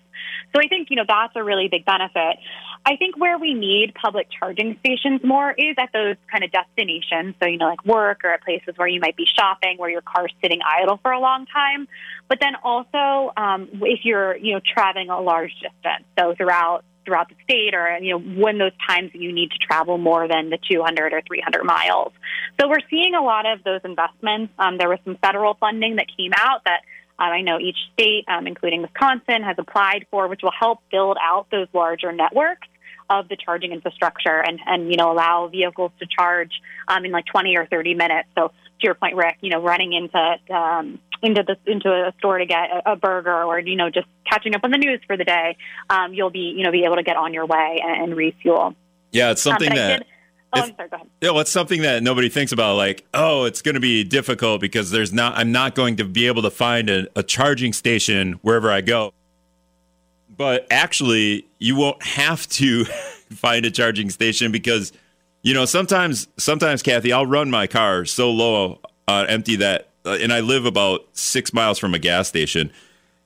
So 0.53 0.61
I 0.63 0.67
think, 0.67 0.89
you 0.89 0.95
know, 0.95 1.05
that's 1.07 1.33
a 1.35 1.43
really 1.43 1.67
big 1.69 1.85
benefit. 1.85 2.37
I 2.85 2.97
think 2.97 3.17
where 3.17 3.37
we 3.37 3.53
need 3.53 3.93
public 3.95 4.27
charging 4.37 4.77
stations 4.79 5.21
more 5.23 5.51
is 5.51 5.75
at 5.77 5.89
those 5.93 6.15
kind 6.31 6.43
of 6.43 6.51
destinations. 6.51 7.35
So, 7.41 7.47
you 7.47 7.57
know, 7.57 7.67
like 7.67 7.85
work 7.85 8.21
or 8.23 8.31
at 8.31 8.43
places 8.43 8.73
where 8.75 8.87
you 8.87 8.99
might 8.99 9.15
be 9.15 9.25
shopping, 9.25 9.77
where 9.77 9.89
your 9.89 10.01
car's 10.01 10.33
sitting 10.41 10.59
idle 10.65 10.99
for 11.01 11.11
a 11.11 11.19
long 11.19 11.45
time. 11.45 11.87
But 12.27 12.39
then 12.41 12.53
also, 12.61 13.31
um, 13.37 13.69
if 13.81 14.01
you're, 14.03 14.35
you 14.35 14.53
know, 14.53 14.61
traveling 14.65 15.09
a 15.09 15.21
large 15.21 15.53
distance. 15.53 16.05
So 16.17 16.35
throughout 16.35 16.83
throughout 17.05 17.29
the 17.29 17.35
state 17.43 17.73
or 17.73 17.97
you 18.01 18.11
know 18.11 18.41
when 18.41 18.57
those 18.57 18.71
times 18.87 19.11
that 19.11 19.19
you 19.19 19.33
need 19.33 19.51
to 19.51 19.57
travel 19.57 19.97
more 19.97 20.27
than 20.27 20.49
the 20.49 20.57
200 20.71 21.13
or 21.13 21.21
300 21.27 21.63
miles 21.63 22.13
so 22.59 22.67
we're 22.69 22.85
seeing 22.89 23.13
a 23.13 23.21
lot 23.21 23.45
of 23.45 23.63
those 23.63 23.81
investments 23.83 24.53
um, 24.59 24.77
there 24.77 24.89
was 24.89 24.99
some 25.03 25.17
federal 25.21 25.55
funding 25.55 25.97
that 25.97 26.05
came 26.15 26.31
out 26.33 26.61
that 26.65 26.81
um, 27.23 27.31
I 27.31 27.41
know 27.41 27.59
each 27.59 27.77
state, 27.93 28.25
um, 28.27 28.47
including 28.47 28.81
Wisconsin, 28.81 29.43
has 29.43 29.55
applied 29.57 30.05
for, 30.11 30.27
which 30.27 30.41
will 30.43 30.53
help 30.57 30.79
build 30.91 31.17
out 31.21 31.47
those 31.51 31.67
larger 31.73 32.11
networks 32.11 32.67
of 33.09 33.27
the 33.29 33.37
charging 33.37 33.71
infrastructure 33.71 34.39
and, 34.39 34.59
and 34.65 34.89
you 34.89 34.97
know 34.97 35.11
allow 35.11 35.47
vehicles 35.47 35.91
to 35.99 36.05
charge 36.05 36.51
um, 36.87 37.05
in 37.05 37.11
like 37.11 37.25
20 37.25 37.57
or 37.57 37.65
30 37.65 37.93
minutes. 37.95 38.29
So 38.35 38.47
to 38.47 38.53
your 38.81 38.95
point, 38.95 39.15
Rick, 39.15 39.37
you 39.41 39.49
know 39.49 39.61
running 39.61 39.93
into 39.93 40.55
um, 40.55 40.99
into 41.21 41.43
the 41.43 41.71
into 41.71 41.89
a 41.89 42.13
store 42.17 42.37
to 42.37 42.45
get 42.45 42.69
a, 42.71 42.93
a 42.93 42.95
burger 42.95 43.43
or 43.43 43.59
you 43.59 43.75
know 43.75 43.89
just 43.89 44.07
catching 44.29 44.55
up 44.55 44.63
on 44.63 44.71
the 44.71 44.77
news 44.77 44.99
for 45.05 45.17
the 45.17 45.25
day, 45.25 45.57
um, 45.89 46.13
you'll 46.13 46.29
be 46.29 46.53
you 46.55 46.63
know 46.63 46.71
be 46.71 46.83
able 46.85 46.95
to 46.95 47.03
get 47.03 47.15
on 47.15 47.33
your 47.33 47.45
way 47.45 47.81
and, 47.83 48.03
and 48.03 48.15
refuel. 48.17 48.75
Yeah, 49.11 49.31
it's 49.31 49.41
something 49.41 49.69
um, 49.69 49.75
but 49.75 49.83
I 49.83 49.87
that. 49.87 50.07
Oh, 50.53 50.59
if- 50.59 50.69
I'm 50.69 50.75
sorry. 50.75 50.89
Go 50.89 50.95
ahead. 50.95 51.07
Yeah, 51.21 51.29
well, 51.31 51.41
it's 51.41 51.51
something 51.51 51.81
that 51.81 52.03
nobody 52.03 52.29
thinks 52.29 52.51
about. 52.51 52.75
Like, 52.75 53.05
oh, 53.13 53.45
it's 53.45 53.61
going 53.61 53.75
to 53.75 53.81
be 53.81 54.03
difficult 54.03 54.61
because 54.61 54.91
there's 54.91 55.13
not. 55.13 55.37
I'm 55.37 55.51
not 55.51 55.75
going 55.75 55.97
to 55.97 56.05
be 56.05 56.27
able 56.27 56.41
to 56.43 56.51
find 56.51 56.89
a, 56.89 57.07
a 57.15 57.23
charging 57.23 57.73
station 57.73 58.33
wherever 58.41 58.71
I 58.71 58.81
go. 58.81 59.13
But 60.35 60.67
actually, 60.71 61.45
you 61.59 61.75
won't 61.75 62.01
have 62.03 62.47
to 62.49 62.85
find 62.85 63.65
a 63.65 63.71
charging 63.71 64.09
station 64.09 64.51
because, 64.51 64.91
you 65.43 65.53
know, 65.53 65.65
sometimes, 65.65 66.27
sometimes, 66.37 66.81
Kathy, 66.81 67.13
I'll 67.13 67.25
run 67.25 67.51
my 67.51 67.67
car 67.67 68.05
so 68.05 68.31
low 68.31 68.79
uh, 69.07 69.25
empty 69.29 69.57
that, 69.57 69.89
uh, 70.05 70.17
and 70.19 70.33
I 70.33 70.39
live 70.39 70.65
about 70.65 71.05
six 71.13 71.53
miles 71.53 71.77
from 71.77 71.93
a 71.93 71.99
gas 71.99 72.27
station, 72.27 72.71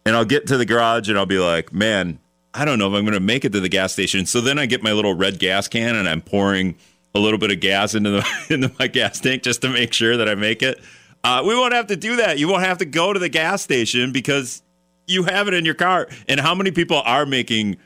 and 0.06 0.16
I'll 0.16 0.26
get 0.26 0.48
to 0.48 0.58
the 0.58 0.66
garage 0.66 1.08
and 1.10 1.18
I'll 1.18 1.26
be 1.26 1.40
like, 1.40 1.72
man, 1.72 2.20
I 2.54 2.66
don't 2.66 2.80
know 2.80 2.88
if 2.88 2.94
I'm 2.94 3.04
going 3.04 3.14
to 3.14 3.20
make 3.20 3.46
it 3.46 3.52
to 3.54 3.60
the 3.60 3.70
gas 3.70 3.94
station. 3.94 4.26
So 4.26 4.42
then 4.42 4.58
I 4.58 4.66
get 4.66 4.82
my 4.82 4.92
little 4.92 5.14
red 5.14 5.38
gas 5.38 5.68
can 5.68 5.96
and 5.96 6.10
I'm 6.10 6.22
pouring 6.22 6.76
a 7.16 7.20
little 7.20 7.40
bit 7.40 7.52
of 7.52 7.60
gas 7.60 7.96
into 7.96 8.12
the 8.12 8.28
into 8.50 8.72
my 8.80 8.88
gas 8.88 9.20
tank 9.20 9.44
just 9.44 9.62
to 9.62 9.70
make 9.70 9.94
sure 9.94 10.18
that 10.18 10.30
I 10.30 10.36
make 10.36 10.62
it. 10.62 10.80
Uh, 11.24 11.44
we 11.46 11.56
won't 11.56 11.74
have 11.74 11.88
to 11.88 11.96
do 11.96 12.18
that. 12.18 12.38
You 12.40 12.48
won't 12.48 12.64
have 12.64 12.78
to 12.78 12.86
go 12.86 13.12
to 13.12 13.20
the 13.20 13.30
gas 13.30 13.62
station 13.62 14.12
because 14.12 14.62
you 15.08 15.24
have 15.24 15.48
it 15.48 15.54
in 15.54 15.66
your 15.66 15.74
car. 15.74 16.08
And 16.28 16.40
how 16.40 16.54
many 16.54 16.72
people 16.72 17.02
are 17.04 17.26
making, 17.26 17.78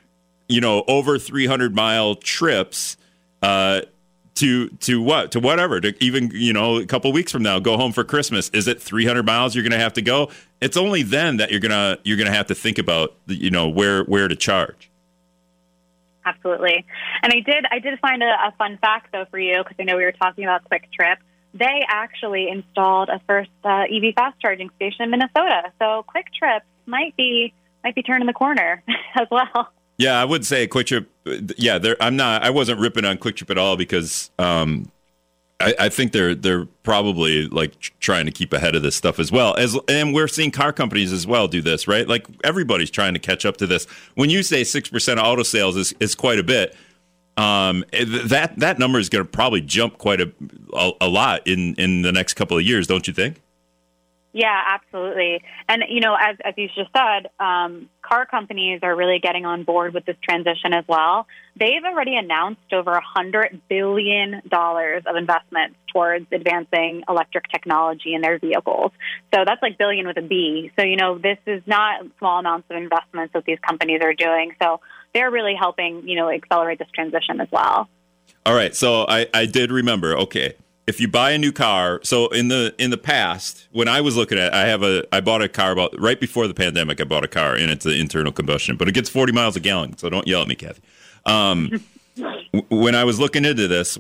you 0.50 0.62
know, 0.62 0.84
over 0.88 1.18
300 1.18 1.74
mile 1.74 2.16
trips 2.16 2.98
uh, 3.42 3.82
to 4.36 4.70
to 4.70 5.02
what 5.02 5.32
to 5.32 5.40
whatever 5.40 5.80
to 5.82 6.04
even 6.04 6.32
you 6.34 6.54
know 6.54 6.78
a 6.78 6.86
couple 6.86 7.12
weeks 7.12 7.32
from 7.32 7.44
now 7.44 7.60
go 7.60 7.78
home 7.78 7.94
for 7.94 8.04
Christmas? 8.04 8.50
Is 8.50 8.68
it 8.68 8.82
300 8.82 9.26
miles 9.26 9.56
you're 9.56 9.64
going 9.64 9.72
to 9.72 9.80
have 9.80 9.94
to 9.94 10.02
go? 10.02 10.30
It's 10.62 10.78
only 10.78 11.04
then 11.04 11.38
that 11.38 11.52
you're 11.52 11.60
gonna 11.60 11.98
you're 12.04 12.18
gonna 12.18 12.32
have 12.32 12.48
to 12.48 12.56
think 12.56 12.78
about 12.78 13.16
you 13.28 13.50
know 13.50 13.70
where 13.70 14.04
where 14.04 14.28
to 14.28 14.36
charge. 14.36 14.91
Absolutely, 16.26 16.86
and 17.24 17.34
I 17.34 17.40
did 17.40 17.66
I 17.72 17.80
did 17.80 18.00
find 18.00 18.22
a, 18.22 18.28
a 18.28 18.54
fun 18.58 18.78
fact 18.82 19.12
though 19.12 19.26
for 19.32 19.40
you 19.40 19.64
because 19.64 19.76
I 19.80 19.84
know 19.84 19.98
we 19.98 20.04
were 20.04 20.12
talking 20.12 20.44
about 20.44 20.64
Kwik 20.70 20.92
Trip 20.92 21.20
they 21.54 21.82
actually 21.88 22.50
installed 22.50 23.10
a 23.10 23.20
first 23.28 23.50
uh, 23.64 23.84
EV 23.84 24.14
fast 24.16 24.40
charging 24.40 24.70
station 24.76 25.04
in 25.04 25.10
Minnesota. 25.10 25.64
So 25.80 26.06
Kwik 26.08 26.28
Trip 26.38 26.64
might 26.86 27.16
be 27.18 27.54
might 27.84 27.96
be 27.96 28.04
turning 28.04 28.28
the 28.28 28.34
corner 28.34 28.84
as 29.20 29.28
well. 29.32 29.72
Yeah, 29.98 30.20
I 30.20 30.26
would 30.26 30.46
say 30.46 30.68
Kwik 30.68 30.88
Trip. 30.88 31.10
Yeah, 31.58 31.80
I'm 32.00 32.16
not. 32.16 32.44
I 32.44 32.50
wasn't 32.50 32.80
ripping 32.80 33.06
on 33.06 33.18
Kwik 33.18 33.36
Trip 33.36 33.50
at 33.50 33.58
all 33.58 33.76
because 33.76 34.32
um, 34.40 34.92
I, 35.62 35.74
I, 35.80 35.90
think 35.90 36.12
they're 36.12 36.36
they're 36.36 36.66
probably 36.84 37.48
like 37.48 37.80
trying 38.00 38.26
to 38.26 38.32
keep 38.32 38.54
ahead 38.54 38.76
of 38.76 38.82
this 38.82 38.96
stuff 38.96 39.20
as 39.20 39.32
well. 39.32 39.56
As 39.56 39.78
and 39.88 40.14
we're 40.14 40.28
seeing 40.28 40.52
car 40.52 40.74
companies 40.74 41.14
as 41.14 41.26
well 41.26 41.48
do 41.48 41.62
this, 41.62 41.88
right? 41.88 42.08
Like 42.08 42.26
everybody's 42.44 42.92
trying 42.92 43.14
to 43.14 43.20
catch 43.20 43.46
up 43.46 43.58
to 43.58 43.68
this. 43.68 43.86
When 44.16 44.30
you 44.30 44.44
say 44.44 44.64
six 44.64 44.90
percent 44.90 45.20
of 45.20 45.26
auto 45.26 45.44
sales 45.44 45.78
is 45.78 45.94
is 46.00 46.16
quite 46.16 46.40
a 46.40 46.44
bit 46.44 46.76
um, 47.38 47.86
that 47.92 48.54
that 48.58 48.78
number 48.78 49.00
is 49.00 49.10
going 49.10 49.26
to 49.26 49.30
probably 49.30 49.62
jump 49.62 49.98
quite 49.98 50.22
a, 50.22 50.32
a, 50.74 50.92
a 51.02 51.08
lot 51.08 51.48
in 51.48 51.76
in 51.76 52.02
the 52.02 52.12
next 52.12 52.34
couple 52.34 52.58
of 52.58 52.64
years, 52.64 52.88
don't 52.88 53.08
you 53.08 53.14
think? 53.14 53.42
Yeah, 54.34 54.62
absolutely. 54.66 55.44
And 55.68 55.84
you 55.90 56.00
know, 56.00 56.16
as 56.16 56.38
as 56.46 56.54
you 56.56 56.68
just 56.68 56.90
said, 56.96 57.30
um, 57.38 57.90
car 58.02 58.26
companies 58.26 58.80
are 58.82 58.96
really 58.96 59.20
getting 59.20 59.46
on 59.46 59.64
board 59.64 59.94
with 59.94 60.06
this 60.06 60.16
transition 60.24 60.74
as 60.74 60.86
well. 60.88 61.28
They've 61.60 61.84
already 61.84 62.16
announced 62.16 62.72
over 62.72 62.92
a 62.92 63.02
hundred 63.04 63.62
billion 63.68 64.42
dollars 64.48 65.04
of 65.06 65.18
investments 65.18 65.76
towards 65.92 66.28
advancing 66.32 67.04
electric 67.10 67.50
technology 67.50 68.14
in 68.14 68.22
their 68.22 68.40
vehicles. 68.40 68.92
So 69.34 69.44
that's 69.46 69.62
like 69.62 69.78
billion 69.78 70.08
with 70.08 70.18
a 70.18 70.22
B. 70.22 70.72
So 70.80 70.86
you 70.86 70.96
know, 70.96 71.18
this 71.18 71.38
is 71.46 71.62
not 71.66 72.06
small 72.18 72.40
amounts 72.40 72.68
of 72.70 72.78
investments 72.78 73.34
that 73.34 73.44
these 73.44 73.60
companies 73.60 74.00
are 74.02 74.14
doing. 74.14 74.54
So 74.64 74.80
they're 75.14 75.32
really 75.32 75.56
helping, 75.60 76.08
you 76.08 76.16
know, 76.16 76.30
accelerate 76.30 76.80
this 76.80 76.88
transition 76.96 77.42
as 77.42 77.50
well. 77.52 77.90
All 78.46 78.56
right. 78.56 78.74
So 78.74 79.06
I, 79.08 79.28
I 79.34 79.46
did 79.46 79.72
remember, 79.72 80.18
okay, 80.18 80.54
if 80.92 81.00
you 81.00 81.08
buy 81.08 81.32
a 81.32 81.38
new 81.38 81.54
car, 81.54 82.02
so 82.04 82.28
in 82.28 82.50
the 82.50 82.76
in 82.78 82.90
the 82.90 82.98
past, 82.98 83.70
when 83.72 83.88
I 83.88 84.02
was 84.02 84.18
looking 84.18 84.38
at 84.38 84.54
I 84.54 84.68
have 84.68 84.84
a 84.84 85.06
I 85.16 85.22
bought 85.22 85.42
a 85.42 85.48
car 85.48 85.72
about 85.72 85.98
right 85.98 86.20
before 86.20 86.50
the 86.50 86.54
pandemic, 86.54 87.00
I 87.00 87.06
bought 87.06 87.24
a 87.24 87.30
car 87.30 87.56
and 87.56 87.72
it's 87.72 87.86
an 87.86 87.94
internal 87.94 88.34
combustion, 88.34 88.76
but 88.76 88.90
it 88.90 88.92
gets 88.92 89.08
40 89.08 89.32
miles 89.32 89.56
a 89.56 89.62
gallon, 89.62 89.98
so 89.98 90.10
don't 90.10 90.28
yell 90.28 90.42
at 90.42 90.50
me, 90.50 90.56
Kathy. 90.56 90.82
Um, 91.26 91.82
when 92.70 92.94
I 92.94 93.06
was 93.06 93.22
looking 93.22 93.46
into 93.46 93.70
this, 93.70 93.98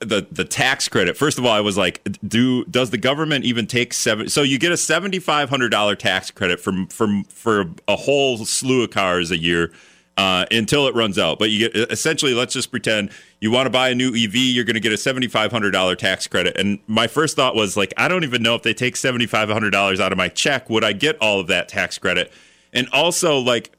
the 0.00 0.26
the 0.32 0.44
tax 0.44 0.88
credit. 0.88 1.16
First 1.16 1.38
of 1.38 1.46
all, 1.46 1.52
I 1.52 1.60
was 1.60 1.78
like, 1.78 2.04
do 2.26 2.64
does 2.64 2.90
the 2.90 2.98
government 2.98 3.44
even 3.44 3.68
take 3.68 3.94
seven? 3.94 4.28
So 4.28 4.42
you 4.42 4.58
get 4.58 4.72
a 4.72 4.76
seventy 4.76 5.20
five 5.20 5.48
hundred 5.48 5.68
dollar 5.68 5.94
tax 5.94 6.32
credit 6.32 6.58
from 6.58 6.88
from 6.88 7.22
for 7.24 7.66
a 7.86 7.94
whole 7.94 8.38
slew 8.38 8.82
of 8.82 8.90
cars 8.90 9.30
a 9.30 9.38
year 9.38 9.72
uh, 10.16 10.46
until 10.50 10.86
it 10.86 10.94
runs 10.94 11.18
out. 11.18 11.38
But 11.38 11.50
you 11.50 11.68
get 11.68 11.90
essentially, 11.90 12.34
let's 12.34 12.54
just 12.54 12.70
pretend 12.70 13.10
you 13.40 13.50
want 13.50 13.66
to 13.66 13.70
buy 13.70 13.88
a 13.90 13.94
new 13.94 14.14
EV, 14.14 14.34
you're 14.36 14.64
going 14.64 14.74
to 14.74 14.80
get 14.80 14.92
a 14.92 14.96
$7,500 14.96 15.98
tax 15.98 16.26
credit. 16.26 16.56
And 16.56 16.78
my 16.86 17.06
first 17.06 17.36
thought 17.36 17.54
was 17.54 17.76
like, 17.76 17.92
I 17.96 18.08
don't 18.08 18.24
even 18.24 18.42
know 18.42 18.54
if 18.54 18.62
they 18.62 18.74
take 18.74 18.94
$7,500 18.94 20.00
out 20.00 20.12
of 20.12 20.18
my 20.18 20.28
check, 20.28 20.70
would 20.70 20.84
I 20.84 20.92
get 20.92 21.20
all 21.20 21.40
of 21.40 21.48
that 21.48 21.68
tax 21.68 21.98
credit? 21.98 22.32
And 22.72 22.88
also, 22.92 23.38
like, 23.38 23.72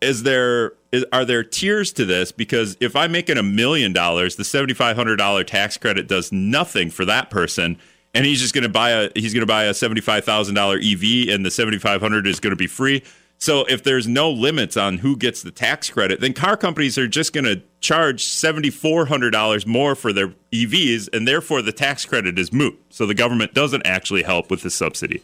is 0.00 0.22
there 0.22 0.72
is, 0.92 1.04
are 1.12 1.24
there 1.24 1.44
tiers 1.44 1.92
to 1.94 2.04
this? 2.04 2.32
Because 2.32 2.76
if 2.80 2.96
I'm 2.96 3.12
making 3.12 3.36
a 3.36 3.42
million 3.42 3.92
dollars, 3.92 4.36
the 4.36 4.42
$7,500 4.42 5.46
tax 5.46 5.76
credit 5.76 6.08
does 6.08 6.32
nothing 6.32 6.90
for 6.90 7.04
that 7.04 7.30
person. 7.30 7.78
And 8.12 8.26
he's 8.26 8.40
just 8.40 8.54
going 8.54 8.62
to 8.62 8.68
buy 8.68 8.90
a 8.90 9.10
he's 9.14 9.32
going 9.32 9.42
to 9.42 9.46
buy 9.46 9.64
a 9.64 9.74
seventy 9.74 10.00
five 10.00 10.24
thousand 10.24 10.56
dollar 10.56 10.78
EV, 10.78 11.28
and 11.28 11.46
the 11.46 11.50
seventy 11.50 11.78
five 11.78 12.00
hundred 12.00 12.26
is 12.26 12.40
going 12.40 12.50
to 12.50 12.56
be 12.56 12.66
free. 12.66 13.04
So 13.40 13.64
if 13.64 13.82
there's 13.82 14.06
no 14.06 14.30
limits 14.30 14.76
on 14.76 14.98
who 14.98 15.16
gets 15.16 15.42
the 15.42 15.50
tax 15.50 15.88
credit, 15.88 16.20
then 16.20 16.34
car 16.34 16.58
companies 16.58 16.98
are 16.98 17.08
just 17.08 17.32
going 17.32 17.44
to 17.44 17.62
charge 17.80 18.22
$7,400 18.22 19.66
more 19.66 19.94
for 19.94 20.12
their 20.12 20.34
EVs, 20.52 21.08
and 21.14 21.26
therefore 21.26 21.62
the 21.62 21.72
tax 21.72 22.04
credit 22.04 22.38
is 22.38 22.52
moot. 22.52 22.78
So 22.90 23.06
the 23.06 23.14
government 23.14 23.54
doesn't 23.54 23.86
actually 23.86 24.24
help 24.24 24.50
with 24.50 24.60
the 24.60 24.68
subsidy. 24.68 25.22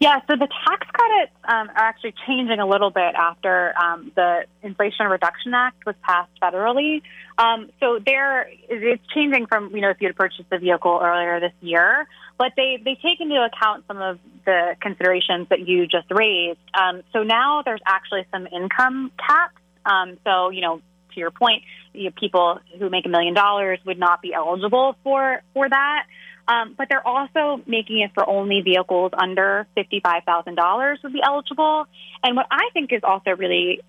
Yeah, 0.00 0.20
so 0.26 0.36
the 0.36 0.48
tax 0.66 0.86
credits 0.92 1.32
um, 1.44 1.70
are 1.70 1.84
actually 1.84 2.14
changing 2.26 2.58
a 2.58 2.66
little 2.66 2.90
bit 2.90 3.14
after 3.14 3.72
um, 3.78 4.12
the 4.14 4.44
Inflation 4.62 5.06
Reduction 5.06 5.54
Act 5.54 5.86
was 5.86 5.94
passed 6.02 6.30
federally. 6.42 7.02
Um, 7.38 7.70
so 7.80 7.98
there, 8.04 8.50
it's 8.68 9.02
changing 9.14 9.46
from 9.46 9.74
you 9.74 9.80
know 9.80 9.90
if 9.90 10.00
you 10.00 10.08
had 10.08 10.16
purchased 10.16 10.50
the 10.50 10.58
vehicle 10.58 11.00
earlier 11.02 11.40
this 11.40 11.54
year, 11.62 12.06
but 12.38 12.52
they 12.56 12.80
they 12.84 12.94
take 12.94 13.20
into 13.20 13.36
account 13.36 13.84
some 13.86 14.00
of 14.00 14.18
the 14.44 14.76
considerations 14.80 15.48
that 15.50 15.66
you 15.66 15.86
just 15.86 16.10
raised. 16.10 16.58
Um, 16.74 17.02
so 17.12 17.22
now 17.22 17.62
there's 17.62 17.80
actually 17.86 18.26
some 18.30 18.46
income 18.46 19.10
caps. 19.18 19.56
Um, 19.84 20.18
so 20.24 20.50
you 20.50 20.60
know 20.60 20.80
to 21.14 21.20
your 21.20 21.30
point, 21.30 21.62
you 21.92 22.04
know, 22.04 22.10
people 22.18 22.60
who 22.78 22.90
make 22.90 23.06
a 23.06 23.08
million 23.08 23.34
dollars 23.34 23.80
would 23.84 23.98
not 23.98 24.22
be 24.22 24.32
eligible 24.32 24.96
for 25.02 25.42
for 25.54 25.68
that. 25.68 26.06
Um, 26.48 26.74
but 26.78 26.86
they're 26.88 27.06
also 27.06 27.60
making 27.66 28.00
it 28.00 28.12
for 28.14 28.28
only 28.28 28.60
vehicles 28.60 29.10
under 29.18 29.66
$55,000 29.76 31.02
would 31.02 31.12
be 31.12 31.20
eligible. 31.20 31.86
And 32.22 32.36
what 32.36 32.46
I 32.52 32.70
think 32.72 32.92
is 32.92 33.00
also 33.02 33.30
really 33.32 33.80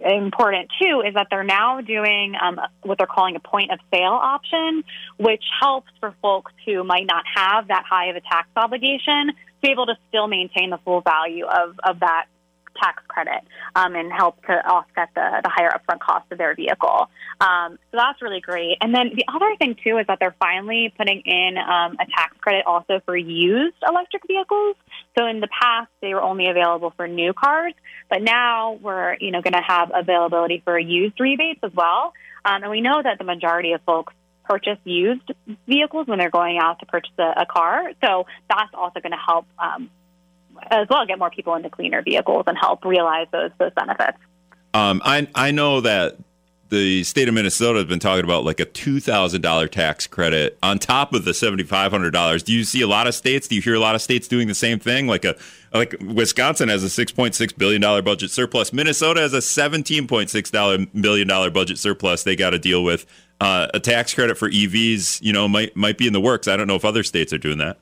important 0.00 0.70
too 0.80 1.02
is 1.06 1.14
that 1.14 1.28
they're 1.30 1.44
now 1.44 1.80
doing 1.80 2.34
um, 2.40 2.60
what 2.82 2.98
they're 2.98 3.06
calling 3.06 3.36
a 3.36 3.40
point 3.40 3.70
of 3.70 3.78
sale 3.92 4.12
option, 4.12 4.84
which 5.18 5.44
helps 5.60 5.90
for 6.00 6.14
folks 6.22 6.52
who 6.64 6.84
might 6.84 7.06
not 7.06 7.24
have 7.34 7.68
that 7.68 7.84
high 7.88 8.06
of 8.06 8.16
a 8.16 8.20
tax 8.20 8.48
obligation 8.56 9.28
to 9.28 9.34
be 9.62 9.70
able 9.70 9.86
to 9.86 9.94
still 10.08 10.26
maintain 10.26 10.70
the 10.70 10.78
full 10.78 11.00
value 11.00 11.46
of, 11.46 11.78
of 11.84 12.00
that 12.00 12.26
tax 12.80 13.02
credit 13.08 13.42
um, 13.74 13.94
and 13.94 14.12
help 14.12 14.40
to 14.46 14.52
offset 14.52 15.08
the, 15.14 15.40
the 15.42 15.50
higher 15.50 15.70
upfront 15.70 16.00
cost 16.00 16.30
of 16.30 16.38
their 16.38 16.54
vehicle. 16.54 17.08
Um, 17.40 17.78
so 17.90 17.98
that's 17.98 18.22
really 18.22 18.40
great. 18.40 18.76
And 18.80 18.94
then 18.94 19.12
the 19.14 19.24
other 19.32 19.54
thing 19.58 19.76
too 19.82 19.98
is 19.98 20.06
that 20.06 20.18
they're 20.20 20.36
finally 20.38 20.92
putting 20.96 21.20
in 21.20 21.56
um, 21.58 21.96
a 22.00 22.06
tax 22.16 22.36
credit 22.40 22.64
also 22.66 23.00
for 23.04 23.16
used 23.16 23.76
electric 23.86 24.26
vehicles. 24.26 24.76
So 25.18 25.26
in 25.26 25.40
the 25.40 25.48
past 25.48 25.90
they 26.00 26.14
were 26.14 26.22
only 26.22 26.48
available 26.48 26.92
for 26.96 27.08
new 27.08 27.32
cars, 27.32 27.74
but 28.08 28.22
now 28.22 28.78
we're 28.80 29.16
you 29.20 29.30
know 29.30 29.42
going 29.42 29.54
to 29.54 29.64
have 29.66 29.90
availability 29.94 30.62
for 30.64 30.78
used 30.78 31.18
rebates 31.20 31.60
as 31.62 31.72
well. 31.74 32.12
Um, 32.44 32.62
and 32.62 32.70
we 32.70 32.80
know 32.80 33.02
that 33.02 33.18
the 33.18 33.24
majority 33.24 33.72
of 33.72 33.80
folks 33.82 34.14
purchase 34.44 34.78
used 34.84 35.30
vehicles 35.66 36.06
when 36.06 36.18
they're 36.18 36.30
going 36.30 36.58
out 36.58 36.80
to 36.80 36.86
purchase 36.86 37.12
a, 37.18 37.42
a 37.42 37.46
car. 37.46 37.92
So 38.04 38.26
that's 38.48 38.70
also 38.74 39.00
going 39.00 39.12
to 39.12 39.24
help 39.24 39.46
um, 39.58 39.90
as 40.70 40.88
well 40.88 41.04
get 41.06 41.18
more 41.18 41.30
people 41.30 41.54
into 41.54 41.70
cleaner 41.70 42.02
vehicles 42.02 42.44
and 42.46 42.56
help 42.58 42.84
realize 42.84 43.26
those 43.32 43.50
those 43.58 43.72
benefits. 43.74 44.18
Um, 44.74 45.02
I 45.04 45.28
I 45.34 45.50
know 45.50 45.80
that 45.80 46.16
the 46.72 47.04
state 47.04 47.28
of 47.28 47.34
Minnesota 47.34 47.80
has 47.80 47.86
been 47.86 47.98
talking 47.98 48.24
about 48.24 48.44
like 48.44 48.58
a 48.58 48.64
two 48.64 48.98
thousand 48.98 49.42
dollar 49.42 49.68
tax 49.68 50.06
credit 50.06 50.58
on 50.62 50.78
top 50.78 51.12
of 51.12 51.26
the 51.26 51.34
seventy 51.34 51.64
five 51.64 51.92
hundred 51.92 52.12
dollars. 52.12 52.42
Do 52.42 52.54
you 52.54 52.64
see 52.64 52.80
a 52.80 52.86
lot 52.86 53.06
of 53.06 53.14
states? 53.14 53.46
Do 53.46 53.54
you 53.54 53.60
hear 53.60 53.74
a 53.74 53.78
lot 53.78 53.94
of 53.94 54.00
states 54.00 54.26
doing 54.26 54.48
the 54.48 54.54
same 54.54 54.78
thing? 54.78 55.06
Like 55.06 55.26
a 55.26 55.36
like 55.74 55.94
Wisconsin 56.00 56.70
has 56.70 56.82
a 56.82 56.88
six 56.88 57.12
point 57.12 57.34
six 57.34 57.52
billion 57.52 57.82
dollar 57.82 58.00
budget 58.00 58.30
surplus. 58.30 58.72
Minnesota 58.72 59.20
has 59.20 59.34
a 59.34 59.42
seventeen 59.42 60.08
point 60.08 60.30
six 60.30 60.50
billion 60.50 61.28
dollar 61.28 61.50
budget 61.50 61.78
surplus. 61.78 62.22
They 62.22 62.36
got 62.36 62.50
to 62.50 62.58
deal 62.58 62.82
with 62.82 63.04
uh, 63.42 63.66
a 63.74 63.78
tax 63.78 64.14
credit 64.14 64.38
for 64.38 64.48
EVs. 64.48 65.20
You 65.20 65.34
know, 65.34 65.46
might 65.48 65.76
might 65.76 65.98
be 65.98 66.06
in 66.06 66.14
the 66.14 66.22
works. 66.22 66.48
I 66.48 66.56
don't 66.56 66.68
know 66.68 66.76
if 66.76 66.86
other 66.86 67.02
states 67.02 67.34
are 67.34 67.38
doing 67.38 67.58
that. 67.58 67.78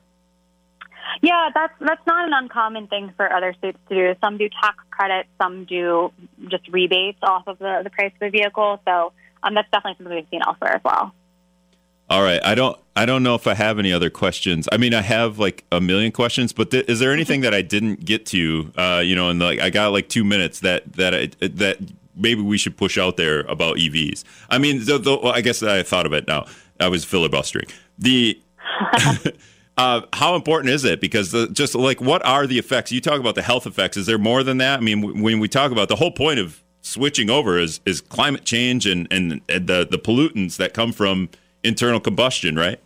Yeah, 1.21 1.49
that's 1.53 1.73
that's 1.79 2.05
not 2.07 2.27
an 2.27 2.33
uncommon 2.33 2.87
thing 2.87 3.13
for 3.15 3.31
other 3.31 3.53
states 3.53 3.77
to 3.89 3.95
do. 3.95 4.15
Some 4.21 4.37
do 4.37 4.49
tax 4.49 4.77
credits, 4.89 5.29
some 5.39 5.65
do 5.65 6.11
just 6.47 6.67
rebates 6.69 7.19
off 7.21 7.47
of 7.47 7.59
the, 7.59 7.81
the 7.83 7.91
price 7.91 8.11
of 8.13 8.19
the 8.19 8.29
vehicle. 8.29 8.79
So 8.85 9.13
um, 9.43 9.53
that's 9.53 9.69
definitely 9.71 9.97
something 9.97 10.15
we've 10.15 10.27
seen 10.31 10.41
elsewhere 10.45 10.75
as 10.75 10.83
well. 10.83 11.13
All 12.09 12.23
right, 12.23 12.41
I 12.43 12.55
don't 12.55 12.77
I 12.95 13.05
don't 13.05 13.21
know 13.21 13.35
if 13.35 13.45
I 13.45 13.53
have 13.53 13.77
any 13.77 13.93
other 13.93 14.09
questions. 14.09 14.67
I 14.71 14.77
mean, 14.77 14.95
I 14.95 15.01
have 15.01 15.37
like 15.37 15.63
a 15.71 15.79
million 15.79 16.11
questions, 16.11 16.53
but 16.53 16.71
th- 16.71 16.89
is 16.89 16.99
there 16.99 17.13
anything 17.13 17.41
that 17.41 17.53
I 17.53 17.61
didn't 17.61 18.03
get 18.03 18.25
to? 18.27 18.71
Uh, 18.75 19.01
you 19.05 19.15
know, 19.15 19.29
and 19.29 19.39
like 19.39 19.59
I 19.59 19.69
got 19.69 19.91
like 19.91 20.09
two 20.09 20.23
minutes 20.23 20.61
that 20.61 20.91
that 20.93 21.13
I, 21.13 21.27
that 21.39 21.77
maybe 22.15 22.41
we 22.41 22.57
should 22.57 22.77
push 22.77 22.97
out 22.97 23.17
there 23.17 23.41
about 23.41 23.77
EVs. 23.77 24.23
I 24.49 24.57
mean, 24.57 24.85
the, 24.85 24.97
the, 24.97 25.17
well, 25.17 25.33
I 25.33 25.41
guess 25.41 25.61
I 25.61 25.83
thought 25.83 26.07
of 26.07 26.13
it 26.13 26.27
now. 26.27 26.47
I 26.79 26.87
was 26.87 27.05
filibustering 27.05 27.67
the. 27.99 28.41
Uh, 29.81 30.05
how 30.13 30.35
important 30.35 30.71
is 30.71 30.85
it? 30.85 31.01
Because 31.01 31.31
the, 31.31 31.47
just 31.47 31.73
like 31.73 31.99
what 31.99 32.23
are 32.23 32.45
the 32.45 32.59
effects? 32.59 32.91
You 32.91 33.01
talk 33.01 33.19
about 33.19 33.33
the 33.33 33.41
health 33.41 33.65
effects. 33.65 33.97
Is 33.97 34.05
there 34.05 34.19
more 34.19 34.43
than 34.43 34.59
that? 34.59 34.77
I 34.77 34.81
mean, 34.83 35.23
when 35.23 35.39
we 35.39 35.47
talk 35.47 35.71
about 35.71 35.89
the 35.89 35.95
whole 35.95 36.11
point 36.11 36.37
of 36.37 36.61
switching 36.81 37.31
over 37.31 37.57
is 37.57 37.79
is 37.83 37.99
climate 37.99 38.45
change 38.45 38.85
and 38.85 39.07
and, 39.09 39.41
and 39.49 39.65
the 39.65 39.87
the 39.89 39.97
pollutants 39.97 40.57
that 40.57 40.75
come 40.75 40.91
from 40.91 41.29
internal 41.63 41.99
combustion, 41.99 42.55
right? 42.55 42.79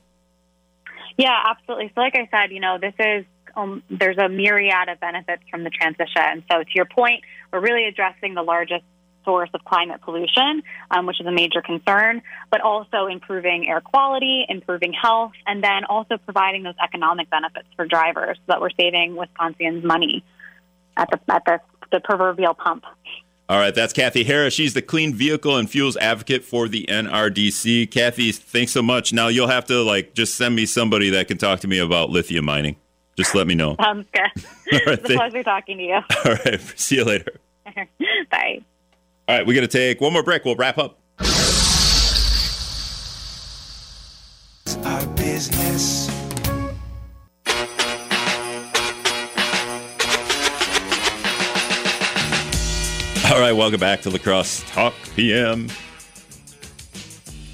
Yeah, 1.18 1.38
absolutely. 1.46 1.92
So, 1.96 2.00
like 2.00 2.16
I 2.16 2.30
said, 2.32 2.54
you 2.54 2.62
know, 2.62 2.78
this 2.80 2.94
is 2.98 3.26
um, 3.58 3.84
there's 3.90 4.18
a 4.18 4.30
myriad 4.30 4.88
of 4.88 4.98
benefits 5.02 5.44
from 5.52 5.66
the 5.66 5.72
transition. 5.72 6.46
So, 6.50 6.64
to 6.64 6.70
your 6.76 6.86
point, 6.86 7.24
we're 7.52 7.60
really 7.60 7.84
addressing 7.84 8.36
the 8.36 8.42
largest 8.42 8.86
source 9.26 9.50
of 9.54 9.64
climate 9.66 10.02
pollution, 10.02 10.64
um, 10.92 11.06
which 11.06 11.20
is 11.20 11.28
a 11.28 11.32
major 11.32 11.62
concern, 11.62 12.22
but 12.52 12.62
also 12.62 13.08
improving 13.08 13.68
air 13.68 13.82
quality, 13.82 14.46
improving 14.48 14.94
health, 14.94 15.34
and 15.46 15.64
then 15.64 15.84
also 15.86 16.18
providing 16.18 16.64
those 16.64 16.76
economic 16.82 17.30
benefits 17.30 17.68
for 17.76 17.86
drivers 17.86 18.38
so 18.38 18.44
that 18.48 18.62
we're 18.62 18.70
saving 18.80 19.16
Wisconsians 19.16 19.84
money 19.84 20.24
at 20.96 21.10
the 21.10 21.20
at 21.34 21.44
the, 21.46 21.60
the 21.92 22.00
proverbial 22.00 22.54
pump. 22.54 22.86
All 23.48 23.60
right, 23.60 23.76
that's 23.76 23.94
Kathy 23.94 24.24
Harris. 24.24 24.56
She's 24.56 24.74
the 24.74 24.82
clean 24.82 25.14
vehicle 25.14 25.56
and 25.58 25.70
fuels 25.70 25.96
advocate 25.98 26.44
for 26.44 26.68
the 26.68 26.88
NRDC. 26.90 27.92
Kathy, 27.92 28.32
thanks 28.32 28.72
so 28.72 28.82
much. 28.82 29.14
Now 29.14 29.28
you'll 29.28 29.48
have 29.48 29.66
to 29.66 29.84
like 29.84 30.16
just 30.16 30.36
send 30.36 30.56
me 30.56 30.66
somebody 30.66 31.12
that 31.12 31.28
can 31.28 31.38
talk 31.38 31.60
to 31.60 31.68
me 31.68 31.78
about 31.78 32.10
lithium 32.10 32.46
mining. 32.46 32.76
Just 33.16 33.36
let 33.36 33.46
me 33.46 33.54
know. 33.54 33.76
Sounds 33.80 34.08
good. 34.12 34.22
right, 34.88 35.00
it's 35.00 35.10
a 35.10 35.14
pleasure 35.14 35.44
talking 35.44 35.78
to 35.78 35.84
you. 35.84 35.94
All 36.26 36.36
right, 36.46 36.60
see 36.76 36.96
you 36.96 37.06
later. 37.06 37.34
Bye. 38.32 38.62
All 39.28 39.36
right, 39.36 39.48
we 39.48 39.56
got 39.56 39.62
to 39.62 39.68
take 39.68 40.00
one 40.02 40.14
more 40.14 40.22
break. 40.22 40.46
We'll 40.46 40.56
wrap 40.56 40.78
up. 40.78 41.00
Our 44.84 45.08
business. 45.16 46.10
All 53.26 53.40
right, 53.40 53.54
welcome 53.54 53.80
back 53.80 54.02
to 54.02 54.12
La 54.12 54.20
Crosse 54.20 54.64
Talk 54.68 54.94
PM. 55.16 55.70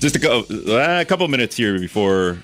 Just 0.01 0.17
a, 0.17 0.19
go, 0.19 0.43
uh, 0.49 0.99
a 0.99 1.05
couple 1.05 1.25
minutes 1.29 1.55
here 1.55 1.79
before 1.79 2.43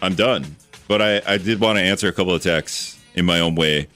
I'm 0.00 0.14
done, 0.14 0.56
but 0.88 1.02
I, 1.02 1.20
I 1.26 1.36
did 1.36 1.60
want 1.60 1.76
to 1.76 1.82
answer 1.82 2.08
a 2.08 2.12
couple 2.12 2.34
of 2.34 2.42
texts 2.42 2.98
in 3.14 3.26
my 3.26 3.40
own 3.40 3.56
way. 3.56 3.88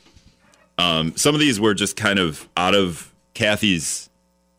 Um, 0.77 1.17
some 1.17 1.35
of 1.35 1.41
these 1.41 1.59
were 1.59 1.73
just 1.73 1.97
kind 1.97 2.19
of 2.19 2.47
out 2.55 2.75
of 2.75 3.15
Kathy's 3.33 4.11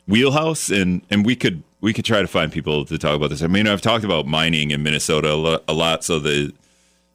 wheelhouse, 0.08 0.70
and 0.70 1.01
and 1.10 1.26
we 1.26 1.36
could 1.36 1.64
we 1.82 1.93
could 1.93 2.05
try 2.05 2.22
to 2.22 2.28
find 2.28 2.51
people 2.51 2.86
to 2.86 2.97
talk 2.97 3.16
about 3.16 3.30
this. 3.30 3.41
I 3.41 3.47
mean, 3.47 3.68
I've 3.68 3.82
talked 3.82 4.03
about 4.03 4.26
mining 4.26 4.72
in 4.72 4.84
Minnesota 4.84 5.32
a 5.32 5.36
lot, 5.36 5.64
a 5.68 5.74
lot 5.74 6.03
so 6.03 6.20
the 6.20 6.53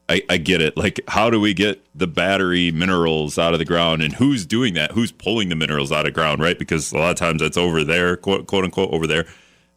I, 0.09 0.23
I, 0.29 0.37
get 0.37 0.61
it. 0.61 0.77
Like, 0.77 1.01
how 1.09 1.31
do 1.31 1.41
we 1.41 1.55
get 1.55 1.83
the 1.95 2.07
battery 2.07 2.71
minerals 2.71 3.39
out 3.39 3.55
of 3.55 3.59
the 3.59 3.65
ground, 3.65 4.03
and 4.03 4.13
who's 4.13 4.45
doing 4.45 4.75
that? 4.75 4.93
Who's 4.93 5.11
pulling 5.11 5.49
the 5.49 5.55
minerals 5.55 5.91
out 5.91 6.07
of 6.07 6.13
ground, 6.13 6.43
right? 6.43 6.59
Because 6.59 6.93
a 6.93 6.99
lot 6.99 7.11
of 7.11 7.17
times 7.17 7.41
that's 7.41 7.57
over 7.57 7.83
there, 7.83 8.17
quote, 8.17 8.47
quote 8.47 8.65
unquote, 8.65 8.93
over 8.93 9.07
there, 9.07 9.27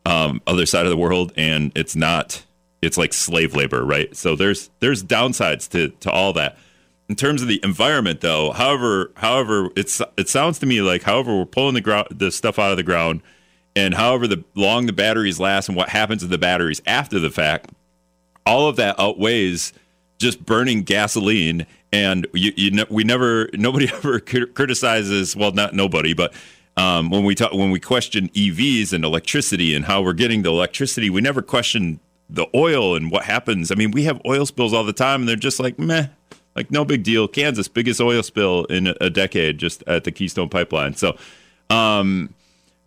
um, 0.05 0.41
other 0.45 0.65
side 0.65 0.85
of 0.85 0.89
the 0.89 0.97
world, 0.97 1.31
and 1.37 1.71
it's 1.75 1.95
not. 1.95 2.43
It's 2.81 2.97
like 2.97 3.13
slave 3.13 3.55
labor, 3.55 3.83
right? 3.83 4.15
So 4.15 4.35
there's 4.35 4.69
there's 4.79 5.03
downsides 5.03 5.69
to 5.69 5.89
to 6.01 6.11
all 6.11 6.33
that. 6.33 6.57
In 7.07 7.15
terms 7.15 7.43
of 7.43 7.47
the 7.47 7.59
environment, 7.63 8.21
though, 8.21 8.51
however, 8.51 9.11
however, 9.17 9.69
it's 9.75 10.01
it 10.17 10.27
sounds 10.27 10.57
to 10.59 10.65
me 10.65 10.81
like 10.81 11.03
however 11.03 11.37
we're 11.37 11.45
pulling 11.45 11.75
the 11.75 11.81
ground 11.81 12.07
the 12.09 12.31
stuff 12.31 12.57
out 12.57 12.71
of 12.71 12.77
the 12.77 12.83
ground, 12.83 13.21
and 13.75 13.93
however 13.93 14.27
the 14.27 14.43
long 14.55 14.87
the 14.87 14.93
batteries 14.93 15.39
last, 15.39 15.69
and 15.69 15.77
what 15.77 15.89
happens 15.89 16.23
to 16.23 16.27
the 16.27 16.39
batteries 16.39 16.81
after 16.87 17.19
the 17.19 17.29
fact, 17.29 17.69
all 18.45 18.67
of 18.67 18.75
that 18.77 18.99
outweighs 18.99 19.71
just 20.17 20.45
burning 20.45 20.83
gasoline. 20.83 21.65
And 21.91 22.27
you, 22.33 22.51
you 22.55 22.71
ne- 22.71 22.85
we 22.89 23.03
never 23.03 23.49
nobody 23.53 23.87
ever 23.87 24.19
criticizes 24.19 25.35
well 25.35 25.51
not 25.51 25.73
nobody 25.73 26.13
but 26.13 26.33
um, 26.77 27.09
when 27.09 27.23
we 27.23 27.35
talk 27.35 27.53
when 27.53 27.71
we 27.71 27.79
question 27.79 28.29
EVs 28.29 28.91
and 28.91 29.05
electricity 29.05 29.73
and 29.73 29.85
how 29.85 30.01
we're 30.01 30.13
getting 30.13 30.41
the 30.41 30.49
electricity 30.49 31.09
we 31.09 31.21
never 31.21 31.41
question 31.41 31.99
the 32.29 32.47
oil 32.55 32.95
and 32.95 33.11
what 33.11 33.23
happens. 33.23 33.71
I 33.71 33.75
mean 33.75 33.91
we 33.91 34.03
have 34.05 34.19
oil 34.25 34.45
spills 34.45 34.73
all 34.73 34.83
the 34.83 34.91
time 34.91 35.21
and 35.21 35.29
they're 35.29 35.35
just 35.35 35.59
like 35.59 35.79
meh 35.79 36.07
like 36.55 36.71
no 36.71 36.85
big 36.85 37.03
deal 37.03 37.27
Kansas 37.27 37.67
biggest 37.67 38.01
oil 38.01 38.23
spill 38.23 38.65
in 38.65 38.93
a, 38.99 39.09
decade 39.09 39.57
just 39.57 39.83
at 39.87 40.03
the 40.03 40.11
Keystone 40.11 40.49
pipeline 40.49 40.93
so 40.95 41.17
um, 41.69 42.33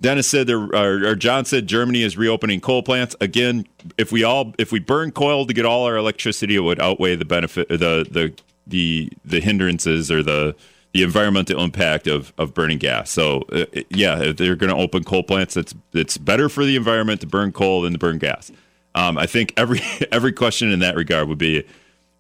Dennis 0.01 0.29
said 0.29 0.47
there, 0.47 0.59
or, 0.59 1.09
or, 1.09 1.15
John 1.17 1.45
said 1.45 1.67
Germany 1.67 2.03
is 2.03 2.17
reopening 2.17 2.61
coal 2.61 2.85
plants 2.85 3.17
again. 3.21 3.67
If 3.97 4.13
we 4.13 4.23
all 4.23 4.55
if 4.57 4.71
we 4.71 4.79
burn 4.79 5.11
coal 5.11 5.45
to 5.45 5.53
get 5.53 5.67
all 5.67 5.87
our 5.87 5.97
electricity, 5.97 6.55
it 6.55 6.61
would 6.61 6.81
outweigh 6.81 7.17
the 7.17 7.25
benefit, 7.25 7.69
the 7.69 7.77
the 8.09 8.33
the 8.67 9.11
the 9.25 9.41
hindrances 9.41 10.11
or 10.11 10.23
the 10.23 10.55
the 10.95 11.03
environmental 11.03 11.63
impact 11.63 12.07
of 12.07 12.33
of 12.39 12.55
burning 12.55 12.79
gas. 12.79 13.11
So 13.11 13.43
uh, 13.53 13.65
yeah, 13.91 14.21
if 14.21 14.37
they're 14.37 14.57
going 14.57 14.71
to 14.75 14.81
open 14.81 15.03
coal 15.03 15.25
plants, 15.25 15.57
it's 15.57 15.75
it's 15.93 16.17
better 16.17 16.49
for 16.49 16.65
the 16.65 16.77
environment 16.77 17.21
to 17.23 17.27
burn 17.27 17.51
coal 17.51 17.83
than 17.83 17.93
to 17.93 17.99
burn 17.99 18.19
gas. 18.19 18.53
Um, 18.95 19.19
I 19.19 19.27
think 19.27 19.53
every 19.57 19.81
every 20.13 20.33
question 20.33 20.71
in 20.71 20.79
that 20.81 20.95
regard 20.95 21.29
would 21.29 21.39
be 21.39 21.65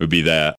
would 0.00 0.10
be 0.10 0.22
that. 0.22 0.56